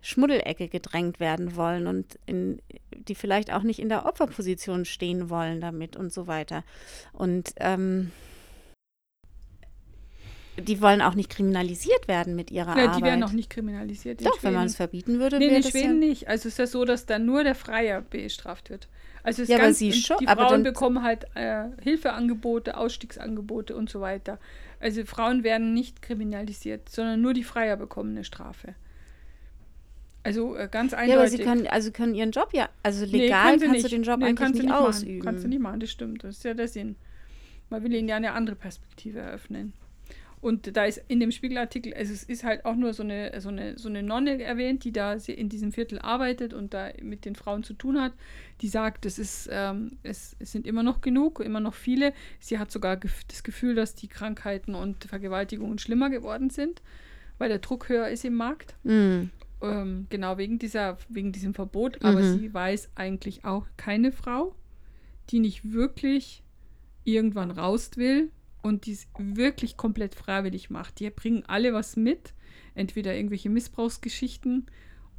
Schmuddelecke 0.07 0.69
gedrängt 0.69 1.19
werden 1.19 1.57
wollen 1.57 1.87
und 1.87 2.19
in, 2.27 2.61
die 2.95 3.15
vielleicht 3.15 3.51
auch 3.53 3.63
nicht 3.63 3.79
in 3.79 3.89
der 3.89 4.05
Opferposition 4.07 4.85
stehen 4.85 5.31
wollen 5.31 5.61
damit 5.63 5.97
und 5.97 6.13
so 6.13 6.27
weiter. 6.27 6.63
Und 7.15 7.55
ähm, 7.57 8.13
die 10.57 10.81
wollen 10.81 11.03
auch 11.03 11.15
nicht 11.15 11.31
kriminalisiert 11.31 12.07
werden 12.07 12.37
mit 12.37 12.51
ihrer 12.53 12.77
Ja, 12.77 12.85
Arbeit. 12.85 12.97
die 12.99 13.03
werden 13.03 13.25
auch 13.25 13.33
nicht 13.33 13.51
kriminalisiert. 13.51 14.21
in 14.21 14.27
Doch, 14.27 14.41
wenn 14.43 14.55
man 14.55 14.67
es 14.67 14.73
Schweden. 14.77 14.77
verbieten 14.77 15.19
würde, 15.19 15.39
Nee, 15.39 15.47
wäre 15.47 15.57
in 15.57 15.63
das 15.63 15.71
Schweden 15.73 16.03
ja, 16.03 16.09
nicht. 16.09 16.29
Also 16.29 16.49
ist 16.49 16.59
ja 16.59 16.67
so, 16.69 16.85
dass 16.85 17.07
dann 17.07 17.27
nur 17.27 17.43
der 17.43 17.57
Freier 17.57 18.03
bestraft 18.03 18.71
wird. 18.71 18.89
Also 19.25 19.43
es 19.43 19.49
ist 19.49 19.53
Ja, 19.53 19.57
aber 19.57 19.65
ganz, 19.67 19.79
sie 19.79 19.87
und 19.87 19.95
schon- 19.97 20.19
die 20.21 20.29
aber 20.29 20.43
Frauen 20.43 20.63
dann- 20.63 20.63
bekommen 20.63 21.03
halt 21.03 21.25
äh, 21.35 21.65
Hilfeangebote, 21.83 22.77
Ausstiegsangebote 22.77 23.75
und 23.75 23.91
so 23.91 24.01
weiter. 24.01 24.39
Also 24.79 25.05
Frauen 25.07 25.43
werden 25.43 25.75
nicht 25.75 26.03
kriminalisiert, 26.03 26.89
sondern 26.89 27.21
nur 27.23 27.33
die 27.33 27.43
Freier 27.43 27.77
bekommen 27.77 28.11
eine 28.11 28.23
Strafe. 28.25 28.75
Also 30.25 30.57
äh, 30.57 30.69
ganz 30.71 30.93
eindeutig. 30.95 31.15
ja, 31.15 31.21
aber 31.21 31.29
sie 31.29 31.39
können, 31.39 31.67
also 31.69 31.91
können 31.93 32.15
ihren 32.15 32.31
Job 32.33 32.49
ja, 32.53 32.69
also 32.83 33.05
Nee, 33.07 33.25
legal 33.25 33.59
können 33.59 33.61
sie 33.61 33.67
kannst 33.67 33.79
du 33.81 33.85
nicht. 33.85 33.93
den 33.93 34.03
Job 34.03 34.19
Nee, 34.21 34.25
eigentlich 34.27 34.51
du 34.53 34.59
nicht, 34.59 34.69
machen. 34.69 34.87
ausüben. 34.87 35.21
Kannst 35.23 35.45
du 35.45 35.49
nicht 35.49 35.61
machen, 35.61 35.81
das 35.81 35.91
stimmt. 35.91 36.25
Das 36.25 36.37
ist 36.39 36.45
ja 36.45 36.55
der 36.55 36.67
Sinn. 36.69 36.97
Man 37.71 37.83
will 37.85 37.95
ihnen 37.95 38.09
ja 38.09 38.17
eine 38.17 38.33
andere 38.33 38.57
Perspektive 38.57 39.21
eröffnen. 39.21 39.75
Und 40.41 40.77
da 40.77 40.85
ist 40.85 41.01
in 41.09 41.21
dem 41.21 41.31
Spiegelartikel, 41.31 41.95
also 41.95 42.13
es 42.13 42.23
ist 42.23 42.45
halt 42.45 42.67
auch 42.67 42.77
nur 42.77 42.93
so 42.93 43.03
eine, 43.03 43.41
so 43.41 43.49
eine, 43.49 43.79
so 43.79 43.89
eine 43.89 44.03
Nonne 44.03 44.43
erwähnt, 44.43 44.85
die 44.85 44.93
da 44.93 45.15
in 45.15 45.49
diesem 45.49 45.73
Viertel 45.73 45.99
arbeitet 45.99 46.53
und 46.53 46.75
da 46.75 46.91
mit 47.01 47.25
den 47.25 47.35
Frauen 47.35 47.63
zu 47.63 47.73
tun 47.73 47.99
hat, 47.99 48.13
die 48.61 48.69
sagt, 48.69 49.07
es, 49.07 49.19
ist, 49.19 49.49
ähm, 49.51 49.93
es, 50.03 50.37
es 50.39 50.53
sind 50.53 50.67
immer 50.67 50.83
noch 50.83 51.01
genug, 51.01 51.41
immer 51.41 51.61
noch 51.61 51.73
viele. 51.73 52.13
Sie 52.41 52.59
hat 52.59 52.71
sogar 52.71 52.99
gef 52.99 53.25
das 53.27 53.43
Gefühl, 53.43 53.75
dass 53.75 53.95
die 53.95 54.07
Krankheiten 54.09 54.75
und 54.75 55.05
Vergewaltigungen 55.05 55.79
schlimmer 55.79 56.11
geworden 56.11 56.51
sind, 56.51 56.83
weil 57.39 57.49
der 57.49 57.59
Druck 57.61 57.89
höher 57.89 58.09
ist 58.09 58.27
im 58.27 58.35
Markt. 58.35 58.75
Mm, 58.85 59.31
Ähm, 59.63 60.07
genau, 60.11 60.39
wegen, 60.39 60.59
dieser, 60.59 60.99
wegen 61.09 61.33
diesem 61.33 61.55
Verbot. 61.55 62.05
Aber 62.05 62.21
Mhm. 62.21 62.39
sie 62.39 62.53
weiß 62.55 62.91
eigentlich 62.95 63.45
auch 63.45 63.67
keine 63.77 64.13
Frau, 64.13 64.55
die 65.31 65.41
nicht 65.41 65.73
wirklich 65.73 66.43
irgendwann 67.05 67.51
raus 67.51 67.93
will 67.97 68.31
und 68.63 68.87
die 68.87 68.93
es 68.93 69.07
wirklich 69.19 69.77
komplett 69.77 70.15
freiwillig 70.15 70.71
macht. 70.71 71.01
Die 71.01 71.11
bringen 71.11 71.45
alle 71.47 71.73
was 71.73 71.97
mit, 71.97 72.33
entweder 72.75 73.15
irgendwelche 73.15 73.51
Missbrauchsgeschichten 73.51 74.67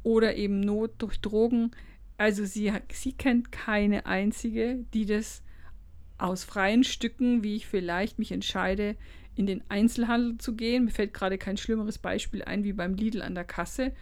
oder 0.02 0.36
eben 0.36 0.60
Not 0.60 0.92
durch 0.98 1.20
Drogen. 1.20 1.70
Also 2.18 2.44
sie, 2.44 2.72
sie 2.92 3.12
kennt 3.12 3.52
keine 3.52 4.06
einzige, 4.06 4.84
die 4.94 5.06
das 5.06 5.42
aus 6.18 6.44
freien 6.44 6.82
Stücken, 6.82 7.44
wie 7.44 7.56
ich 7.56 7.66
vielleicht 7.66 8.18
mich 8.18 8.32
entscheide, 8.32 8.96
in 9.34 9.46
den 9.46 9.62
Einzelhandel 9.68 10.38
zu 10.38 10.56
gehen. 10.56 10.86
Mir 10.86 10.90
fällt 10.90 11.12
gerade 11.12 11.38
kein 11.38 11.56
schlimmeres 11.58 11.98
Beispiel 11.98 12.42
ein 12.42 12.64
wie 12.64 12.72
beim 12.72 12.94
Lidl 12.94 13.22
an 13.22 13.34
der 13.34 13.44
Kasse, 13.44 13.92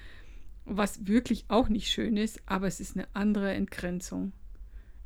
was 0.64 1.06
wirklich 1.06 1.44
auch 1.48 1.68
nicht 1.68 1.88
schön 1.88 2.16
ist, 2.16 2.40
aber 2.46 2.66
es 2.66 2.80
ist 2.80 2.96
eine 2.96 3.06
andere 3.12 3.52
Entgrenzung. 3.52 4.32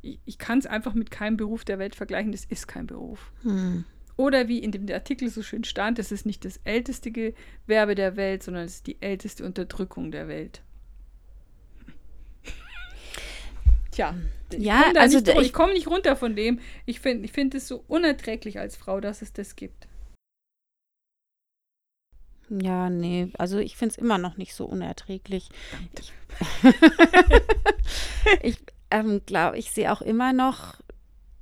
Ich, 0.01 0.19
ich 0.25 0.37
kann 0.37 0.59
es 0.59 0.65
einfach 0.65 0.93
mit 0.93 1.11
keinem 1.11 1.37
Beruf 1.37 1.65
der 1.65 1.79
Welt 1.79 1.95
vergleichen, 1.95 2.31
das 2.31 2.45
ist 2.45 2.67
kein 2.67 2.87
Beruf. 2.87 3.31
hm. 3.43 3.85
Oder 4.15 4.49
wie 4.49 4.59
in 4.59 4.73
dem 4.73 4.85
Artikel 4.91 5.29
so 5.29 5.41
schön 5.41 5.63
stand, 5.63 5.97
es 5.97 6.11
ist 6.11 6.25
nicht 6.25 6.43
das 6.43 6.59
älteste 6.65 7.09
Gewerbe 7.09 7.95
der 7.95 8.17
Welt, 8.17 8.43
sondern 8.43 8.65
es 8.65 8.75
ist 8.75 8.87
die 8.87 9.01
älteste 9.01 9.45
Unterdrückung 9.45 10.11
der 10.11 10.27
Welt. 10.27 10.61
tja, 13.91 14.13
ich 14.51 14.59
Ja, 14.61 14.83
komme 14.83 14.99
also 14.99 15.19
ich 15.41 15.53
komme 15.53 15.71
nicht 15.71 15.87
runter 15.87 16.17
von 16.17 16.35
dem. 16.35 16.59
Ich 16.85 16.99
finde 16.99 17.23
ich 17.23 17.31
find 17.31 17.55
es 17.55 17.69
so 17.69 17.81
unerträglich 17.87 18.59
als 18.59 18.75
Frau, 18.75 18.99
dass 18.99 19.21
es 19.21 19.31
das 19.31 19.55
gibt. 19.55 19.87
Ja, 22.49 22.89
nee, 22.89 23.31
also 23.37 23.59
ich 23.59 23.77
finde 23.77 23.93
es 23.93 23.97
immer 23.97 24.17
noch 24.17 24.37
nicht 24.37 24.55
so 24.55 24.65
unerträglich. 24.65 25.49
Ich, 25.99 26.13
ich 28.41 28.57
ähm, 28.89 29.21
glaube, 29.25 29.57
ich 29.57 29.71
sehe 29.71 29.91
auch 29.91 30.01
immer 30.01 30.33
noch 30.33 30.75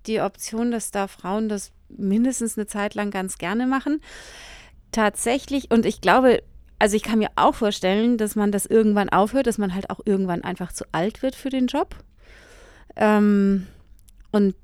die 0.05 0.21
Option, 0.21 0.71
dass 0.71 0.91
da 0.91 1.07
Frauen 1.07 1.49
das 1.49 1.71
mindestens 1.89 2.57
eine 2.57 2.67
Zeit 2.67 2.95
lang 2.95 3.11
ganz 3.11 3.37
gerne 3.37 3.67
machen. 3.67 4.01
Tatsächlich, 4.91 5.71
und 5.71 5.85
ich 5.85 6.01
glaube, 6.01 6.43
also 6.79 6.95
ich 6.95 7.03
kann 7.03 7.19
mir 7.19 7.29
auch 7.35 7.55
vorstellen, 7.55 8.17
dass 8.17 8.35
man 8.35 8.51
das 8.51 8.65
irgendwann 8.65 9.09
aufhört, 9.09 9.47
dass 9.47 9.57
man 9.57 9.73
halt 9.73 9.89
auch 9.89 9.99
irgendwann 10.05 10.43
einfach 10.43 10.71
zu 10.71 10.85
alt 10.91 11.21
wird 11.21 11.35
für 11.35 11.49
den 11.49 11.67
Job. 11.67 11.95
Ähm, 12.95 13.67
und 14.31 14.55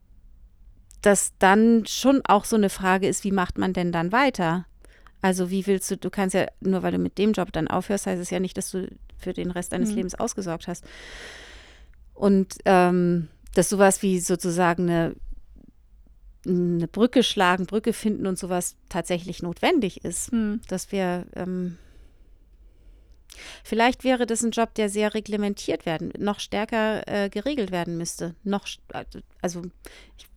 dass 1.01 1.33
dann 1.39 1.85
schon 1.85 2.21
auch 2.25 2.45
so 2.45 2.55
eine 2.55 2.69
Frage 2.69 3.07
ist, 3.07 3.23
wie 3.23 3.31
macht 3.31 3.57
man 3.57 3.73
denn 3.73 3.91
dann 3.91 4.11
weiter? 4.11 4.65
Also 5.23 5.49
wie 5.49 5.65
willst 5.65 5.89
du, 5.89 5.95
du 5.95 6.09
kannst 6.09 6.35
ja, 6.35 6.47
nur 6.59 6.83
weil 6.83 6.91
du 6.91 6.97
mit 6.97 7.17
dem 7.17 7.31
Job 7.31 7.53
dann 7.53 7.69
aufhörst, 7.69 8.07
heißt 8.07 8.21
es 8.21 8.29
ja 8.29 8.41
nicht, 8.41 8.57
dass 8.57 8.71
du 8.71 8.89
für 9.17 9.31
den 9.31 9.51
Rest 9.51 9.71
deines 9.71 9.91
Mhm. 9.91 9.95
Lebens 9.95 10.15
ausgesorgt 10.15 10.67
hast. 10.67 10.83
Und 12.13 12.55
ähm, 12.65 13.29
dass 13.53 13.69
sowas 13.69 14.01
wie 14.01 14.19
sozusagen 14.19 14.89
eine, 14.89 15.15
eine 16.45 16.89
Brücke 16.89 17.23
schlagen, 17.23 17.67
Brücke 17.67 17.93
finden 17.93 18.27
und 18.27 18.37
sowas 18.37 18.75
tatsächlich 18.89 19.41
notwendig 19.41 20.03
ist. 20.03 20.33
Hm. 20.33 20.59
Dass 20.67 20.91
wir, 20.91 21.25
ähm, 21.35 21.77
vielleicht 23.63 24.03
wäre 24.03 24.25
das 24.25 24.43
ein 24.43 24.51
Job, 24.51 24.73
der 24.73 24.89
sehr 24.89 25.13
reglementiert 25.13 25.85
werden, 25.85 26.11
noch 26.17 26.41
stärker 26.41 27.07
äh, 27.07 27.29
geregelt 27.29 27.71
werden 27.71 27.97
müsste. 27.97 28.35
Noch, 28.43 28.67
also 29.41 29.61
ich 30.17 30.27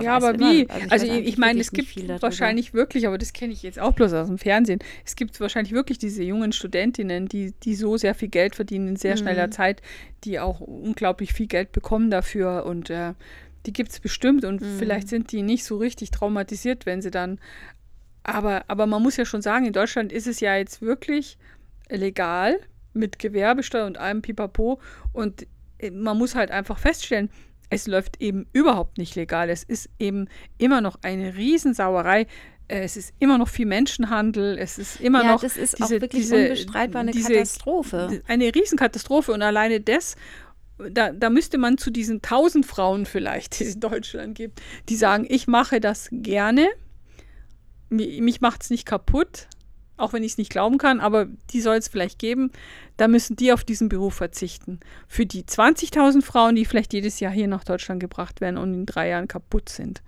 Ja, 0.00 0.16
weiß 0.16 0.24
aber 0.24 0.34
immer- 0.34 0.52
wie? 0.52 0.68
also 0.70 0.86
ich 0.86 0.92
Also 0.92 1.06
weiß 1.08 1.14
ich, 1.20 1.26
ich 1.28 1.38
meine, 1.38 1.60
es 1.60 1.72
gibt 1.72 2.22
wahrscheinlich 2.22 2.74
wirklich, 2.74 3.06
aber 3.06 3.18
das 3.18 3.32
kenne 3.32 3.52
ich 3.52 3.62
jetzt 3.62 3.78
auch 3.78 3.92
bloß 3.92 4.12
aus 4.12 4.28
dem 4.28 4.38
Fernsehen. 4.38 4.78
Es 5.04 5.16
gibt 5.16 5.40
wahrscheinlich 5.40 5.72
wirklich 5.72 5.98
diese 5.98 6.22
jungen 6.22 6.52
Studentinnen, 6.52 7.26
die, 7.26 7.52
die 7.62 7.74
so 7.74 7.96
sehr 7.96 8.14
viel 8.14 8.28
Geld 8.28 8.54
verdienen 8.54 8.88
in 8.88 8.96
sehr 8.96 9.16
schneller 9.16 9.48
Mhm. 9.48 9.52
Zeit, 9.52 9.82
die 10.24 10.38
auch 10.38 10.60
unglaublich 10.60 11.32
viel 11.32 11.46
Geld 11.48 11.72
bekommen 11.72 12.10
dafür 12.10 12.64
und 12.66 12.90
äh, 12.90 13.14
die 13.66 13.72
gibt 13.72 13.90
es 13.90 14.00
bestimmt 14.00 14.44
und 14.44 14.60
Mhm. 14.62 14.78
vielleicht 14.78 15.08
sind 15.08 15.32
die 15.32 15.42
nicht 15.42 15.64
so 15.64 15.76
richtig 15.76 16.10
traumatisiert, 16.12 16.86
wenn 16.86 17.02
sie 17.02 17.10
dann. 17.10 17.38
Aber, 18.22 18.64
aber 18.68 18.86
man 18.86 19.02
muss 19.02 19.16
ja 19.16 19.24
schon 19.24 19.42
sagen, 19.42 19.66
in 19.66 19.72
Deutschland 19.72 20.12
ist 20.12 20.26
es 20.26 20.40
ja 20.40 20.56
jetzt 20.56 20.82
wirklich 20.82 21.36
legal 21.88 22.58
mit 22.92 23.18
Gewerbesteuer 23.18 23.86
und 23.86 23.98
allem 23.98 24.22
Pipapo 24.22 24.80
und 25.12 25.46
äh, 25.78 25.90
man 25.90 26.16
muss 26.18 26.34
halt 26.34 26.50
einfach 26.50 26.78
feststellen, 26.78 27.30
es 27.70 27.86
läuft 27.86 28.20
eben 28.20 28.46
überhaupt 28.52 28.98
nicht 28.98 29.14
legal. 29.14 29.48
Es 29.48 29.62
ist 29.62 29.88
eben 29.98 30.28
immer 30.58 30.80
noch 30.80 30.98
eine 31.02 31.36
Riesensauerei. 31.36 32.26
Äh, 32.68 32.82
Es 32.82 32.96
ist 32.96 33.14
immer 33.18 33.38
noch 33.38 33.48
viel 33.48 33.66
Menschenhandel. 33.66 34.58
Es 34.58 34.76
ist 34.78 35.00
immer 35.00 35.22
ja, 35.24 35.32
noch 35.32 35.40
das 35.40 35.56
ist 35.56 35.78
diese, 35.78 35.84
auch 35.96 36.00
wirklich 36.00 36.22
diese, 36.22 36.36
unbestreitbar 36.36 37.02
eine 37.02 37.12
diese, 37.12 37.32
Katastrophe. 37.32 38.22
Eine 38.26 38.54
Riesenkatastrophe. 38.54 39.32
Und 39.32 39.42
alleine 39.42 39.80
das, 39.80 40.16
da, 40.90 41.12
da 41.12 41.30
müsste 41.30 41.58
man 41.58 41.78
zu 41.78 41.90
diesen 41.90 42.22
tausend 42.22 42.66
Frauen 42.66 43.06
vielleicht, 43.06 43.58
die 43.60 43.64
es 43.64 43.74
in 43.74 43.80
Deutschland 43.80 44.34
gibt, 44.34 44.60
die 44.88 44.96
sagen, 44.96 45.26
ich 45.28 45.46
mache 45.46 45.80
das 45.80 46.08
gerne. 46.10 46.68
Mi- 47.90 48.20
Mich 48.22 48.40
macht 48.40 48.62
es 48.62 48.70
nicht 48.70 48.86
kaputt, 48.86 49.48
auch 50.00 50.12
wenn 50.12 50.22
ich 50.22 50.32
es 50.32 50.38
nicht 50.38 50.50
glauben 50.50 50.78
kann, 50.78 51.00
aber 51.00 51.26
die 51.50 51.60
soll 51.60 51.76
es 51.76 51.88
vielleicht 51.88 52.18
geben. 52.18 52.50
Da 52.96 53.08
müssen 53.08 53.36
die 53.36 53.52
auf 53.52 53.64
diesen 53.64 53.88
Beruf 53.88 54.14
verzichten. 54.14 54.80
Für 55.08 55.26
die 55.26 55.44
20.000 55.44 56.22
Frauen, 56.22 56.56
die 56.56 56.64
vielleicht 56.64 56.92
jedes 56.92 57.20
Jahr 57.20 57.32
hier 57.32 57.48
nach 57.48 57.64
Deutschland 57.64 58.00
gebracht 58.00 58.40
werden 58.40 58.58
und 58.58 58.74
in 58.74 58.86
drei 58.86 59.08
Jahren 59.08 59.28
kaputt 59.28 59.68
sind. 59.68 60.02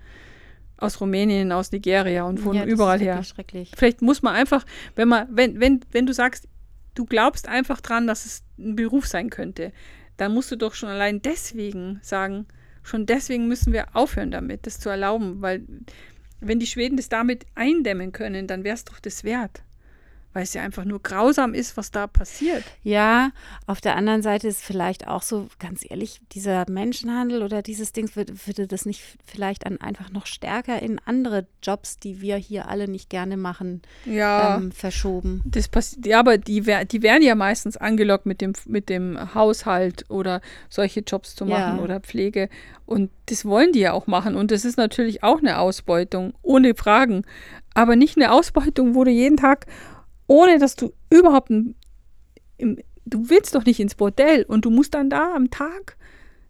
Aus 0.76 1.00
Rumänien, 1.00 1.52
aus 1.52 1.70
Nigeria 1.70 2.24
und 2.24 2.40
von 2.40 2.56
ja, 2.56 2.64
das 2.64 2.72
überall 2.72 2.96
ist 2.96 3.04
her. 3.04 3.22
Schrecklich. 3.22 3.70
Vielleicht 3.76 4.02
muss 4.02 4.22
man 4.22 4.34
einfach, 4.34 4.64
wenn 4.96 5.08
man, 5.08 5.28
wenn, 5.30 5.60
wenn, 5.60 5.80
wenn 5.92 6.06
du 6.06 6.12
sagst, 6.12 6.48
du 6.94 7.06
glaubst 7.06 7.48
einfach 7.48 7.80
dran, 7.80 8.06
dass 8.06 8.26
es 8.26 8.42
ein 8.58 8.76
Beruf 8.76 9.06
sein 9.06 9.30
könnte, 9.30 9.72
dann 10.16 10.34
musst 10.34 10.50
du 10.50 10.56
doch 10.56 10.74
schon 10.74 10.88
allein 10.88 11.22
deswegen 11.22 12.00
sagen, 12.02 12.46
schon 12.82 13.06
deswegen 13.06 13.48
müssen 13.48 13.72
wir 13.72 13.94
aufhören 13.94 14.30
damit, 14.30 14.66
das 14.66 14.78
zu 14.80 14.88
erlauben, 14.88 15.40
weil 15.40 15.64
wenn 16.40 16.58
die 16.58 16.66
Schweden 16.66 16.96
das 16.96 17.08
damit 17.08 17.46
eindämmen 17.54 18.12
können, 18.12 18.46
dann 18.46 18.64
wäre 18.64 18.74
es 18.74 18.84
doch 18.84 18.98
das 18.98 19.24
wert. 19.24 19.62
Weil 20.34 20.44
es 20.44 20.54
ja 20.54 20.62
einfach 20.62 20.84
nur 20.86 21.00
grausam 21.02 21.52
ist, 21.52 21.76
was 21.76 21.90
da 21.90 22.06
passiert. 22.06 22.64
Ja, 22.82 23.30
auf 23.66 23.80
der 23.82 23.96
anderen 23.96 24.22
Seite 24.22 24.48
ist 24.48 24.62
vielleicht 24.62 25.06
auch 25.06 25.22
so, 25.22 25.48
ganz 25.58 25.84
ehrlich, 25.88 26.20
dieser 26.32 26.64
Menschenhandel 26.70 27.42
oder 27.42 27.60
dieses 27.60 27.92
Ding, 27.92 28.10
würde, 28.16 28.32
würde 28.46 28.66
das 28.66 28.86
nicht 28.86 29.02
vielleicht 29.26 29.66
an 29.66 29.80
einfach 29.80 30.10
noch 30.10 30.24
stärker 30.26 30.80
in 30.80 30.98
andere 31.04 31.46
Jobs, 31.62 31.98
die 31.98 32.20
wir 32.22 32.36
hier 32.36 32.68
alle 32.68 32.88
nicht 32.88 33.10
gerne 33.10 33.36
machen, 33.36 33.82
Ja. 34.06 34.56
ähm, 34.56 34.72
verschoben. 34.72 35.42
Das 35.44 35.68
passiert, 35.68 36.06
ja, 36.06 36.18
aber 36.18 36.38
die, 36.38 36.62
die 36.62 37.02
werden 37.02 37.22
ja 37.22 37.34
meistens 37.34 37.76
angelockt 37.76 38.24
mit 38.24 38.40
dem, 38.40 38.54
mit 38.66 38.88
dem 38.88 39.34
Haushalt 39.34 40.08
oder 40.08 40.40
solche 40.70 41.00
Jobs 41.00 41.34
zu 41.34 41.44
machen 41.44 41.76
Ja. 41.76 41.82
oder 41.82 42.00
Pflege. 42.00 42.48
Und 42.86 43.10
das 43.26 43.44
wollen 43.44 43.72
die 43.72 43.80
ja 43.80 43.92
auch 43.92 44.06
machen. 44.06 44.34
Und 44.34 44.50
das 44.50 44.64
ist 44.64 44.76
natürlich 44.76 45.22
auch 45.22 45.38
eine 45.38 45.58
Ausbeutung, 45.58 46.34
ohne 46.42 46.74
Fragen. 46.74 47.24
Aber 47.74 47.96
nicht 47.96 48.16
eine 48.16 48.32
Ausbeutung, 48.32 48.94
wo 48.94 49.04
du 49.04 49.10
jeden 49.10 49.36
Tag, 49.38 49.66
ohne 50.32 50.58
dass 50.58 50.76
du 50.76 50.94
überhaupt, 51.10 51.50
ein, 51.50 51.74
im, 52.56 52.78
du 53.04 53.28
willst 53.28 53.54
doch 53.54 53.66
nicht 53.66 53.80
ins 53.80 53.94
Bordell 53.94 54.44
und 54.44 54.64
du 54.64 54.70
musst 54.70 54.94
dann 54.94 55.10
da 55.10 55.34
am 55.34 55.50
Tag 55.50 55.98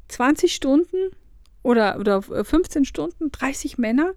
20 0.06 0.54
Stunden 0.54 1.10
oder, 1.64 1.98
oder 1.98 2.22
15 2.22 2.84
Stunden, 2.84 3.32
30 3.32 3.78
Männer 3.78 4.14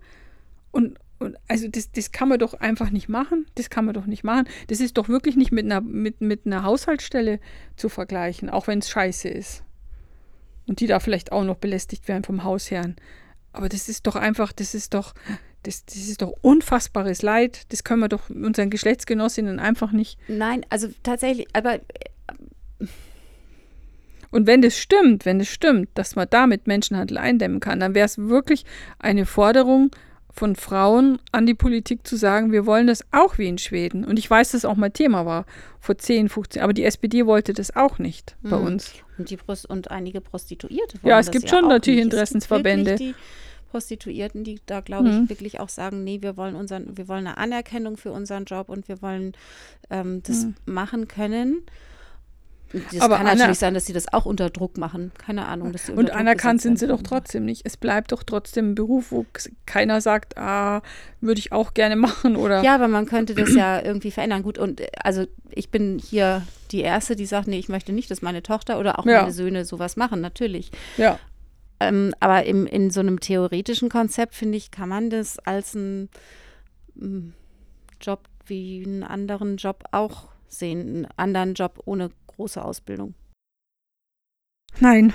und, 0.71 0.99
und 1.17 1.37
also 1.47 1.67
das, 1.67 1.91
das 1.91 2.11
kann 2.11 2.29
man 2.29 2.37
doch 2.37 2.53
einfach 2.53 2.91
nicht 2.91 3.09
machen. 3.09 3.47
Das 3.55 3.71
kann 3.71 3.85
man 3.85 3.95
doch 3.95 4.05
nicht 4.05 4.23
machen. 4.23 4.47
Das 4.67 4.79
ist 4.79 4.99
doch 4.99 5.09
wirklich 5.09 5.35
nicht 5.35 5.51
mit 5.51 5.65
einer, 5.65 5.81
mit, 5.81 6.21
mit 6.21 6.45
einer 6.45 6.63
Haushaltsstelle 6.63 7.39
zu 7.75 7.89
vergleichen, 7.89 8.51
auch 8.51 8.67
wenn 8.67 8.79
es 8.79 8.89
scheiße 8.89 9.29
ist. 9.29 9.63
Und 10.67 10.79
die 10.79 10.87
da 10.87 10.99
vielleicht 10.99 11.31
auch 11.31 11.43
noch 11.43 11.57
belästigt 11.57 12.07
werden 12.07 12.23
vom 12.23 12.43
Hausherrn. 12.43 12.97
Aber 13.51 13.69
das 13.69 13.89
ist 13.89 14.05
doch 14.05 14.15
einfach, 14.15 14.51
das 14.51 14.75
ist 14.75 14.93
doch, 14.93 15.15
das, 15.65 15.85
das 15.85 15.95
ist 15.97 16.21
doch 16.21 16.33
unfassbares 16.41 17.21
Leid. 17.21 17.63
Das 17.69 17.83
können 17.83 17.99
wir 18.01 18.07
doch 18.09 18.29
unseren 18.29 18.69
Geschlechtsgenossinnen 18.69 19.59
einfach 19.59 19.91
nicht. 19.91 20.17
Nein, 20.27 20.65
also 20.69 20.87
tatsächlich, 21.03 21.47
aber 21.53 21.79
Und 24.31 24.47
wenn 24.47 24.61
das 24.61 24.77
stimmt, 24.77 25.25
wenn 25.25 25.39
es 25.39 25.47
stimmt, 25.47 25.89
dass 25.93 26.15
man 26.15 26.27
damit 26.29 26.67
Menschenhandel 26.67 27.17
eindämmen 27.17 27.59
kann, 27.61 27.79
dann 27.79 27.95
wäre 27.95 28.05
es 28.05 28.17
wirklich 28.17 28.65
eine 28.99 29.25
Forderung 29.25 29.91
von 30.29 30.57
Frauen 30.57 31.19
an 31.31 31.45
die 31.45 31.53
Politik 31.53 32.05
zu 32.05 32.17
sagen, 32.17 32.51
wir 32.51 32.65
wollen 32.65 32.87
das 32.87 33.05
auch 33.11 33.37
wie 33.37 33.47
in 33.47 33.57
Schweden. 33.57 34.03
Und 34.03 34.19
ich 34.19 34.29
weiß, 34.29 34.51
dass 34.51 34.59
es 34.59 34.65
auch 34.65 34.75
mal 34.75 34.89
Thema 34.89 35.25
war 35.25 35.45
vor 35.79 35.97
10, 35.97 36.27
15, 36.27 36.61
aber 36.61 36.73
die 36.73 36.83
SPD 36.83 37.25
wollte 37.25 37.53
das 37.53 37.73
auch 37.77 37.99
nicht 37.99 38.35
bei 38.43 38.57
Mhm. 38.57 38.65
uns. 38.65 38.91
und 39.17 39.29
die 39.29 39.37
Prost 39.37 39.65
und 39.69 39.89
einige 39.91 40.19
Prostituierte 40.19 40.97
Ja, 40.97 41.03
wollen 41.03 41.19
es 41.21 41.27
das 41.27 41.31
gibt 41.31 41.49
schon 41.49 41.63
auch 41.65 41.69
natürlich. 41.69 41.99
Es 42.01 42.03
Interessensverbände. 42.05 42.95
Die 42.97 43.15
Prostituierten, 43.75 44.45
die 44.45 44.61
da 44.65 44.79
glaube 44.79 45.09
ich 45.09 45.15
Mhm. 45.15 45.29
wirklich 45.29 45.59
auch 45.59 45.67
sagen, 45.67 46.05
nee, 46.05 46.19
wir 46.21 46.37
wollen 46.37 46.55
unseren, 46.55 46.95
wir 46.97 47.09
wollen 47.09 47.27
eine 47.27 47.37
Anerkennung 47.37 47.97
für 47.97 48.13
unseren 48.13 48.45
Job 48.45 48.69
und 48.69 48.87
wir 48.87 49.01
wollen 49.01 49.33
ähm, 49.89 50.23
das 50.23 50.45
Mhm. 50.45 50.55
machen 50.65 51.07
können. 51.09 51.63
Das 52.71 53.01
Aber 53.01 53.17
kann 53.17 53.27
Anna- 53.27 53.35
natürlich 53.35 53.59
sein, 53.59 53.73
dass 53.73 53.85
sie 53.85 53.91
das 53.93 54.11
auch 54.13 54.25
unter 54.25 54.49
Druck 54.49 54.77
machen. 54.77 55.11
Keine 55.17 55.45
Ahnung, 55.45 55.73
Und 55.95 56.11
anerkannt 56.11 56.61
sind 56.61 56.79
sie 56.79 56.87
doch 56.87 57.01
trotzdem 57.03 57.43
nicht. 57.45 57.61
Es 57.65 57.75
bleibt 57.77 58.11
doch 58.13 58.23
trotzdem 58.23 58.71
ein 58.71 58.75
Beruf, 58.75 59.11
wo 59.11 59.25
keiner 59.65 59.99
sagt, 60.01 60.37
ah, 60.37 60.81
würde 61.21 61.39
ich 61.39 61.51
auch 61.51 61.73
gerne 61.73 61.95
machen 61.97 62.35
oder 62.37 62.63
Ja, 62.63 62.75
aber 62.75 62.87
man 62.87 63.05
könnte 63.05 63.35
das 63.35 63.53
ja 63.53 63.81
irgendwie 63.83 64.11
verändern. 64.11 64.41
Gut, 64.41 64.57
und 64.57 64.79
äh, 64.79 64.87
also 65.03 65.25
ich 65.51 65.69
bin 65.69 65.99
hier 65.99 66.43
die 66.71 66.81
Erste, 66.81 67.15
die 67.17 67.25
sagt, 67.25 67.47
nee, 67.49 67.59
ich 67.59 67.67
möchte 67.69 67.91
nicht, 67.91 68.09
dass 68.09 68.21
meine 68.21 68.41
Tochter 68.41 68.79
oder 68.79 68.99
auch 68.99 69.05
Ja. 69.05 69.21
meine 69.21 69.33
Söhne 69.33 69.65
sowas 69.65 69.97
machen, 69.97 70.21
natürlich. 70.21 70.71
ja. 70.97 71.19
Ähm, 71.79 72.13
aber 72.19 72.45
im, 72.45 72.65
in 72.67 72.89
so 72.89 72.99
einem 73.01 73.19
theoretischen 73.19 73.89
Konzept, 73.89 74.35
finde 74.35 74.57
ich, 74.57 74.71
kann 74.71 74.89
man 74.89 75.09
das 75.09 75.39
als 75.39 75.75
einen 75.75 76.09
mm, 76.95 77.29
Job 77.99 78.21
wie 78.45 78.83
einen 78.85 79.03
anderen 79.03 79.57
Job 79.57 79.83
auch 79.91 80.29
sehen. 80.47 80.81
Einen 80.81 81.07
anderen 81.17 81.53
Job 81.53 81.81
ohne 81.85 82.11
große 82.27 82.63
Ausbildung. 82.63 83.13
Nein, 84.79 85.13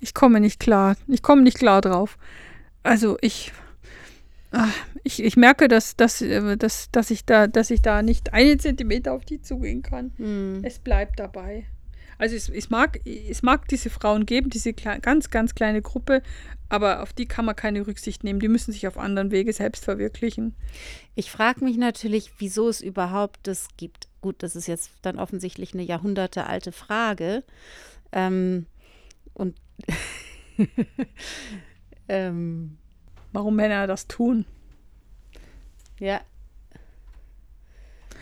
ich 0.00 0.14
komme 0.14 0.40
nicht 0.40 0.60
klar. 0.60 0.96
Ich 1.06 1.22
komme 1.22 1.42
nicht 1.42 1.58
klar 1.58 1.80
drauf. 1.80 2.18
Also 2.82 3.18
ich, 3.20 3.52
ah, 4.52 4.68
ich, 5.02 5.22
ich 5.22 5.36
merke, 5.36 5.68
dass, 5.68 5.96
dass, 5.96 6.22
äh, 6.22 6.56
dass, 6.56 6.90
dass, 6.90 7.10
ich 7.10 7.24
da, 7.24 7.46
dass 7.46 7.70
ich 7.70 7.82
da 7.82 8.02
nicht 8.02 8.32
einen 8.32 8.58
Zentimeter 8.58 9.12
auf 9.12 9.24
die 9.24 9.40
zugehen 9.40 9.82
kann. 9.82 10.12
Hm. 10.16 10.60
Es 10.62 10.78
bleibt 10.78 11.18
dabei. 11.18 11.66
Also 12.18 12.36
es, 12.36 12.48
es, 12.48 12.70
mag, 12.70 13.00
es 13.04 13.42
mag 13.42 13.68
diese 13.68 13.90
Frauen 13.90 14.26
geben, 14.26 14.50
diese 14.50 14.72
ganz, 14.72 15.30
ganz 15.30 15.54
kleine 15.54 15.82
Gruppe, 15.82 16.22
aber 16.68 17.02
auf 17.02 17.12
die 17.12 17.26
kann 17.26 17.44
man 17.44 17.56
keine 17.56 17.86
Rücksicht 17.86 18.24
nehmen. 18.24 18.40
Die 18.40 18.48
müssen 18.48 18.72
sich 18.72 18.86
auf 18.88 18.98
anderen 18.98 19.30
Wege 19.30 19.52
selbst 19.52 19.84
verwirklichen. 19.84 20.54
Ich 21.14 21.30
frage 21.30 21.64
mich 21.64 21.76
natürlich, 21.76 22.32
wieso 22.38 22.68
es 22.68 22.80
überhaupt 22.80 23.40
das 23.46 23.68
gibt. 23.76 24.08
Gut, 24.20 24.42
das 24.42 24.56
ist 24.56 24.66
jetzt 24.66 24.90
dann 25.02 25.18
offensichtlich 25.18 25.74
eine 25.74 25.82
jahrhundertealte 25.82 26.72
Frage. 26.72 27.44
Ähm, 28.12 28.66
und 29.34 29.56
ähm, 32.08 32.78
Warum 33.36 33.54
Männer 33.54 33.86
das 33.86 34.06
tun. 34.06 34.46
ja. 36.00 36.22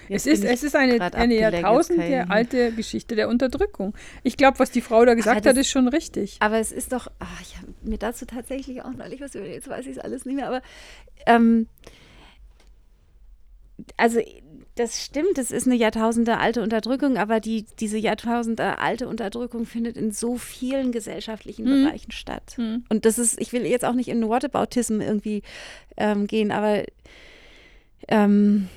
Es 0.09 0.27
ist, 0.27 0.45
es 0.45 0.63
ist 0.63 0.77
eine, 0.77 1.01
eine 1.15 1.35
Jahrtausende 1.35 2.27
alte 2.29 2.73
Geschichte 2.73 3.17
der 3.17 3.29
Unterdrückung. 3.29 3.95
Ich 4.23 4.37
glaube, 4.37 4.59
was 4.59 4.71
die 4.71 4.81
Frau 4.81 5.05
da 5.05 5.15
gesagt 5.15 5.45
das- 5.47 5.51
hat, 5.51 5.57
ist 5.61 5.71
schon 5.71 5.89
richtig. 5.89 6.37
Aber 6.41 6.59
es 6.59 6.73
ist 6.73 6.93
doch, 6.93 7.07
ah, 7.21 7.27
ich 7.43 7.57
habe 7.57 7.69
mir 7.83 7.99
dazu 7.99 8.27
tatsächlich 8.27 8.83
auch 8.83 8.93
neulich 8.93 9.21
was 9.21 9.35
überlegt, 9.35 9.57
jetzt 9.57 9.69
weiß 9.69 9.87
ich 9.87 9.93
es 9.93 9.99
alles 9.99 10.25
nicht 10.25 10.37
mehr, 10.37 10.47
aber 10.49 10.63
ähm, 11.27 11.67
also 13.97 14.21
das 14.77 15.05
stimmt, 15.05 15.39
es 15.39 15.51
ist 15.51 15.67
eine 15.67 15.77
Jahrtausende 15.77 16.39
alte 16.39 16.63
Unterdrückung, 16.63 17.17
aber 17.17 17.39
die, 17.41 17.65
diese 17.79 17.99
Jahrtausende 17.99 18.79
alte 18.79 19.07
Unterdrückung 19.09 19.67
findet 19.67 19.97
in 19.97 20.11
so 20.11 20.37
vielen 20.37 20.91
gesellschaftlichen 20.91 21.65
Mhm. 21.65 21.85
Bereichen 21.85 22.11
statt. 22.13 22.55
Mhm. 22.57 22.85
Und 22.89 23.05
das 23.05 23.19
ist, 23.19 23.41
ich 23.41 23.53
will 23.53 23.65
jetzt 23.67 23.85
auch 23.85 23.93
nicht 23.95 24.09
in 24.09 24.27
Whataboutism 24.29 25.01
irgendwie 25.01 25.43
ähm, 25.97 26.27
gehen, 26.27 26.51
aber 26.51 26.83
ähm, 28.09 28.69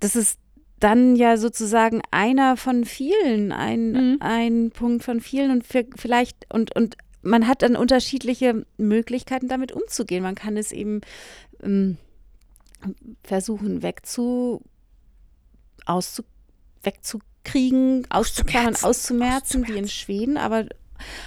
das 0.00 0.16
ist 0.16 0.38
dann 0.80 1.14
ja 1.14 1.36
sozusagen 1.36 2.00
einer 2.10 2.56
von 2.56 2.84
vielen, 2.84 3.52
ein, 3.52 3.92
Mhm. 3.92 4.16
ein 4.20 4.70
Punkt 4.70 5.04
von 5.04 5.20
vielen 5.20 5.50
und 5.50 5.64
für, 5.66 5.84
vielleicht 5.96 6.46
und, 6.52 6.74
und 6.74 6.96
man 7.22 7.46
hat 7.46 7.60
dann 7.62 7.76
unterschiedliche 7.76 8.64
Möglichkeiten, 8.78 9.46
damit 9.48 9.72
umzugehen. 9.72 10.22
Man 10.22 10.34
kann 10.34 10.56
es 10.56 10.72
eben 10.72 11.02
ähm, 11.62 11.98
versuchen 13.22 13.82
wegzu, 13.82 14.62
auszu, 15.84 16.22
wegzukriegen, 16.82 18.06
auszuklammern, 18.10 18.74
Auszumerzen. 18.74 18.86
auszumerzen, 19.60 19.68
wie 19.68 19.78
in 19.78 19.88
Schweden. 19.88 20.36
Aber 20.38 20.64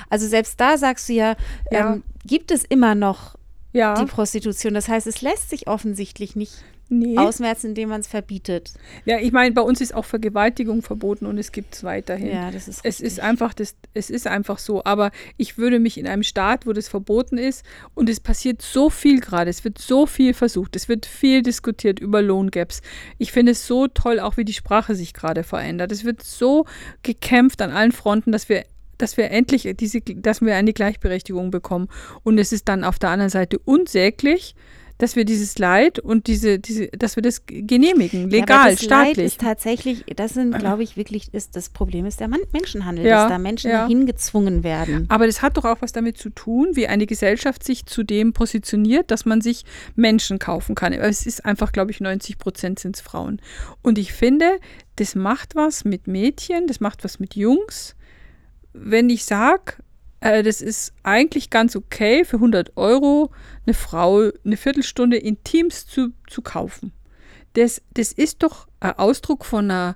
also 0.10 0.28
selbst 0.28 0.60
da 0.60 0.78
sagst 0.80 1.10
du 1.10 1.14
ja, 1.14 1.36
Ja. 1.72 1.94
Ähm, 1.94 2.04
gibt 2.26 2.50
es 2.52 2.64
immer 2.64 2.96
noch 2.96 3.36
Ja, 3.72 3.94
die 3.96 4.06
Prostitution. 4.06 4.74
Das 4.74 4.88
heißt, 4.88 5.06
es 5.08 5.22
lässt 5.22 5.50
sich 5.52 5.68
offensichtlich 5.68 6.36
nicht 6.36 6.64
nee. 6.90 7.18
ausmerzen, 7.18 7.68
indem 7.68 7.90
man 7.90 8.02
es 8.02 8.08
verbietet. 8.08 8.74
Ja, 9.06 9.20
ich 9.20 9.32
meine, 9.32 9.54
bei 9.54 9.62
uns 9.62 9.82
ist 9.82 9.94
auch 9.94 10.06
Vergewaltigung 10.06 10.82
verboten 10.82 11.26
und 11.26 11.38
es 11.38 11.52
gibt 11.52 11.76
es 11.76 11.84
weiterhin. 11.84 12.28
Ja, 12.28 12.52
das 12.52 12.68
ist 12.68 12.82
Es 12.84 13.00
ist 13.00 13.04
richtig. 13.04 13.24
einfach 13.24 13.54
das, 13.54 13.76
es 13.94 14.10
ist 14.10 14.28
einfach 14.28 14.60
so. 14.60 14.84
Aber 14.84 15.12
ich 15.38 15.58
würde 15.58 15.80
mich 15.80 15.98
in 15.98 16.08
einem 16.08 16.24
Staat, 16.24 16.66
wo 16.66 16.74
das 16.74 16.88
verboten 16.88 17.38
ist, 17.38 17.64
und 17.94 18.10
es 18.10 18.20
passiert 18.20 18.62
so 18.62 18.90
viel 18.90 19.20
gerade, 19.20 19.50
es 19.50 19.64
wird 19.64 19.78
so 19.78 20.06
viel 20.06 20.34
versucht, 20.34 20.76
es 20.76 20.88
wird 20.88 21.06
viel 21.06 21.42
diskutiert 21.42 22.00
über 22.00 22.22
Lohngaps. 22.22 22.82
Ich 23.18 23.32
finde 23.32 23.54
es 23.54 23.68
so 23.68 23.88
toll, 23.88 24.20
auch 24.20 24.38
wie 24.38 24.46
die 24.46 24.54
Sprache 24.54 24.96
sich 24.96 25.14
gerade 25.14 25.44
verändert. 25.44 25.92
Es 25.92 26.04
wird 26.06 26.24
so 26.24 26.66
gekämpft 27.04 27.62
an 27.62 27.72
allen 27.72 27.92
Fronten, 27.92 28.32
dass 28.32 28.50
wir 28.50 28.64
dass 29.00 29.18
wir 29.18 29.32
endlich 29.32 29.68
diese, 29.78 30.02
dass 30.02 30.42
wir 30.42 30.56
eine 30.56 30.72
Gleichberechtigung 30.72 31.52
bekommen. 31.52 31.90
Und 32.24 32.38
es 32.38 32.52
ist 32.52 32.70
dann 32.70 32.84
auf 32.84 33.00
der 33.00 33.10
anderen 33.10 33.32
Seite 33.32 33.60
unsäglich, 33.60 34.56
dass 34.98 35.16
wir 35.16 35.26
dieses 35.26 35.58
Leid 35.58 36.00
und 36.00 36.28
diese, 36.28 36.60
diese, 36.60 36.88
dass 36.88 37.16
wir 37.16 37.24
das 37.24 37.46
genehmigen, 37.46 38.30
Ja, 38.30 38.40
legal, 38.40 38.60
aber 38.60 38.72
das 38.72 38.82
Leid 38.84 39.08
staatlich. 39.08 39.26
ist 39.26 39.42
tatsächlich, 39.42 40.06
das 40.16 40.34
sind, 40.34 40.58
glaube 40.60 40.84
ich, 40.84 40.96
wirklich, 40.98 41.34
ist 41.34 41.56
das 41.56 41.70
Problem 41.70 42.06
ist 42.06 42.20
der 42.20 42.28
Menschenhandel, 42.28 43.06
Ja, 43.06 43.24
dass 43.24 43.32
da 43.32 43.38
Menschen 43.40 43.72
ja. 43.72 43.82
dahin 43.84 44.06
gezwungen 44.06 44.64
werden. 44.64 45.06
Aber 45.10 45.26
das 45.26 45.42
hat 45.42 45.58
doch 45.58 45.66
auch 45.66 45.82
was 45.82 45.92
damit 45.92 46.18
zu 46.18 46.30
tun, 46.30 46.70
wie 46.74 46.88
eine 46.88 47.06
Gesellschaft 47.06 47.64
sich 47.64 47.86
zu 47.86 48.04
dem 48.04 48.34
positioniert, 48.34 49.12
dass 49.12 49.26
man 49.26 49.42
sich 49.42 49.66
Menschen 49.96 50.40
kaufen 50.40 50.76
kann. 50.76 50.94
Es 50.94 51.26
ist 51.26 51.46
einfach, 51.46 51.72
glaube 51.72 51.92
ich, 51.92 52.00
90 52.00 52.38
Prozent 52.38 52.80
sind 52.80 52.96
es 52.96 53.02
Frauen. 53.02 53.42
Und 53.82 53.98
ich 53.98 54.14
finde, 54.14 54.60
das 54.96 55.16
macht 55.16 55.56
was 55.56 55.86
mit 55.86 56.08
Mädchen, 56.08 56.68
das 56.68 56.80
macht 56.80 57.04
was 57.04 57.20
mit 57.20 57.36
Jungs. 57.36 57.96
Wenn 58.74 59.10
ich 59.10 59.26
sage, 59.26 59.74
äh, 60.24 60.42
das 60.42 60.62
ist 60.62 60.94
eigentlich 61.04 61.50
ganz 61.50 61.76
okay, 61.76 62.24
für 62.24 62.38
100 62.38 62.78
Euro 62.78 63.32
eine 63.66 63.74
Frau 63.74 64.30
eine 64.46 64.58
Viertelstunde 64.58 65.18
Intims 65.18 65.86
zu, 65.86 66.14
zu 66.28 66.42
kaufen. 66.42 66.94
Das, 67.54 67.82
das 67.94 68.12
ist 68.12 68.42
doch 68.42 68.68
ein 68.80 68.98
Ausdruck 68.98 69.46
von 69.46 69.66
einer, 69.66 69.96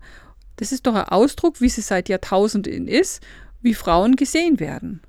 das 0.58 0.72
ist 0.72 0.86
doch 0.86 0.96
ein 0.96 1.06
Ausdruck, 1.06 1.62
wie 1.62 1.68
es 1.68 1.76
seit 1.76 2.10
Jahrtausenden 2.10 2.88
ist, 2.88 3.22
wie 3.62 3.74
Frauen 3.74 4.16
gesehen 4.16 4.60
werden. 4.60 5.02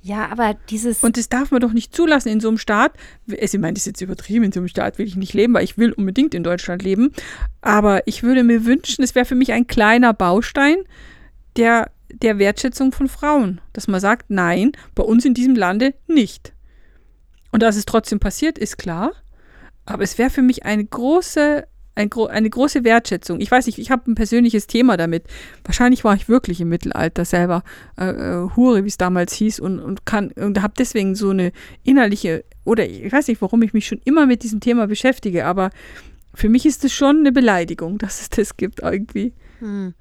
Ja, 0.00 0.28
aber 0.28 0.56
dieses, 0.70 1.04
Und 1.04 1.16
das 1.16 1.28
darf 1.28 1.52
man 1.52 1.60
doch 1.60 1.72
nicht 1.72 1.94
zulassen 1.94 2.28
in 2.28 2.40
so 2.40 2.48
einem 2.48 2.58
Staat. 2.58 2.94
Also, 3.30 3.56
ich 3.56 3.60
meine, 3.60 3.74
das 3.74 3.82
ist 3.82 3.86
jetzt 3.86 4.00
übertrieben, 4.00 4.44
in 4.44 4.52
so 4.52 4.60
einem 4.60 4.68
Staat 4.68 4.98
will 4.98 5.06
ich 5.06 5.16
nicht 5.16 5.34
leben, 5.34 5.54
weil 5.54 5.64
ich 5.64 5.78
will 5.78 5.92
unbedingt 5.92 6.34
in 6.34 6.42
Deutschland 6.42 6.82
leben. 6.82 7.12
Aber 7.60 8.06
ich 8.08 8.22
würde 8.24 8.42
mir 8.42 8.64
wünschen, 8.64 9.04
es 9.04 9.14
wäre 9.14 9.26
für 9.26 9.36
mich 9.36 9.52
ein 9.52 9.68
kleiner 9.68 10.14
Baustein 10.14 10.76
der, 11.56 11.90
der 12.12 12.38
Wertschätzung 12.38 12.92
von 12.92 13.08
Frauen. 13.08 13.60
Dass 13.72 13.88
man 13.88 14.00
sagt, 14.00 14.26
nein, 14.28 14.72
bei 14.94 15.02
uns 15.02 15.24
in 15.24 15.34
diesem 15.34 15.56
Lande 15.56 15.94
nicht. 16.06 16.52
Und 17.50 17.62
dass 17.62 17.76
es 17.76 17.84
trotzdem 17.84 18.18
passiert, 18.18 18.58
ist 18.58 18.78
klar. 18.78 19.12
Aber 19.84 20.02
es 20.02 20.18
wäre 20.18 20.30
für 20.30 20.42
mich 20.42 20.64
eine 20.64 20.84
große, 20.84 21.66
ein, 21.94 22.10
eine 22.12 22.50
große 22.50 22.84
Wertschätzung. 22.84 23.40
Ich 23.40 23.50
weiß 23.50 23.66
nicht, 23.66 23.78
ich 23.78 23.90
habe 23.90 24.10
ein 24.10 24.14
persönliches 24.14 24.66
Thema 24.66 24.96
damit. 24.96 25.24
Wahrscheinlich 25.64 26.04
war 26.04 26.14
ich 26.14 26.28
wirklich 26.28 26.60
im 26.60 26.68
Mittelalter 26.68 27.24
selber 27.24 27.62
äh, 27.98 28.06
äh, 28.06 28.48
Hure, 28.56 28.84
wie 28.84 28.88
es 28.88 28.96
damals 28.96 29.34
hieß, 29.34 29.60
und, 29.60 29.80
und 29.80 30.06
kann 30.06 30.30
und 30.32 30.62
habe 30.62 30.74
deswegen 30.78 31.14
so 31.14 31.30
eine 31.30 31.52
innerliche, 31.82 32.44
oder 32.64 32.88
ich 32.88 33.12
weiß 33.12 33.28
nicht, 33.28 33.42
warum 33.42 33.62
ich 33.62 33.74
mich 33.74 33.86
schon 33.86 34.00
immer 34.04 34.26
mit 34.26 34.42
diesem 34.42 34.60
Thema 34.60 34.86
beschäftige, 34.86 35.44
aber 35.44 35.70
für 36.34 36.48
mich 36.48 36.64
ist 36.64 36.84
es 36.84 36.92
schon 36.92 37.18
eine 37.18 37.32
Beleidigung, 37.32 37.98
dass 37.98 38.22
es 38.22 38.30
das 38.30 38.56
gibt 38.56 38.80
irgendwie. 38.80 39.34
hm, 39.58 39.94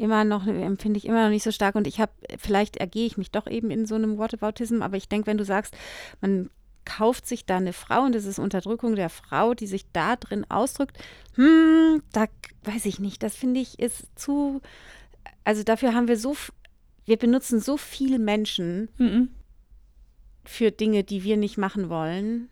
immer 0.00 0.24
noch, 0.24 0.46
empfinde 0.46 0.98
ich 0.98 1.04
immer 1.06 1.24
noch 1.24 1.30
nicht 1.30 1.42
so 1.42 1.52
stark 1.52 1.74
und 1.74 1.86
ich 1.86 2.00
habe, 2.00 2.12
vielleicht 2.38 2.76
ergehe 2.76 3.06
ich 3.06 3.16
mich 3.16 3.30
doch 3.30 3.46
eben 3.46 3.70
in 3.70 3.86
so 3.86 3.94
einem 3.94 4.18
Whataboutism, 4.18 4.82
aber 4.82 4.96
ich 4.96 5.08
denke, 5.08 5.26
wenn 5.26 5.38
du 5.38 5.44
sagst, 5.44 5.76
man 6.20 6.50
kauft 6.84 7.26
sich 7.26 7.44
da 7.44 7.58
eine 7.58 7.72
Frau 7.72 8.02
und 8.02 8.14
das 8.14 8.24
ist 8.24 8.38
Unterdrückung 8.38 8.96
der 8.96 9.10
Frau, 9.10 9.54
die 9.54 9.66
sich 9.66 9.84
da 9.92 10.16
drin 10.16 10.46
ausdrückt, 10.48 10.98
hm, 11.34 12.02
da 12.12 12.26
weiß 12.64 12.86
ich 12.86 12.98
nicht, 12.98 13.22
das 13.22 13.36
finde 13.36 13.60
ich 13.60 13.78
ist 13.78 14.06
zu, 14.18 14.60
also 15.44 15.62
dafür 15.62 15.94
haben 15.94 16.08
wir 16.08 16.16
so, 16.16 16.34
wir 17.04 17.16
benutzen 17.16 17.60
so 17.60 17.76
viele 17.76 18.18
Menschen 18.18 18.88
Mhm. 18.98 19.28
für 20.44 20.70
Dinge, 20.70 21.04
die 21.04 21.22
wir 21.22 21.36
nicht 21.36 21.58
machen 21.58 21.90
wollen, 21.90 22.48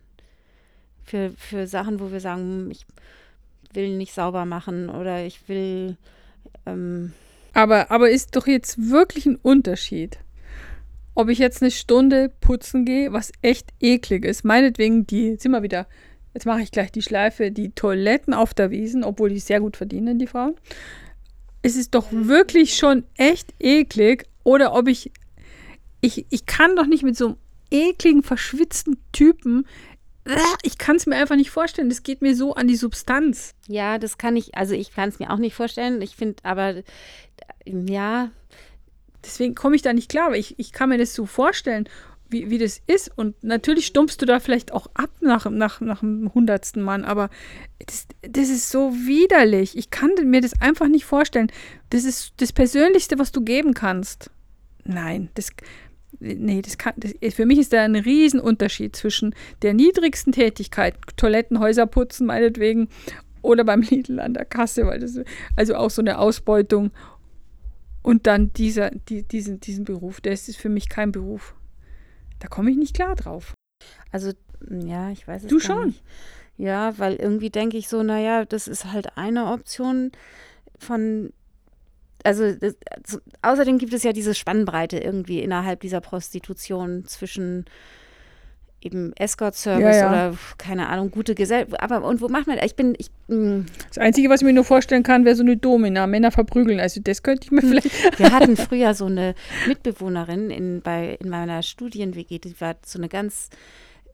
für, 1.05 1.31
für 1.31 1.67
Sachen, 1.67 2.01
wo 2.01 2.13
wir 2.13 2.21
sagen, 2.21 2.43
hm, 2.43 2.71
ich 2.71 2.87
will 3.73 3.97
nicht 3.97 4.13
sauber 4.13 4.45
machen 4.45 4.89
oder 4.91 5.25
ich 5.25 5.49
will, 5.49 5.97
ähm, 6.67 7.13
Aber, 7.53 7.91
aber 7.91 8.11
ist 8.11 8.37
doch 8.37 8.47
jetzt 8.47 8.91
wirklich 8.91 9.27
ein 9.27 9.37
Unterschied, 9.37 10.19
ob 11.15 11.29
ich 11.29 11.39
jetzt 11.39 11.63
eine 11.63 11.71
Stunde 11.71 12.31
putzen 12.41 12.85
gehe, 12.85 13.13
was 13.13 13.33
echt 13.43 13.71
eklig 13.81 14.25
ist. 14.25 14.45
Meinetwegen 14.45 15.07
die, 15.07 15.37
sind 15.37 15.53
wir 15.53 15.63
wieder, 15.63 15.87
jetzt 16.35 16.47
mache 16.47 16.63
ich 16.63 16.71
gleich 16.71 16.93
die 16.93 17.03
Schleife, 17.03 17.51
die 17.51 17.71
Toiletten 17.71 18.35
auf 18.35 18.55
der 18.55 18.71
Wiesen, 18.71 19.03
obwohl 19.03 19.31
die 19.31 19.41
sehr 19.41 19.61
gut 19.61 19.77
verdienen, 19.77 20.19
die 20.19 20.27
Frauen. 20.27 20.55
Es 21.63 21.75
ist 21.75 21.95
doch 21.95 22.07
wirklich 22.11 22.77
schon 22.77 23.05
echt 23.17 23.53
eklig. 23.59 24.27
Oder 24.45 24.75
ob 24.75 24.87
ich, 24.87 25.11
ich, 26.01 26.27
ich 26.31 26.47
kann 26.47 26.77
doch 26.77 26.87
nicht 26.87 27.03
mit 27.03 27.17
so 27.17 27.27
einem 27.27 27.37
ekligen, 27.71 28.23
verschwitzten 28.23 28.97
Typen, 29.13 29.67
ich 30.63 30.79
kann 30.79 30.97
es 30.97 31.07
mir 31.07 31.17
einfach 31.17 31.37
nicht 31.37 31.51
vorstellen. 31.51 31.89
Das 31.89 32.03
geht 32.03 32.23
mir 32.23 32.35
so 32.35 32.55
an 32.55 32.69
die 32.69 32.77
Substanz. 32.77 33.55
Ja, 33.67 33.99
das 33.99 34.19
kann 34.19 34.37
ich, 34.37 34.57
also 34.57 34.75
ich 34.75 34.95
kann 34.95 35.09
es 35.09 35.19
mir 35.19 35.31
auch 35.31 35.39
nicht 35.39 35.55
vorstellen. 35.55 36.03
Ich 36.03 36.17
finde 36.17 36.37
aber, 36.45 36.83
ja, 37.65 38.31
Deswegen 39.25 39.55
komme 39.55 39.77
ich 39.77 39.83
da 39.83 39.93
nicht 39.93 40.09
klar, 40.09 40.31
weil 40.31 40.41
ich, 40.41 40.59
ich 40.59 40.73
kann 40.73 40.89
mir 40.89 40.99
das 40.99 41.15
so 41.15 41.27
vorstellen, 41.27 41.89
wie, 42.31 42.51
wie 42.51 42.59
das 42.59 42.81
ist. 42.87 43.11
Und 43.17 43.43
natürlich 43.43 43.87
stumpfst 43.87 44.17
du 44.21 44.27
da 44.27 44.39
vielleicht 44.39 44.73
auch 44.73 44.89
ab 44.95 45.11
nach, 45.21 45.49
nach, 45.51 45.81
nach 45.81 46.01
dem 46.01 46.33
hundertsten 46.33 46.83
Mann, 46.83 47.05
aber 47.05 47.31
das, 47.85 48.07
das 48.23 48.49
ist 48.49 48.71
so 48.71 48.93
widerlich. 48.95 49.77
Ich 49.77 49.91
kann 49.91 50.13
mir 50.25 50.41
das 50.41 50.61
einfach 50.61 50.89
nicht 50.89 51.05
vorstellen. 51.05 51.51
Das 51.91 52.05
ist 52.05 52.35
das 52.37 52.53
Persönlichste, 52.53 53.19
was 53.19 53.33
du 53.33 53.41
geben 53.41 53.75
kannst. 53.75 54.31
Nein, 54.85 55.31
das, 55.35 55.51
nee, 56.21 56.63
das 56.63 56.79
kann, 56.79 56.95
das, 56.97 57.13
für 57.35 57.47
mich 57.47 57.59
ist 57.59 57.73
da 57.73 57.83
ein 57.83 57.97
Riesenunterschied 57.97 58.97
zwischen 58.97 59.35
der 59.63 59.75
niedrigsten 59.75 60.33
Tätigkeit, 60.33 60.95
Toilettenhäuser 61.17 61.87
putzen 61.87 62.27
meinetwegen, 62.27 62.89
oder 63.43 63.65
beim 63.65 63.83
Lidl 63.83 64.21
an 64.21 64.35
der 64.35 64.45
Kasse, 64.45 64.87
weil 64.87 65.01
das 65.01 65.21
also 65.57 65.77
auch 65.77 65.91
so 65.91 66.03
eine 66.03 66.19
Ausbeutung 66.19 66.91
und 68.03 68.27
dann 68.27 68.53
dieser, 68.53 68.91
die, 68.91 69.23
diesen, 69.23 69.61
diesen 69.61 69.85
Beruf, 69.85 70.21
der 70.21 70.33
ist 70.33 70.57
für 70.57 70.69
mich 70.69 70.89
kein 70.89 71.13
Beruf. 71.13 71.55
Da 72.41 72.49
komme 72.49 72.71
ich 72.71 72.77
nicht 72.77 72.95
klar 72.95 73.17
drauf. 73.17 73.55
also, 74.13 74.33
ja, 74.71 75.11
ich 75.11 75.27
weiß 75.27 75.45
es 75.45 75.49
Du 75.49 75.61
schon. 75.61 75.89
nicht. 75.89 76.03
Ja, 76.57 76.99
weil 76.99 77.15
irgendwie 77.15 77.51
denke 77.51 77.77
ich 77.77 77.89
so, 77.89 78.03
naja, 78.03 78.45
das 78.45 78.67
ist 78.67 78.87
halt 78.93 79.17
eine 79.17 79.47
Option 79.47 80.11
von, 80.77 81.33
also, 82.25 82.53
das, 82.55 82.77
außerdem 83.43 83.79
gibt 83.79 83.93
es 83.93 84.03
ja 84.03 84.13
diese 84.13 84.35
Spannbreite 84.35 84.99
irgendwie 84.99 85.41
innerhalb 85.41 85.81
dieser 85.81 86.01
Prostitution 86.01 87.05
zwischen 87.07 87.65
eben 88.81 89.13
Escort-Service 89.17 89.97
Ja, 89.97 89.97
ja. 89.97 90.09
oder 90.09 90.39
keine 90.57 90.89
Ahnung, 90.89 91.11
gute 91.11 91.35
Gesellschaft. 91.35 91.81
Aber 91.81 92.05
und 92.05 92.21
wo 92.21 92.29
macht 92.29 92.47
man 92.47 92.59
Ich 92.65 92.77
bin, 92.77 92.95
ich, 92.97 93.11
mm, 93.27 93.63
Das 93.89 93.99
Einzige, 93.99 94.31
was 94.31 94.41
ich 94.41 94.47
mir 94.47 94.53
nur 94.53 94.65
vorstellen 94.65 95.03
kann, 95.03 95.25
wäre 95.25 95.35
so 95.35 95.43
eine 95.43 95.57
Domina, 95.57 96.07
Männer 96.07 96.31
verprügeln. 96.31 96.79
Also 96.79 97.01
das 97.03 97.23
könnte 97.23 97.47
ich 97.47 97.51
mir 97.51 97.63
Hm. 97.63 97.69
vielleicht. 97.71 98.19
wir 98.19 98.33
hatten 98.33 98.57
früher 98.57 98.95
so 98.95 99.07
eine 99.07 99.35
Mitbewohnerin 99.67 100.51
in, 100.51 100.81
bei, 100.81 101.17
in 101.21 101.29
meiner 101.29 101.63
Studien-WG, 101.63 102.39
die 102.39 102.61
war 102.61 102.77
so 102.85 102.99
eine 102.99 103.09
ganz 103.09 103.49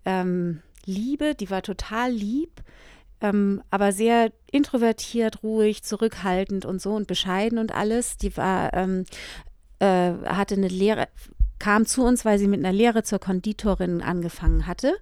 ähm, 0.07 0.62
liebe, 0.86 1.34
die 1.34 1.50
war 1.50 1.62
total 1.62 2.11
lieb, 2.11 2.62
ähm, 3.21 3.62
aber 3.71 3.93
sehr 3.93 4.33
introvertiert, 4.51 5.43
ruhig, 5.43 5.83
zurückhaltend 5.83 6.65
und 6.65 6.81
so 6.81 6.95
und 6.95 7.07
bescheiden 7.07 7.59
und 7.59 7.73
alles. 7.73 8.17
Die 8.17 8.37
war, 8.37 8.73
ähm, 8.75 9.05
äh, 9.79 10.12
hatte 10.27 10.55
eine 10.55 10.69
Lehre, 10.69 11.09
kam 11.59 11.87
zu 11.87 12.05
uns, 12.05 12.25
weil 12.25 12.39
sie 12.39 12.49
mit 12.49 12.61
einer 12.61 12.73
Lehre 12.73 13.03
zur 13.03 13.19
Konditorin 13.19 14.03
angefangen 14.03 14.67
hatte. 14.67 14.95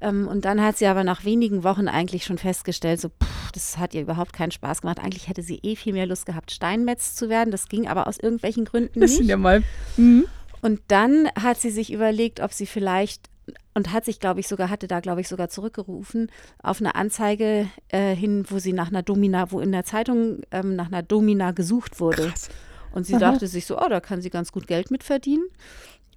Ähm, 0.00 0.28
und 0.28 0.44
dann 0.44 0.62
hat 0.62 0.78
sie 0.78 0.86
aber 0.86 1.02
nach 1.02 1.24
wenigen 1.24 1.64
Wochen 1.64 1.88
eigentlich 1.88 2.24
schon 2.24 2.38
festgestellt, 2.38 3.00
so, 3.00 3.08
pff, 3.08 3.50
das 3.52 3.78
hat 3.78 3.94
ihr 3.94 4.02
überhaupt 4.02 4.32
keinen 4.32 4.52
Spaß 4.52 4.82
gemacht. 4.82 5.00
Eigentlich 5.00 5.28
hätte 5.28 5.42
sie 5.42 5.58
eh 5.62 5.74
viel 5.74 5.92
mehr 5.92 6.06
Lust 6.06 6.26
gehabt, 6.26 6.52
Steinmetz 6.52 7.14
zu 7.14 7.28
werden. 7.28 7.50
Das 7.50 7.68
ging 7.68 7.88
aber 7.88 8.06
aus 8.06 8.18
irgendwelchen 8.18 8.64
Gründen 8.64 9.00
Das 9.00 9.10
nicht. 9.10 9.18
sind 9.18 9.28
ja 9.28 9.36
mal. 9.36 9.62
Mhm. 9.96 10.26
Und 10.60 10.80
dann 10.88 11.28
hat 11.40 11.60
sie 11.60 11.70
sich 11.70 11.92
überlegt, 11.92 12.40
ob 12.40 12.52
sie 12.52 12.66
vielleicht 12.66 13.28
und 13.74 13.92
hat 13.92 14.04
sich, 14.04 14.20
glaube 14.20 14.40
ich, 14.40 14.48
sogar, 14.48 14.70
hatte 14.70 14.88
da, 14.88 15.00
glaube 15.00 15.20
ich, 15.20 15.28
sogar 15.28 15.48
zurückgerufen 15.48 16.30
auf 16.62 16.80
eine 16.80 16.94
Anzeige 16.94 17.68
äh, 17.88 18.14
hin, 18.14 18.44
wo 18.48 18.58
sie 18.58 18.72
nach 18.72 18.88
einer 18.88 19.02
Domina, 19.02 19.50
wo 19.50 19.60
in 19.60 19.72
der 19.72 19.84
Zeitung 19.84 20.42
ähm, 20.50 20.76
nach 20.76 20.86
einer 20.86 21.02
Domina 21.02 21.52
gesucht 21.52 22.00
wurde. 22.00 22.28
Krass. 22.28 22.48
Und 22.92 23.04
sie 23.04 23.14
Aha. 23.14 23.20
dachte 23.32 23.46
sich 23.46 23.66
so, 23.66 23.78
oh, 23.78 23.88
da 23.88 24.00
kann 24.00 24.20
sie 24.20 24.30
ganz 24.30 24.52
gut 24.52 24.66
Geld 24.66 24.90
mit 24.90 25.04
verdienen. 25.04 25.44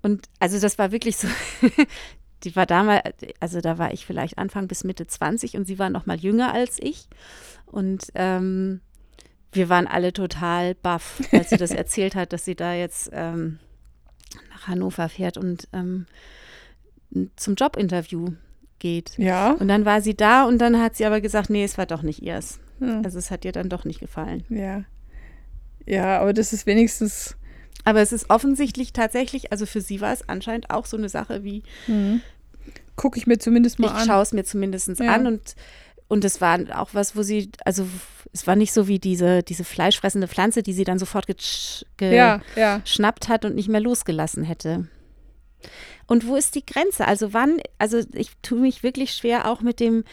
Und 0.02 0.28
also 0.40 0.60
das 0.60 0.78
war 0.78 0.92
wirklich 0.92 1.18
so, 1.18 1.28
die 2.44 2.56
war 2.56 2.66
damals, 2.66 3.04
also 3.40 3.62
da 3.62 3.78
war 3.78 3.94
ich 3.94 4.06
vielleicht 4.06 4.38
Anfang 4.38 4.68
bis 4.68 4.84
Mitte 4.84 5.06
20 5.06 5.58
und 5.58 5.66
sie 5.66 5.80
war 5.80 5.90
noch 5.90 6.06
mal 6.06 6.18
jünger 6.18 6.54
als 6.54 6.78
ich. 6.80 7.08
Und 7.66 8.08
ähm, 8.16 8.82
wir 9.52 9.70
waren 9.70 9.88
alle 9.88 10.14
total 10.14 10.76
baff, 10.76 11.22
als 11.32 11.50
sie 11.50 11.58
das 11.58 11.72
erzählt 11.72 12.16
hat, 12.16 12.34
dass 12.34 12.46
sie 12.46 12.56
da 12.56 12.74
jetzt 12.74 13.10
ähm, 13.14 13.60
nach 14.50 14.68
Hannover 14.68 15.10
fährt 15.10 15.38
und 15.38 15.68
ähm, 15.74 16.06
zum 17.36 17.55
Jobinterview 17.55 18.34
geht. 18.80 19.18
Ja. 19.18 19.51
Und 19.51 19.68
dann 19.68 19.86
war 19.86 20.01
sie 20.01 20.16
da 20.16 20.45
und 20.45 20.57
dann 20.59 20.82
hat 20.82 20.95
sie 20.95 21.05
aber 21.05 21.22
gesagt, 21.22 21.49
nee, 21.49 21.64
es 21.64 21.78
war 21.78 21.86
doch 21.86 22.01
nicht 22.01 22.22
ihrs. 22.22 22.59
Hm. 22.80 23.01
Also 23.03 23.20
es 23.20 23.30
hat 23.32 23.45
ihr 23.45 23.51
dann 23.51 23.70
doch 23.70 23.86
nicht 23.86 23.99
gefallen. 23.99 24.43
Ja. 24.49 24.84
Ja, 25.86 26.20
aber 26.20 26.34
das 26.34 26.53
ist 26.53 26.66
wenigstens. 26.66 27.36
Aber 27.84 28.01
es 28.01 28.12
ist 28.12 28.30
offensichtlich 28.30 28.93
tatsächlich, 28.93 29.51
also 29.51 29.66
für 29.66 29.82
sie 29.82 30.01
war 30.01 30.14
es 30.14 30.28
anscheinend 30.30 30.70
auch 30.70 30.86
so 30.86 30.97
eine 30.97 31.09
Sache 31.09 31.43
wie, 31.43 31.64
Mhm. 31.88 32.22
Gucke 32.95 33.18
ich 33.18 33.26
mir 33.26 33.39
zumindest 33.39 33.80
mal 33.80 33.88
ich 33.88 33.93
an. 33.93 34.05
schaue 34.05 34.22
es 34.22 34.32
mir 34.34 34.43
zumindest 34.43 34.99
Ja. 34.99 35.14
an 35.16 35.26
und 35.28 35.55
und 36.07 36.26
es 36.26 36.41
war 36.41 36.59
auch 36.78 36.89
was, 36.93 37.16
wo 37.16 37.24
sie, 37.24 37.49
also 37.64 37.88
es 38.34 38.45
war 38.45 38.57
nicht 38.57 38.74
so 38.74 38.88
wie 38.89 38.99
diese, 38.99 39.43
diese 39.43 39.64
fleischfressende 39.64 40.28
Pflanze, 40.28 40.62
die 40.62 40.74
sie 40.74 40.84
dann 40.84 40.99
sofort 40.99 41.26
gesch- 41.30 41.86
Ja, 42.01 42.41
ja. 42.57 42.80
geschnappt 42.80 43.30
hat 43.30 43.45
und 43.45 43.55
nicht 43.55 43.70
mehr 43.70 43.80
losgelassen 43.80 44.43
hätte. 44.43 44.88
Und 46.12 46.28
wo 46.28 46.36
ist 46.36 46.55
die 46.55 46.66
Grenze? 46.66 47.07
Also 47.07 47.32
wann, 47.32 47.62
also 47.78 47.99
ich 48.12 48.32
tue 48.41 48.59
mich 48.59 48.84
wirklich 48.84 49.14
schwer 49.14 49.49
auch 49.49 49.62
mit 49.62 49.80
dem, 49.80 50.03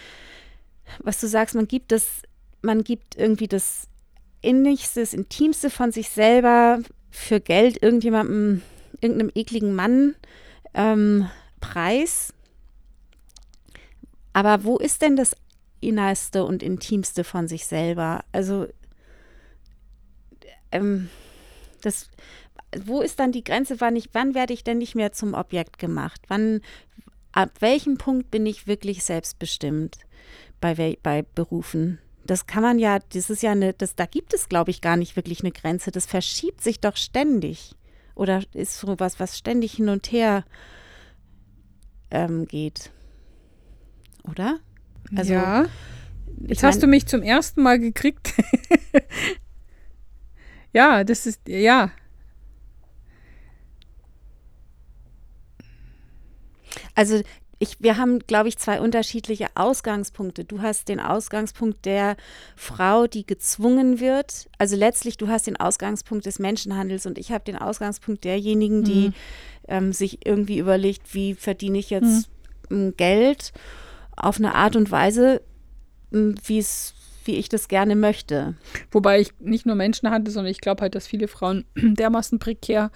was 1.00 1.20
du 1.20 1.26
sagst, 1.26 1.56
man 1.56 1.66
gibt 1.66 1.90
das, 1.90 2.22
man 2.62 2.84
gibt 2.84 3.16
irgendwie 3.16 3.48
das 3.48 3.88
Innigste, 4.40 5.00
das 5.00 5.12
Intimste 5.12 5.70
von 5.70 5.90
sich 5.90 6.08
selber 6.10 6.78
für 7.10 7.40
Geld 7.40 7.82
irgendjemandem, 7.82 8.62
irgendeinem 9.00 9.32
ekligen 9.34 9.74
Mann 9.74 10.14
ähm, 10.72 11.28
preis. 11.58 12.32
Aber 14.32 14.62
wo 14.62 14.76
ist 14.76 15.02
denn 15.02 15.16
das 15.16 15.34
Innerste 15.80 16.44
und 16.44 16.62
Intimste 16.62 17.24
von 17.24 17.48
sich 17.48 17.66
selber? 17.66 18.22
Also 18.30 18.68
ähm, 20.70 21.10
das, 21.82 22.08
wo 22.84 23.00
ist 23.00 23.18
dann 23.18 23.32
die 23.32 23.44
Grenze, 23.44 23.80
wann 23.80 23.96
ich, 23.96 24.10
wann 24.12 24.34
werde 24.34 24.52
ich 24.52 24.64
denn 24.64 24.78
nicht 24.78 24.94
mehr 24.94 25.12
zum 25.12 25.34
Objekt 25.34 25.78
gemacht? 25.78 26.22
Wann, 26.28 26.60
ab 27.32 27.50
welchem 27.60 27.98
Punkt 27.98 28.30
bin 28.30 28.46
ich 28.46 28.66
wirklich 28.66 29.04
selbstbestimmt 29.04 29.98
bei, 30.60 30.98
bei 31.02 31.22
Berufen? 31.34 31.98
Das 32.24 32.46
kann 32.46 32.62
man 32.62 32.78
ja, 32.78 32.98
das 32.98 33.30
ist 33.30 33.42
ja 33.42 33.52
eine, 33.52 33.72
das, 33.72 33.94
da 33.94 34.04
gibt 34.04 34.34
es, 34.34 34.50
glaube 34.50 34.70
ich, 34.70 34.82
gar 34.82 34.96
nicht 34.96 35.16
wirklich 35.16 35.40
eine 35.40 35.52
Grenze. 35.52 35.90
Das 35.90 36.04
verschiebt 36.04 36.62
sich 36.62 36.80
doch 36.80 36.96
ständig. 36.96 37.74
Oder 38.14 38.42
ist 38.52 38.78
so 38.78 38.98
was, 38.98 39.18
was 39.18 39.38
ständig 39.38 39.72
hin 39.74 39.88
und 39.88 40.12
her 40.12 40.44
ähm, 42.10 42.46
geht. 42.46 42.90
Oder? 44.24 44.58
Also, 45.16 45.32
ja. 45.32 45.66
Jetzt 46.46 46.62
hast 46.62 46.82
du 46.82 46.86
mich 46.86 47.06
zum 47.06 47.22
ersten 47.22 47.62
Mal 47.62 47.78
gekriegt. 47.78 48.34
ja, 50.72 51.02
das 51.04 51.26
ist, 51.26 51.40
ja. 51.48 51.90
Also 56.98 57.20
ich, 57.60 57.76
wir 57.78 57.96
haben, 57.96 58.18
glaube 58.18 58.48
ich, 58.48 58.58
zwei 58.58 58.80
unterschiedliche 58.80 59.46
Ausgangspunkte. 59.54 60.44
Du 60.44 60.62
hast 60.62 60.88
den 60.88 60.98
Ausgangspunkt 60.98 61.84
der 61.84 62.16
Frau, 62.56 63.06
die 63.06 63.24
gezwungen 63.24 64.00
wird. 64.00 64.48
Also 64.58 64.74
letztlich, 64.74 65.16
du 65.16 65.28
hast 65.28 65.46
den 65.46 65.54
Ausgangspunkt 65.54 66.26
des 66.26 66.40
Menschenhandels 66.40 67.06
und 67.06 67.16
ich 67.16 67.30
habe 67.30 67.44
den 67.44 67.54
Ausgangspunkt 67.54 68.24
derjenigen, 68.24 68.82
die 68.82 69.12
ähm, 69.68 69.92
sich 69.92 70.26
irgendwie 70.26 70.58
überlegt, 70.58 71.14
wie 71.14 71.34
verdiene 71.34 71.78
ich 71.78 71.90
jetzt 71.90 72.30
ähm, 72.68 72.94
Geld 72.96 73.52
auf 74.16 74.38
eine 74.38 74.56
Art 74.56 74.74
und 74.74 74.90
Weise, 74.90 75.40
ähm, 76.12 76.34
wie 76.46 76.58
es 76.58 76.94
wie 77.26 77.36
ich 77.36 77.48
das 77.48 77.68
gerne 77.68 77.94
möchte. 77.94 78.56
Wobei 78.90 79.20
ich 79.20 79.34
nicht 79.38 79.66
nur 79.66 79.76
Menschen 79.76 80.10
hatte, 80.10 80.32
sondern 80.32 80.50
ich 80.50 80.60
glaube 80.60 80.80
halt, 80.80 80.96
dass 80.96 81.06
viele 81.06 81.28
Frauen 81.28 81.64
dermaßen 81.76 82.40
prekär 82.40 82.90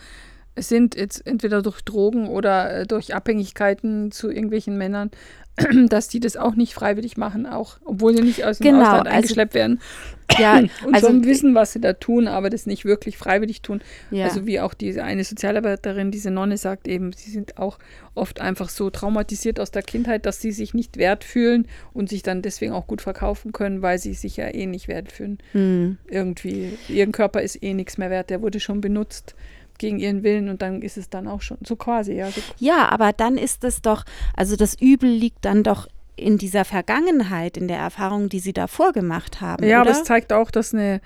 sind, 0.57 0.95
jetzt 0.97 1.27
entweder 1.27 1.63
durch 1.63 1.81
Drogen 1.83 2.29
oder 2.29 2.81
äh, 2.81 2.87
durch 2.87 3.15
Abhängigkeiten 3.15 4.11
zu 4.13 4.31
irgendwelchen 4.31 4.77
Männern, 4.77 5.11
dass 5.89 6.09
die 6.09 6.21
das 6.21 6.37
auch 6.37 6.55
nicht 6.55 6.75
freiwillig 6.75 7.17
machen, 7.17 7.47
auch 7.47 7.79
obwohl 7.85 8.15
sie 8.17 8.23
nicht 8.23 8.45
aus 8.45 8.59
dem 8.59 8.65
Genau, 8.75 8.81
Ausland 8.83 9.07
also- 9.07 9.17
eingeschleppt 9.17 9.55
werden 9.55 9.81
Ja, 10.39 10.59
und 10.87 10.95
also 10.95 11.09
schon 11.09 11.25
wissen, 11.27 11.55
was 11.55 11.73
sie 11.75 11.81
da 11.81 11.93
tun, 11.93 12.27
aber 12.27 12.49
das 12.49 12.65
nicht 12.65 12.87
wirklich 12.87 13.19
freiwillig 13.19 13.61
tun. 13.61 13.83
ja. 14.11 14.25
Also 14.25 14.47
wie 14.47 14.61
auch 14.61 14.73
diese 14.73 15.05
eine 15.05 15.25
Sozialarbeiterin, 15.25 16.11
diese 16.11 16.31
Nonne 16.31 16.57
sagt 16.57 16.89
eben, 16.89 17.13
sie 17.13 17.31
sind 17.31 17.59
auch 17.59 17.79
oft 18.15 18.41
einfach 18.41 18.71
so 18.71 18.89
traumatisiert 18.89 19.61
aus 19.61 19.71
der 19.73 19.83
Kindheit, 19.83 20.25
dass 20.25 20.41
sie 20.41 20.53
sich 20.53 20.73
nicht 20.73 20.97
wert 20.97 21.25
fühlen 21.25 21.67
und 21.93 22.09
sich 22.09 22.23
dann 22.23 22.41
deswegen 22.41 22.73
auch 22.73 22.87
gut 22.87 23.03
verkaufen 23.03 23.53
können, 23.53 23.83
weil 23.83 23.99
sie 23.99 24.15
sich 24.15 24.39
ja 24.39 24.49
eh 24.49 24.65
nicht 24.67 24.89
wert 24.89 25.13
fühlen. 25.13 25.37
hm. 25.53 25.99
Irgendwie, 26.09 26.79
ihr 26.89 27.07
Körper 27.13 27.43
ist 27.43 27.63
eh 27.63 27.75
nichts 27.75 27.99
mehr 27.99 28.09
wert, 28.11 28.31
der 28.31 28.41
wurde 28.41 28.59
schon 28.61 28.81
benutzt 28.81 29.35
gegen 29.79 29.99
ihren 29.99 30.23
Willen 30.23 30.49
und 30.49 30.63
dann 30.63 30.83
ist 30.83 30.97
es 30.97 31.11
dann 31.11 31.27
auch 31.27 31.43
schon 31.43 31.59
so 31.65 31.77
quasi, 31.77 32.15
ja. 32.15 32.31
So, 32.31 32.41
Ja, 32.59 32.89
aber 32.89 33.13
dann 33.13 33.37
ist 33.37 33.65
es 33.65 33.83
doch, 33.83 34.05
also 34.37 34.57
das 34.57 34.81
Übel 34.81 35.11
liegt 35.11 35.45
dann 35.45 35.63
doch 35.63 35.89
in 36.17 36.39
dieser 36.39 36.65
Vergangenheit, 36.65 37.57
in 37.57 37.69
der 37.69 37.79
Erfahrung, 37.79 38.29
die 38.29 38.41
sie 38.41 38.53
davor 38.53 38.93
gemacht 38.93 39.41
haben. 39.41 39.65
ja, 39.65 39.81
aber 39.81 39.91
oder? 39.91 40.01
es 40.01 40.05
zeigt 40.05 40.33
auch, 40.33 40.51
dass 40.51 40.75
eine, 40.75 41.01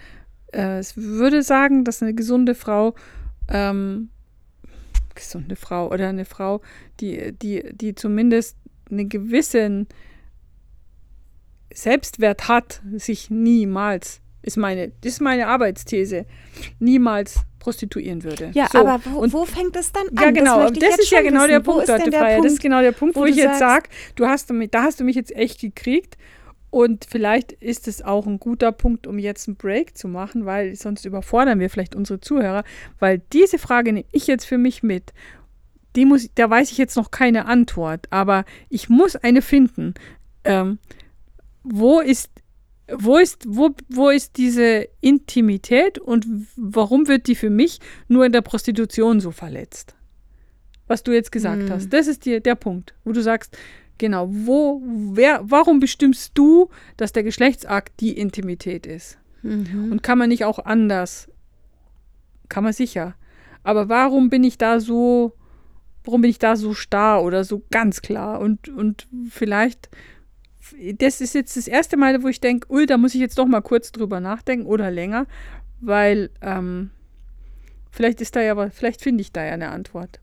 äh, 0.52 0.78
es 0.78 0.96
würde 0.96 1.42
sagen, 1.42 1.84
dass 1.84 2.02
eine 2.02 2.14
gesunde 2.14 2.54
Frau, 2.54 2.94
ähm, 3.48 4.10
gesunde 5.14 5.56
Frau 5.56 5.90
oder 5.90 6.08
eine 6.08 6.24
Frau, 6.24 6.60
die, 7.00 7.32
die, 7.32 7.64
die 7.72 7.94
zumindest 7.94 8.56
einen 8.90 9.08
gewissen 9.08 9.88
Selbstwert 11.72 12.48
hat, 12.48 12.82
sich 12.94 13.30
niemals, 13.30 14.20
ist 14.46 14.56
meine, 14.56 14.92
das 15.02 15.14
ist 15.14 15.20
meine 15.20 15.48
Arbeitsthese, 15.48 16.24
niemals 16.78 17.40
prostituieren 17.58 18.22
würde. 18.22 18.52
ja, 18.54 18.68
So, 18.70 18.78
aber 18.78 19.00
wo, 19.04 19.18
und 19.18 19.32
wo 19.32 19.44
fängt 19.44 19.74
es 19.76 19.92
dann 19.92 20.06
an? 20.08 20.24
Ja, 20.24 20.30
genau. 20.30 20.70
Das, 20.70 20.78
jetzt 20.80 21.00
ist 21.00 21.10
ja 21.10 21.20
genau 21.20 21.46
der 21.46 21.60
wissen. 21.60 21.66
Wo 21.66 21.72
Punkt, 21.72 21.88
der 21.88 21.98
Freier. 21.98 22.36
Das 22.36 22.36
Punkt? 22.36 22.52
ist 22.52 22.60
genau 22.62 22.80
der 22.80 22.92
Punkt, 22.92 23.16
wo, 23.16 23.20
wo 23.20 23.24
ich 23.26 23.36
jetzt 23.36 23.58
sage, 23.58 23.88
du 24.14 24.26
hast 24.26 24.50
mich, 24.52 24.70
da 24.70 24.84
hast 24.84 25.00
du 25.00 25.04
mich 25.04 25.16
jetzt 25.16 25.34
echt 25.34 25.60
gekriegt. 25.60 26.16
Und 26.70 27.06
vielleicht 27.08 27.52
ist 27.52 27.88
es 27.88 28.02
auch 28.02 28.26
ein 28.26 28.38
guter 28.38 28.70
Punkt, 28.70 29.06
um 29.06 29.18
jetzt 29.18 29.48
einen 29.48 29.56
Break 29.56 29.96
zu 29.96 30.08
machen, 30.08 30.44
weil 30.46 30.74
sonst 30.76 31.04
überfordern 31.04 31.58
wir 31.58 31.70
vielleicht 31.70 31.94
unsere 31.94 32.20
Zuhörer, 32.20 32.64
weil 32.98 33.22
diese 33.32 33.58
Frage 33.58 33.92
nehme 33.92 34.06
ich 34.12 34.26
jetzt 34.26 34.44
für 34.44 34.58
mich 34.58 34.82
mit. 34.82 35.12
Die 35.94 36.04
muss, 36.04 36.28
da 36.34 36.50
weiß 36.50 36.70
ich 36.72 36.78
jetzt 36.78 36.96
noch 36.96 37.10
keine 37.10 37.46
Antwort, 37.46 38.06
aber 38.10 38.44
ich 38.68 38.88
muss 38.88 39.16
eine 39.16 39.42
finden. 39.42 39.94
Ähm, 40.44 40.78
wo 41.62 42.00
ist, 42.00 42.30
wo 42.92 43.18
ist, 43.18 43.44
wo, 43.48 43.70
wo 43.88 44.10
ist 44.10 44.36
diese 44.36 44.88
Intimität 45.00 45.98
und 45.98 46.26
warum 46.56 47.08
wird 47.08 47.26
die 47.26 47.34
für 47.34 47.50
mich 47.50 47.80
nur 48.08 48.26
in 48.26 48.32
der 48.32 48.42
Prostitution 48.42 49.20
so 49.20 49.30
verletzt? 49.30 49.94
Was 50.86 51.02
du 51.02 51.12
jetzt 51.12 51.32
gesagt 51.32 51.62
Hm. 51.62 51.70
hast. 51.70 51.92
Das 51.92 52.06
ist 52.06 52.24
die, 52.24 52.40
der 52.40 52.54
Punkt, 52.54 52.94
wo 53.04 53.12
du 53.12 53.22
sagst, 53.22 53.56
genau, 53.98 54.28
wo, 54.30 54.82
wer, 54.84 55.40
warum 55.42 55.80
bestimmst 55.80 56.32
du, 56.34 56.70
dass 56.96 57.12
der 57.12 57.24
Geschlechtsakt 57.24 58.00
die 58.00 58.16
Intimität 58.16 58.86
ist? 58.86 59.18
Mhm. 59.42 59.90
Und 59.90 60.02
kann 60.02 60.18
man 60.18 60.28
nicht 60.28 60.44
auch 60.44 60.60
anders? 60.60 61.28
Kann 62.48 62.62
man 62.62 62.72
sicher. 62.72 63.16
Aber 63.64 63.88
warum 63.88 64.30
bin 64.30 64.44
ich 64.44 64.58
da 64.58 64.78
so 64.78 65.32
warum 66.06 66.20
bin 66.22 66.30
ich 66.30 66.38
da 66.38 66.56
so 66.56 66.72
starr 66.72 67.22
oder 67.22 67.44
so 67.44 67.62
ganz 67.70 68.00
klar? 68.00 68.40
Und, 68.40 68.68
und 68.68 69.06
vielleicht, 69.28 69.90
das 70.94 71.20
ist 71.20 71.34
jetzt 71.34 71.56
das 71.56 71.68
erste 71.68 71.96
Mal, 71.96 72.22
wo 72.22 72.28
ich 72.28 72.40
denke, 72.40 72.70
ui, 72.70 72.86
da 72.86 72.96
muss 72.96 73.14
ich 73.14 73.20
jetzt 73.20 73.38
doch 73.38 73.46
mal 73.46 73.60
kurz 73.60 73.92
drüber 73.92 74.20
nachdenken 74.20 74.66
oder 74.66 74.90
länger, 74.90 75.26
weil 75.80 76.30
ähm, 76.42 76.90
vielleicht 77.90 78.20
ist 78.20 78.36
da 78.36 78.40
ja, 78.40 78.52
aber 78.52 78.70
vielleicht 78.70 79.02
finde 79.02 79.22
ich 79.22 79.32
da 79.32 79.44
ja 79.44 79.52
eine 79.52 79.70
Antwort. 79.70 80.20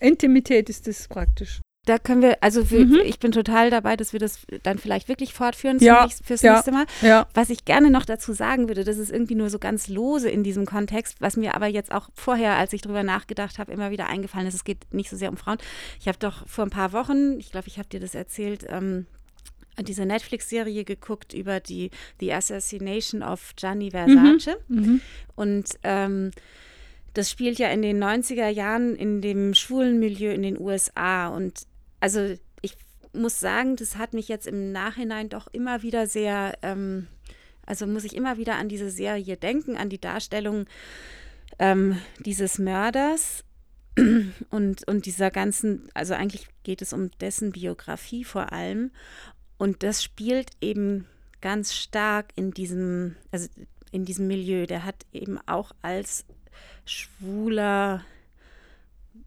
Intimität 0.00 0.68
ist 0.68 0.86
das 0.86 1.08
praktisch 1.08 1.60
da 1.86 1.98
können 1.98 2.20
wir, 2.20 2.42
also 2.42 2.70
wir, 2.70 2.84
mhm. 2.84 3.00
ich 3.04 3.20
bin 3.20 3.30
total 3.30 3.70
dabei, 3.70 3.96
dass 3.96 4.12
wir 4.12 4.18
das 4.18 4.40
dann 4.64 4.78
vielleicht 4.78 5.08
wirklich 5.08 5.32
fortführen 5.32 5.78
ja, 5.78 6.08
fürs 6.24 6.42
ja, 6.42 6.54
nächste 6.54 6.72
Mal. 6.72 6.84
Ja. 7.00 7.28
Was 7.32 7.48
ich 7.48 7.64
gerne 7.64 7.90
noch 7.90 8.04
dazu 8.04 8.32
sagen 8.32 8.68
würde, 8.68 8.82
das 8.82 8.98
ist 8.98 9.12
irgendwie 9.12 9.36
nur 9.36 9.50
so 9.50 9.60
ganz 9.60 9.86
lose 9.86 10.28
in 10.28 10.42
diesem 10.42 10.66
Kontext, 10.66 11.20
was 11.20 11.36
mir 11.36 11.54
aber 11.54 11.68
jetzt 11.68 11.92
auch 11.92 12.08
vorher, 12.12 12.56
als 12.56 12.72
ich 12.72 12.82
drüber 12.82 13.04
nachgedacht 13.04 13.60
habe, 13.60 13.72
immer 13.72 13.92
wieder 13.92 14.08
eingefallen 14.08 14.48
ist, 14.48 14.54
es 14.54 14.64
geht 14.64 14.92
nicht 14.92 15.08
so 15.08 15.16
sehr 15.16 15.30
um 15.30 15.36
Frauen. 15.36 15.58
Ich 16.00 16.08
habe 16.08 16.18
doch 16.18 16.46
vor 16.48 16.64
ein 16.64 16.70
paar 16.70 16.92
Wochen, 16.92 17.38
ich 17.38 17.52
glaube, 17.52 17.68
ich 17.68 17.78
habe 17.78 17.88
dir 17.88 18.00
das 18.00 18.16
erzählt, 18.16 18.66
ähm, 18.68 19.06
diese 19.82 20.06
Netflix-Serie 20.06 20.84
geguckt 20.84 21.34
über 21.34 21.60
die 21.60 21.90
The 22.20 22.32
Assassination 22.32 23.22
of 23.22 23.54
Gianni 23.56 23.90
Versace. 23.90 24.56
Mhm. 24.68 24.80
Mhm. 24.80 25.00
Und 25.34 25.78
ähm, 25.82 26.30
das 27.14 27.30
spielt 27.30 27.58
ja 27.58 27.68
in 27.68 27.82
den 27.82 28.02
90er 28.02 28.48
Jahren 28.48 28.94
in 28.94 29.22
dem 29.22 29.54
schwulen 29.54 29.98
Milieu 29.98 30.32
in 30.32 30.42
den 30.42 30.60
USA. 30.60 31.28
Und 31.28 31.66
also 32.00 32.36
ich 32.60 32.76
muss 33.12 33.40
sagen, 33.40 33.76
das 33.76 33.96
hat 33.96 34.12
mich 34.12 34.28
jetzt 34.28 34.46
im 34.46 34.72
Nachhinein 34.72 35.28
doch 35.28 35.46
immer 35.52 35.82
wieder 35.82 36.06
sehr, 36.06 36.58
ähm, 36.62 37.06
also 37.64 37.86
muss 37.86 38.04
ich 38.04 38.14
immer 38.14 38.36
wieder 38.36 38.56
an 38.56 38.68
diese 38.68 38.90
Serie 38.90 39.36
denken, 39.36 39.76
an 39.76 39.88
die 39.88 40.00
Darstellung 40.00 40.66
ähm, 41.58 41.98
dieses 42.18 42.58
Mörders 42.58 43.44
und, 44.50 44.86
und 44.86 45.06
dieser 45.06 45.30
ganzen, 45.30 45.88
also 45.94 46.14
eigentlich 46.14 46.48
geht 46.64 46.82
es 46.82 46.92
um 46.92 47.10
dessen 47.20 47.52
Biografie 47.52 48.24
vor 48.24 48.52
allem. 48.52 48.90
Und 49.58 49.82
das 49.82 50.02
spielt 50.02 50.50
eben 50.60 51.06
ganz 51.40 51.74
stark 51.74 52.26
in 52.36 52.50
diesem, 52.50 53.16
also 53.30 53.48
in 53.92 54.04
diesem 54.04 54.26
Milieu. 54.26 54.66
Der 54.66 54.84
hat 54.84 55.06
eben 55.12 55.38
auch 55.46 55.72
als 55.82 56.24
schwuler 56.84 58.04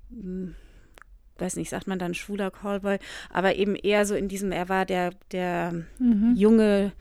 hm, 0.09 0.55
weiß 1.41 1.55
nicht, 1.55 1.69
sagt 1.69 1.87
man 1.87 1.99
dann 1.99 2.13
schwuler 2.13 2.51
Callboy, 2.51 2.99
aber 3.29 3.55
eben 3.55 3.75
eher 3.75 4.05
so 4.05 4.15
in 4.15 4.27
diesem, 4.27 4.51
er 4.51 4.69
war 4.69 4.85
der, 4.85 5.11
der 5.31 5.85
mhm. 5.99 6.33
junge, 6.35 6.91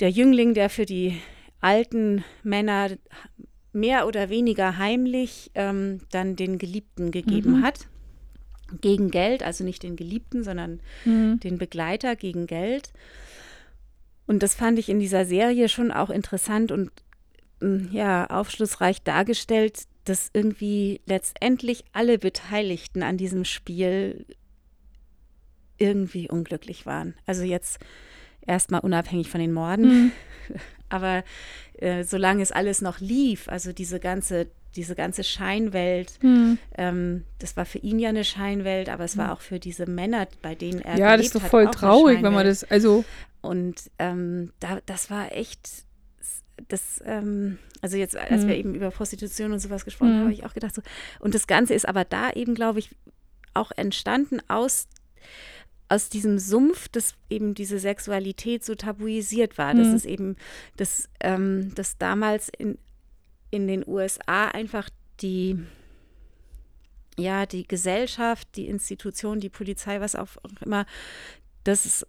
der 0.00 0.10
Jüngling, 0.10 0.54
der 0.54 0.70
für 0.70 0.86
die 0.86 1.20
alten 1.60 2.24
Männer 2.42 2.90
mehr 3.72 4.06
oder 4.06 4.28
weniger 4.28 4.78
heimlich 4.78 5.50
ähm, 5.54 6.00
dann 6.10 6.36
den 6.36 6.58
Geliebten 6.58 7.10
gegeben 7.10 7.58
mhm. 7.58 7.62
hat. 7.62 7.86
Gegen 8.80 9.10
Geld, 9.10 9.42
also 9.42 9.64
nicht 9.64 9.82
den 9.82 9.96
Geliebten, 9.96 10.44
sondern 10.44 10.80
mhm. 11.04 11.40
den 11.40 11.58
Begleiter 11.58 12.16
gegen 12.16 12.46
Geld. 12.46 12.92
Und 14.26 14.42
das 14.42 14.54
fand 14.54 14.78
ich 14.78 14.88
in 14.88 15.00
dieser 15.00 15.24
Serie 15.24 15.68
schon 15.68 15.90
auch 15.90 16.10
interessant 16.10 16.70
und 16.70 16.90
hm, 17.60 17.88
ja, 17.92 18.26
aufschlussreich 18.26 19.02
dargestellt, 19.02 19.84
dass 20.04 20.30
irgendwie 20.32 21.00
letztendlich 21.06 21.84
alle 21.92 22.18
Beteiligten 22.18 23.02
an 23.02 23.16
diesem 23.16 23.44
Spiel 23.44 24.26
irgendwie 25.78 26.28
unglücklich 26.28 26.86
waren. 26.86 27.14
Also 27.26 27.42
jetzt 27.42 27.78
erstmal 28.46 28.80
unabhängig 28.80 29.28
von 29.28 29.40
den 29.40 29.52
Morden, 29.52 29.88
mhm. 29.88 30.12
aber 30.88 31.24
äh, 31.74 32.04
solange 32.04 32.42
es 32.42 32.52
alles 32.52 32.80
noch 32.80 33.00
lief, 33.00 33.48
also 33.48 33.72
diese 33.72 34.00
ganze 34.00 34.48
diese 34.76 34.94
ganze 34.94 35.24
Scheinwelt, 35.24 36.22
mhm. 36.22 36.58
ähm, 36.76 37.24
das 37.38 37.56
war 37.56 37.64
für 37.64 37.78
ihn 37.78 37.98
ja 37.98 38.10
eine 38.10 38.24
Scheinwelt, 38.24 38.88
aber 38.88 39.04
es 39.04 39.16
war 39.16 39.26
hm. 39.26 39.32
auch 39.32 39.40
für 39.40 39.58
diese 39.58 39.86
Männer, 39.86 40.28
bei 40.42 40.54
denen 40.54 40.80
er 40.80 40.96
ja, 40.96 41.16
das 41.16 41.26
ist 41.26 41.34
doch 41.34 41.42
voll 41.42 41.70
traurig, 41.70 42.22
wenn 42.22 42.32
man 42.32 42.46
das 42.46 42.64
also 42.64 43.04
und 43.40 43.90
ähm, 43.98 44.52
da, 44.60 44.80
das 44.86 45.10
war 45.10 45.32
echt 45.32 45.84
das, 46.68 47.02
ähm, 47.04 47.58
also 47.80 47.96
jetzt, 47.96 48.16
als 48.16 48.42
mhm. 48.42 48.48
wir 48.48 48.56
eben 48.56 48.74
über 48.74 48.90
Prostitution 48.90 49.52
und 49.52 49.60
sowas 49.60 49.84
gesprochen 49.84 50.10
haben, 50.10 50.18
mhm. 50.18 50.24
habe 50.24 50.32
ich 50.32 50.44
auch 50.44 50.54
gedacht, 50.54 50.74
so, 50.74 50.82
und 51.20 51.34
das 51.34 51.46
Ganze 51.46 51.74
ist 51.74 51.88
aber 51.88 52.04
da 52.04 52.30
eben, 52.30 52.54
glaube 52.54 52.80
ich, 52.80 52.90
auch 53.54 53.70
entstanden 53.76 54.40
aus, 54.48 54.88
aus 55.88 56.08
diesem 56.08 56.38
Sumpf, 56.38 56.88
dass 56.88 57.14
eben 57.30 57.54
diese 57.54 57.78
Sexualität 57.78 58.64
so 58.64 58.74
tabuisiert 58.74 59.58
war. 59.58 59.72
Mhm. 59.74 59.78
Dass 59.78 59.88
es 59.88 60.04
eben, 60.04 60.36
dass, 60.76 61.08
ähm, 61.20 61.72
dass 61.74 61.98
damals 61.98 62.50
in, 62.56 62.78
in 63.50 63.66
den 63.66 63.86
USA 63.86 64.48
einfach 64.48 64.88
die, 65.20 65.58
ja, 67.16 67.46
die 67.46 67.66
Gesellschaft, 67.66 68.48
die 68.56 68.68
Institution, 68.68 69.40
die 69.40 69.48
Polizei, 69.48 70.00
was 70.00 70.14
auch 70.14 70.28
immer, 70.60 70.86
das 71.64 72.06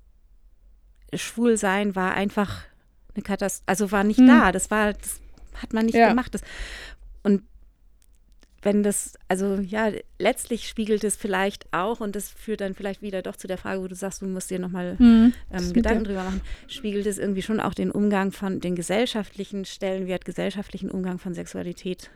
Schwulsein 1.14 1.96
war 1.96 2.14
einfach 2.14 2.66
eine 3.16 3.24
Katastrophe, 3.24 3.68
also 3.68 3.92
war 3.92 4.04
nicht 4.04 4.20
hm. 4.20 4.28
da. 4.28 4.52
Das 4.52 4.70
war, 4.72 4.94
das 4.94 5.20
hat 5.56 5.74
man 5.74 5.86
nicht 5.86 5.96
ja. 5.96 6.10
gemacht. 6.10 6.34
Das, 6.34 6.42
und 7.24 7.44
wenn 8.62 8.84
das, 8.84 9.14
also 9.28 9.56
ja, 9.56 9.92
letztlich 10.18 10.68
spiegelt 10.68 11.04
es 11.04 11.16
vielleicht 11.16 11.72
auch, 11.74 12.00
und 12.00 12.16
das 12.16 12.30
führt 12.30 12.62
dann 12.62 12.74
vielleicht 12.74 13.02
wieder 13.02 13.22
doch 13.22 13.36
zu 13.36 13.48
der 13.48 13.58
Frage, 13.58 13.82
wo 13.82 13.88
du 13.88 13.96
sagst, 13.96 14.22
du 14.22 14.26
musst 14.28 14.50
dir 14.50 14.60
nochmal 14.60 14.96
mhm, 15.00 15.34
ähm, 15.52 15.74
Gedanken 15.74 16.04
drüber 16.04 16.24
machen, 16.24 16.42
spiegelt 16.68 17.06
es 17.06 17.18
irgendwie 17.18 17.42
schon 17.42 17.60
auch 17.60 17.74
den 17.74 17.92
Umgang 17.92 18.32
von, 18.32 18.60
den 18.60 18.76
gesellschaftlichen 18.76 19.66
Stellenwert, 19.66 20.26
gesellschaftlichen 20.26 20.92
Umgang 20.92 21.20
von 21.20 21.34
Sexualität 21.34 22.10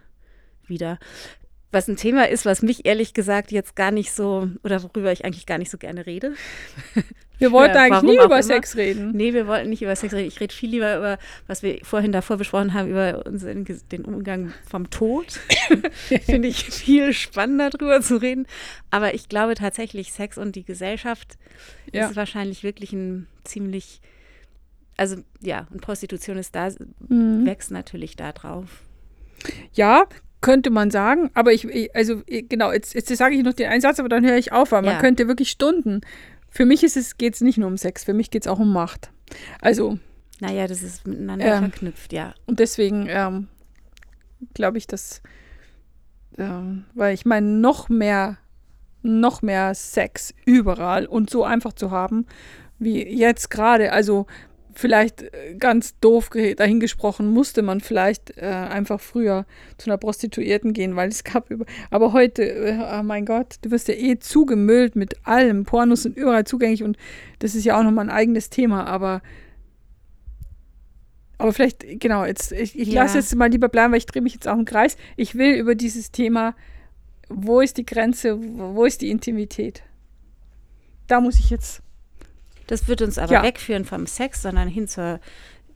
wieder 0.67 0.99
was 1.73 1.87
ein 1.87 1.97
Thema 1.97 2.29
ist, 2.29 2.45
was 2.45 2.61
mich 2.61 2.85
ehrlich 2.85 3.13
gesagt 3.13 3.51
jetzt 3.51 3.75
gar 3.75 3.91
nicht 3.91 4.11
so, 4.11 4.47
oder 4.63 4.83
worüber 4.83 5.11
ich 5.11 5.25
eigentlich 5.25 5.47
gar 5.47 5.57
nicht 5.57 5.71
so 5.71 5.77
gerne 5.77 6.05
rede. 6.05 6.35
Wir 7.39 7.51
wollten 7.51 7.77
eigentlich 7.77 8.03
nie 8.03 8.15
über 8.15 8.25
immer. 8.25 8.43
Sex 8.43 8.75
reden. 8.75 9.11
Nee, 9.11 9.33
wir 9.33 9.47
wollten 9.47 9.69
nicht 9.69 9.81
über 9.81 9.95
Sex 9.95 10.13
reden. 10.13 10.27
Ich 10.27 10.39
rede 10.39 10.53
viel 10.53 10.69
lieber 10.69 10.97
über, 10.97 11.17
was 11.47 11.63
wir 11.63 11.79
vorhin 11.83 12.11
davor 12.11 12.37
besprochen 12.37 12.73
haben, 12.73 12.89
über 12.89 13.25
unseren, 13.25 13.65
den 13.91 14.05
Umgang 14.05 14.53
vom 14.69 14.89
Tod. 14.89 15.39
Finde 16.25 16.47
ich 16.47 16.63
viel 16.65 17.13
spannender 17.13 17.69
drüber 17.69 18.01
zu 18.01 18.21
reden. 18.21 18.45
Aber 18.91 19.13
ich 19.13 19.29
glaube 19.29 19.55
tatsächlich, 19.55 20.13
Sex 20.13 20.37
und 20.37 20.55
die 20.55 20.63
Gesellschaft 20.63 21.37
ja. 21.91 22.07
ist 22.07 22.15
wahrscheinlich 22.15 22.63
wirklich 22.63 22.93
ein 22.93 23.27
ziemlich, 23.43 24.01
also 24.95 25.17
ja, 25.41 25.67
und 25.71 25.81
Prostitution 25.81 26.37
ist 26.37 26.55
da, 26.55 26.69
mhm. 27.09 27.45
wächst 27.45 27.71
natürlich 27.71 28.15
da 28.15 28.31
drauf. 28.31 28.69
Ja, 29.73 30.05
könnte 30.43 30.69
man 30.69 30.91
sagen, 30.91 31.31
aber 31.33 31.53
ich, 31.53 31.65
also 31.95 32.21
genau, 32.27 32.71
jetzt, 32.71 32.93
jetzt 32.93 33.15
sage 33.15 33.35
ich 33.35 33.43
noch 33.43 33.53
den 33.53 33.69
Einsatz, 33.69 33.99
aber 33.99 34.09
dann 34.09 34.25
höre 34.25 34.37
ich 34.37 34.51
auf, 34.51 34.71
weil 34.71 34.85
ja. 34.85 34.91
man 34.91 35.01
könnte 35.01 35.27
wirklich 35.27 35.49
Stunden. 35.49 36.01
Für 36.53 36.65
mich 36.65 36.83
es, 36.83 37.17
geht 37.17 37.33
es 37.33 37.41
nicht 37.41 37.57
nur 37.57 37.67
um 37.67 37.77
Sex, 37.77 38.03
für 38.03 38.13
mich 38.13 38.29
geht 38.29 38.43
es 38.43 38.47
auch 38.47 38.59
um 38.59 38.71
Macht. 38.71 39.11
Also. 39.59 39.97
Naja, 40.39 40.67
das 40.67 40.83
ist 40.83 41.07
miteinander 41.07 41.45
ähm, 41.45 41.71
verknüpft, 41.71 42.13
ja. 42.13 42.35
Und 42.45 42.59
deswegen 42.59 43.07
ähm, 43.09 43.47
glaube 44.53 44.77
ich, 44.77 44.85
dass, 44.85 45.23
ähm, 46.37 46.85
weil 46.93 47.15
ich 47.15 47.25
meine, 47.25 47.47
noch 47.47 47.89
mehr, 47.89 48.37
noch 49.01 49.41
mehr 49.41 49.73
Sex 49.73 50.31
überall 50.45 51.07
und 51.07 51.31
so 51.31 51.43
einfach 51.43 51.73
zu 51.73 51.89
haben, 51.89 52.27
wie 52.77 53.03
jetzt 53.03 53.49
gerade, 53.49 53.91
also 53.91 54.27
vielleicht 54.75 55.21
äh, 55.21 55.55
ganz 55.57 55.99
doof 55.99 56.29
dahingesprochen, 56.29 57.27
musste 57.27 57.61
man 57.61 57.81
vielleicht 57.81 58.37
äh, 58.37 58.45
einfach 58.45 58.99
früher 58.99 59.45
zu 59.77 59.89
einer 59.89 59.97
Prostituierten 59.97 60.73
gehen, 60.73 60.95
weil 60.95 61.09
es 61.09 61.23
gab 61.23 61.49
über. 61.49 61.65
Aber 61.89 62.13
heute, 62.13 62.43
äh, 62.43 62.79
oh 62.99 63.03
mein 63.03 63.25
Gott, 63.25 63.55
du 63.61 63.71
wirst 63.71 63.87
ja 63.87 63.93
eh 63.93 64.19
zugemüllt 64.19 64.95
mit 64.95 65.25
allem. 65.25 65.63
Pornos 65.63 66.03
sind 66.03 66.17
überall 66.17 66.45
zugänglich 66.45 66.83
und 66.83 66.97
das 67.39 67.55
ist 67.55 67.65
ja 67.65 67.77
auch 67.77 67.83
nochmal 67.83 68.05
ein 68.05 68.15
eigenes 68.15 68.49
Thema, 68.49 68.85
aber. 68.85 69.21
Aber 71.37 71.51
vielleicht, 71.51 71.83
genau, 71.99 72.25
jetzt, 72.25 72.51
ich, 72.53 72.79
ich 72.79 72.89
ja. 72.89 73.03
lasse 73.03 73.17
jetzt 73.17 73.35
mal 73.35 73.49
lieber 73.49 73.67
bleiben, 73.67 73.91
weil 73.91 73.97
ich 73.97 74.05
drehe 74.05 74.21
mich 74.21 74.33
jetzt 74.33 74.47
auch 74.47 74.57
im 74.57 74.65
Kreis. 74.65 74.95
Ich 75.17 75.35
will 75.35 75.55
über 75.55 75.75
dieses 75.75 76.11
Thema, 76.11 76.55
wo 77.27 77.59
ist 77.59 77.77
die 77.77 77.85
Grenze, 77.85 78.39
wo 78.39 78.85
ist 78.85 79.01
die 79.01 79.09
Intimität? 79.09 79.83
Da 81.07 81.19
muss 81.19 81.37
ich 81.37 81.49
jetzt 81.49 81.82
das 82.67 82.87
wird 82.87 83.01
uns 83.01 83.17
aber 83.17 83.33
ja. 83.33 83.43
wegführen 83.43 83.85
vom 83.85 84.07
Sex, 84.07 84.41
sondern 84.41 84.67
hin 84.67 84.87
zur 84.87 85.19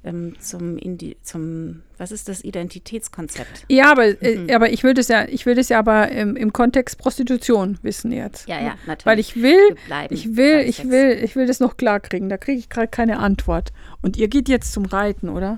ähm, 0.03 0.35
zum, 0.39 0.77
Indi 0.77 1.17
zum, 1.21 1.81
was 1.97 2.11
ist 2.11 2.29
das 2.29 2.43
Identitätskonzept? 2.43 3.65
Ja, 3.67 3.91
aber, 3.91 4.21
äh, 4.21 4.37
mhm. 4.37 4.49
aber 4.51 4.71
ich 4.71 4.83
will 4.83 4.93
das 4.93 5.07
ja, 5.07 5.25
ich 5.27 5.45
will 5.45 5.55
das 5.55 5.69
ja 5.69 5.79
aber 5.79 6.09
im, 6.11 6.35
im 6.35 6.53
Kontext 6.53 6.97
Prostitution 6.97 7.77
wissen 7.81 8.11
jetzt. 8.11 8.47
Ja, 8.47 8.61
ja, 8.61 8.75
natürlich. 8.85 9.05
Weil 9.05 9.19
ich 9.19 9.35
will, 9.35 9.75
ich 10.09 10.37
will, 10.37 10.59
ich 10.59 10.89
will, 10.89 11.19
ich 11.23 11.35
will 11.35 11.45
das 11.45 11.59
noch 11.59 11.77
klar 11.77 11.99
kriegen. 11.99 12.29
Da 12.29 12.37
kriege 12.37 12.59
ich 12.59 12.69
gerade 12.69 12.87
keine 12.87 13.19
Antwort. 13.19 13.73
Und 14.01 14.17
ihr 14.17 14.27
geht 14.27 14.49
jetzt 14.49 14.71
zum 14.71 14.85
Reiten, 14.85 15.29
oder? 15.29 15.57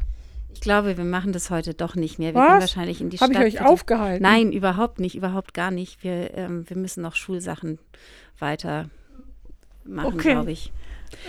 Ich 0.51 0.61
glaube, 0.61 0.97
wir 0.97 1.05
machen 1.05 1.31
das 1.31 1.51
heute 1.51 1.73
doch 1.73 1.95
nicht 1.95 2.17
mehr. 2.19 2.33
Wir 2.33 2.41
Was? 2.41 2.47
gehen 2.47 2.59
wahrscheinlich 2.61 3.01
in 3.01 3.09
die 3.09 3.17
Hab 3.17 3.29
Stadt. 3.29 3.37
Habe 3.37 3.47
ich 3.47 3.61
euch 3.61 3.65
aufgehalten? 3.65 4.23
Nein, 4.23 4.51
überhaupt 4.51 4.99
nicht, 4.99 5.15
überhaupt 5.15 5.53
gar 5.53 5.71
nicht. 5.71 6.03
Wir, 6.03 6.33
ähm, 6.35 6.65
wir 6.67 6.75
müssen 6.75 7.01
noch 7.01 7.15
Schulsachen 7.15 7.77
weiter 8.39 8.89
machen, 9.85 10.15
okay. 10.15 10.31
glaube 10.31 10.51
ich. 10.51 10.71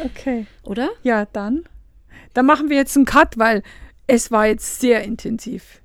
Okay. 0.05 0.47
Oder? 0.63 0.91
Ja, 1.03 1.27
dann. 1.33 1.65
Dann 2.35 2.47
machen 2.47 2.71
wir 2.71 2.77
jetzt 2.77 2.97
einen 2.97 3.07
Cut, 3.07 3.39
weil 3.39 3.63
es 4.07 4.31
war 4.31 4.47
jetzt 4.47 4.81
sehr 4.81 5.03
intensiv. 5.03 5.81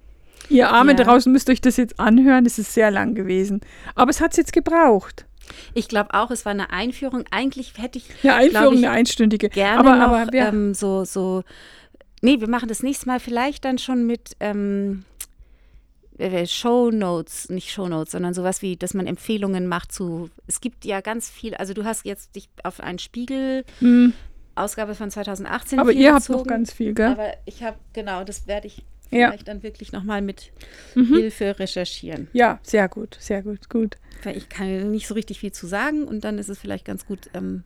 Ihr 0.50 0.70
Armen 0.70 0.98
Ja. 0.98 1.04
draußen 1.04 1.32
müsst 1.32 1.50
euch 1.50 1.62
das 1.62 1.78
jetzt 1.78 2.00
anhören. 2.00 2.46
Es 2.46 2.60
ist 2.60 2.74
sehr 2.74 2.92
lang 2.92 3.16
gewesen. 3.16 3.62
Aber 3.96 4.12
es 4.12 4.22
hat 4.22 4.32
es 4.32 4.38
jetzt 4.38 4.54
gebraucht. 4.54 5.26
Ich 5.74 5.88
glaube 5.88 6.14
auch, 6.14 6.32
es 6.32 6.46
war 6.46 6.52
eine 6.52 6.72
Einführung. 6.72 7.24
Eigentlich 7.32 7.74
hätte 7.78 7.98
ich 8.00 8.10
Eine 8.24 8.36
Einführung, 8.36 8.74
ich, 8.76 8.86
eine 8.86 8.92
einstündige. 8.92 9.50
gerne 9.50 9.80
aber, 9.80 9.96
noch 9.96 10.08
aber 10.16 10.32
wir, 10.34 10.48
ähm, 10.48 10.74
so, 10.74 11.04
so. 11.06 11.44
Nee, 12.22 12.40
wir 12.40 12.50
machen 12.50 12.68
das 12.70 12.82
nächste 12.84 13.08
Mal 13.08 13.20
vielleicht 13.20 13.66
dann 13.66 13.78
schon 13.78 14.06
mit 14.08 14.36
ähm, 14.40 15.04
äh, 16.18 16.46
Shownotes, 16.48 17.50
nicht 17.50 17.72
Shownotes, 17.72 18.12
sondern 18.12 18.34
sowas 18.34 18.62
wie, 18.62 18.78
dass 18.78 18.94
man 18.94 19.08
Empfehlungen 19.08 19.68
macht 19.68 19.92
zu. 19.92 20.30
Es 20.48 20.62
gibt 20.62 20.86
ja 20.86 21.02
ganz 21.02 21.30
viel, 21.30 21.56
also 21.56 21.74
du 21.74 21.84
hast 21.84 22.06
jetzt 22.06 22.36
dich 22.36 22.50
auf 22.64 22.80
einen 22.80 23.00
Spiegel, 23.00 23.64
Hm, 23.80 24.14
Ausgabe 24.56 24.96
von 24.96 25.12
2018. 25.12 25.80
aber 25.80 25.92
ihr 25.92 26.14
habt 26.14 26.30
noch 26.30 26.38
bezogen. 26.38 26.50
ganz 26.50 26.72
viel, 26.74 26.94
gell? 26.94 27.08
Aber 27.08 27.34
ich 27.46 27.62
habe, 27.64 27.78
genau, 27.94 28.24
das 28.24 28.48
werde 28.48 28.68
ich 28.68 28.84
Ja. 29.12 29.28
vielleicht 29.30 29.48
dann 29.50 29.62
wirklich 29.64 29.92
nochmal 29.92 30.22
mit 30.22 30.52
Mhm. 30.96 31.14
Hilfe 31.16 31.60
recherchieren. 31.60 32.28
Ja, 32.34 32.60
sehr 32.64 32.88
gut, 32.88 33.18
sehr 33.20 33.44
gut, 33.44 33.70
gut. 33.70 33.98
Weil 34.24 34.38
ich 34.38 34.48
kann 34.50 34.92
nicht 34.92 35.08
so 35.08 35.14
richtig 35.14 35.40
viel 35.40 35.52
zu 35.52 35.68
sagen 35.68 36.06
und 36.06 36.24
dann 36.24 36.38
ist 36.40 36.50
es 36.50 36.58
vielleicht 36.58 36.86
ganz 36.86 37.06
gut, 37.06 37.30
ähm, 37.34 37.64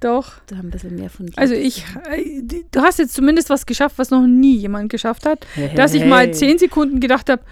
Doch. 0.00 0.32
da 0.46 0.56
ein 0.56 0.70
bisschen 0.70 0.96
mehr 0.96 1.10
von 1.10 1.26
dir. 1.26 1.38
Also 1.38 1.54
ich, 1.54 1.84
äh, 2.10 2.42
du 2.70 2.80
hast 2.80 2.98
jetzt 2.98 3.14
zumindest 3.14 3.50
was 3.50 3.66
geschafft, 3.66 3.98
was 3.98 4.10
noch 4.10 4.26
nie 4.26 4.56
jemand 4.56 4.90
geschafft 4.90 5.26
hat. 5.26 5.46
dass 5.76 5.94
ich 5.94 6.04
mal 6.04 6.24
Hey. 6.26 6.32
zehn 6.32 6.58
Sekunden 6.58 7.00
gedacht 7.00 7.28
habe, 7.30 7.42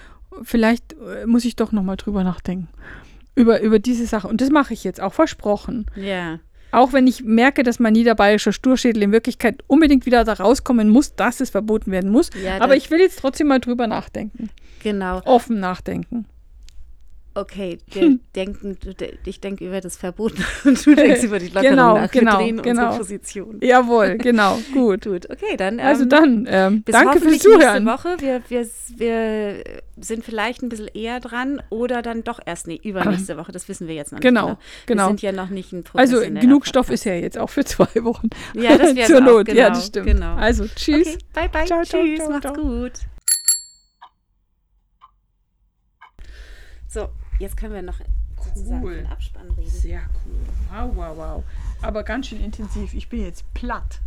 vielleicht 0.43 0.95
äh, 0.95 1.27
muss 1.27 1.45
ich 1.45 1.57
doch 1.57 1.73
noch 1.73 1.83
mal 1.83 1.97
drüber 1.97 2.25
nachdenken. 2.25 2.69
Über, 3.35 3.61
über 3.61 3.79
diese 3.79 4.07
Sache. 4.07 4.27
Und 4.29 4.41
das 4.41 4.51
mache 4.51 4.73
ich 4.75 4.83
jetzt 4.83 5.01
auch 5.01 5.13
versprochen. 5.15 5.87
Ja. 5.95 6.41
Auch 6.73 6.93
wenn 6.93 7.07
ich 7.07 7.23
merke, 7.25 7.63
dass 7.63 7.79
mein 7.79 7.93
niederbayerischer 7.95 8.53
Sturschädel 8.53 9.03
in 9.03 9.13
Wirklichkeit 9.13 9.63
unbedingt 9.69 10.05
wieder 10.07 10.25
da 10.25 10.35
rauskommen 10.35 10.89
muss, 10.91 11.15
dass 11.15 11.41
es 11.41 11.51
verboten 11.51 11.91
werden 11.93 12.11
muss. 12.11 12.31
Ja, 12.45 12.61
Aber 12.61 12.77
ich 12.77 12.91
will 12.91 12.99
jetzt 12.99 13.21
trotzdem 13.21 13.47
mal 13.47 13.59
drüber 13.61 13.87
nachdenken. 13.87 14.51
Genau. 14.83 15.23
Offen 15.25 15.61
nachdenken. 15.61 16.27
Okay, 17.41 17.79
wir 17.93 18.19
denken, 18.35 18.77
ich 19.25 19.41
denke 19.41 19.65
über 19.65 19.81
das 19.81 19.97
Verbot 19.97 20.33
und 20.65 20.85
du 20.85 20.95
denkst 20.97 21.23
über 21.23 21.39
die 21.39 21.47
Lockerung 21.47 21.71
Genau, 21.71 21.95
nach. 21.97 22.11
genau, 22.11 22.39
wir 22.41 22.63
genau. 22.63 22.97
Position. 22.97 23.61
Jawohl, 23.63 24.19
genau, 24.19 24.59
gut. 24.73 25.05
Gut, 25.05 25.31
okay, 25.31 25.57
dann. 25.57 25.79
Also 25.79 26.03
ähm, 26.03 26.09
dann, 26.09 26.47
ähm, 26.49 26.83
danke 26.85 26.85
fürs 26.85 27.05
hoffentlich 27.07 27.31
nächste 27.45 27.51
Zuhören. 27.51 27.87
Woche. 27.87 28.17
Wir, 28.19 28.43
wir, 28.49 28.69
wir 28.97 29.65
sind 30.01 30.25
vielleicht 30.25 30.63
ein 30.63 30.69
bisschen 30.69 30.89
eher 30.89 31.21
dran 31.21 31.63
oder 31.71 32.03
dann 32.03 32.25
doch 32.25 32.41
erst 32.45 32.67
nee, 32.67 32.81
übernächste 32.83 33.37
Woche. 33.37 33.53
Das 33.53 33.69
wissen 33.69 33.87
wir 33.87 33.95
jetzt 33.95 34.11
noch 34.11 34.19
Genau, 34.19 34.49
nicht. 34.51 34.61
genau. 34.87 35.05
Wir 35.05 35.09
sind 35.11 35.23
ja 35.23 35.31
noch 35.31 35.51
nicht 35.51 35.73
ein 35.73 35.85
Also 35.95 36.19
genug 36.21 36.67
Stoff 36.67 36.87
Podcast. 36.89 37.03
ist 37.03 37.05
ja 37.05 37.15
jetzt 37.15 37.39
auch 37.39 37.51
für 37.51 37.65
zwei 37.65 38.03
Wochen. 38.03 38.31
Ja, 38.55 38.77
das 38.77 38.97
wär's 38.97 39.07
Zur 39.07 39.19
auch, 39.19 39.23
Not, 39.27 39.47
ja, 39.49 39.55
genau, 39.55 39.69
das 39.69 39.87
stimmt. 39.87 40.07
genau. 40.07 40.35
Also 40.35 40.67
tschüss. 40.67 41.07
Okay, 41.07 41.19
bye 41.35 41.49
bye. 41.49 41.67
Ciao, 41.67 41.85
ciao, 41.85 42.03
Tschüss, 42.03 42.19
ciao, 42.19 42.31
macht's 42.31 42.43
ciao. 42.53 42.55
gut. 42.55 42.93
So, 46.89 47.11
jetzt 47.39 47.57
können 47.57 47.75
wir 47.75 47.83
noch 47.83 48.01
sozusagen 48.43 48.83
Cool. 48.85 48.97
den 48.97 49.07
Abspann 49.07 49.51
reden. 49.51 49.69
Sehr 49.71 50.01
cool. 50.25 50.37
Wow, 50.71 50.97
wow, 50.97 51.17
wow. 51.17 51.45
Aber 51.83 52.03
ganz 52.03 52.29
schön 52.29 52.41
intensiv. 52.43 52.95
Ich 52.95 53.09
bin 53.09 53.23
jetzt 53.23 53.53
platt. 53.55 54.01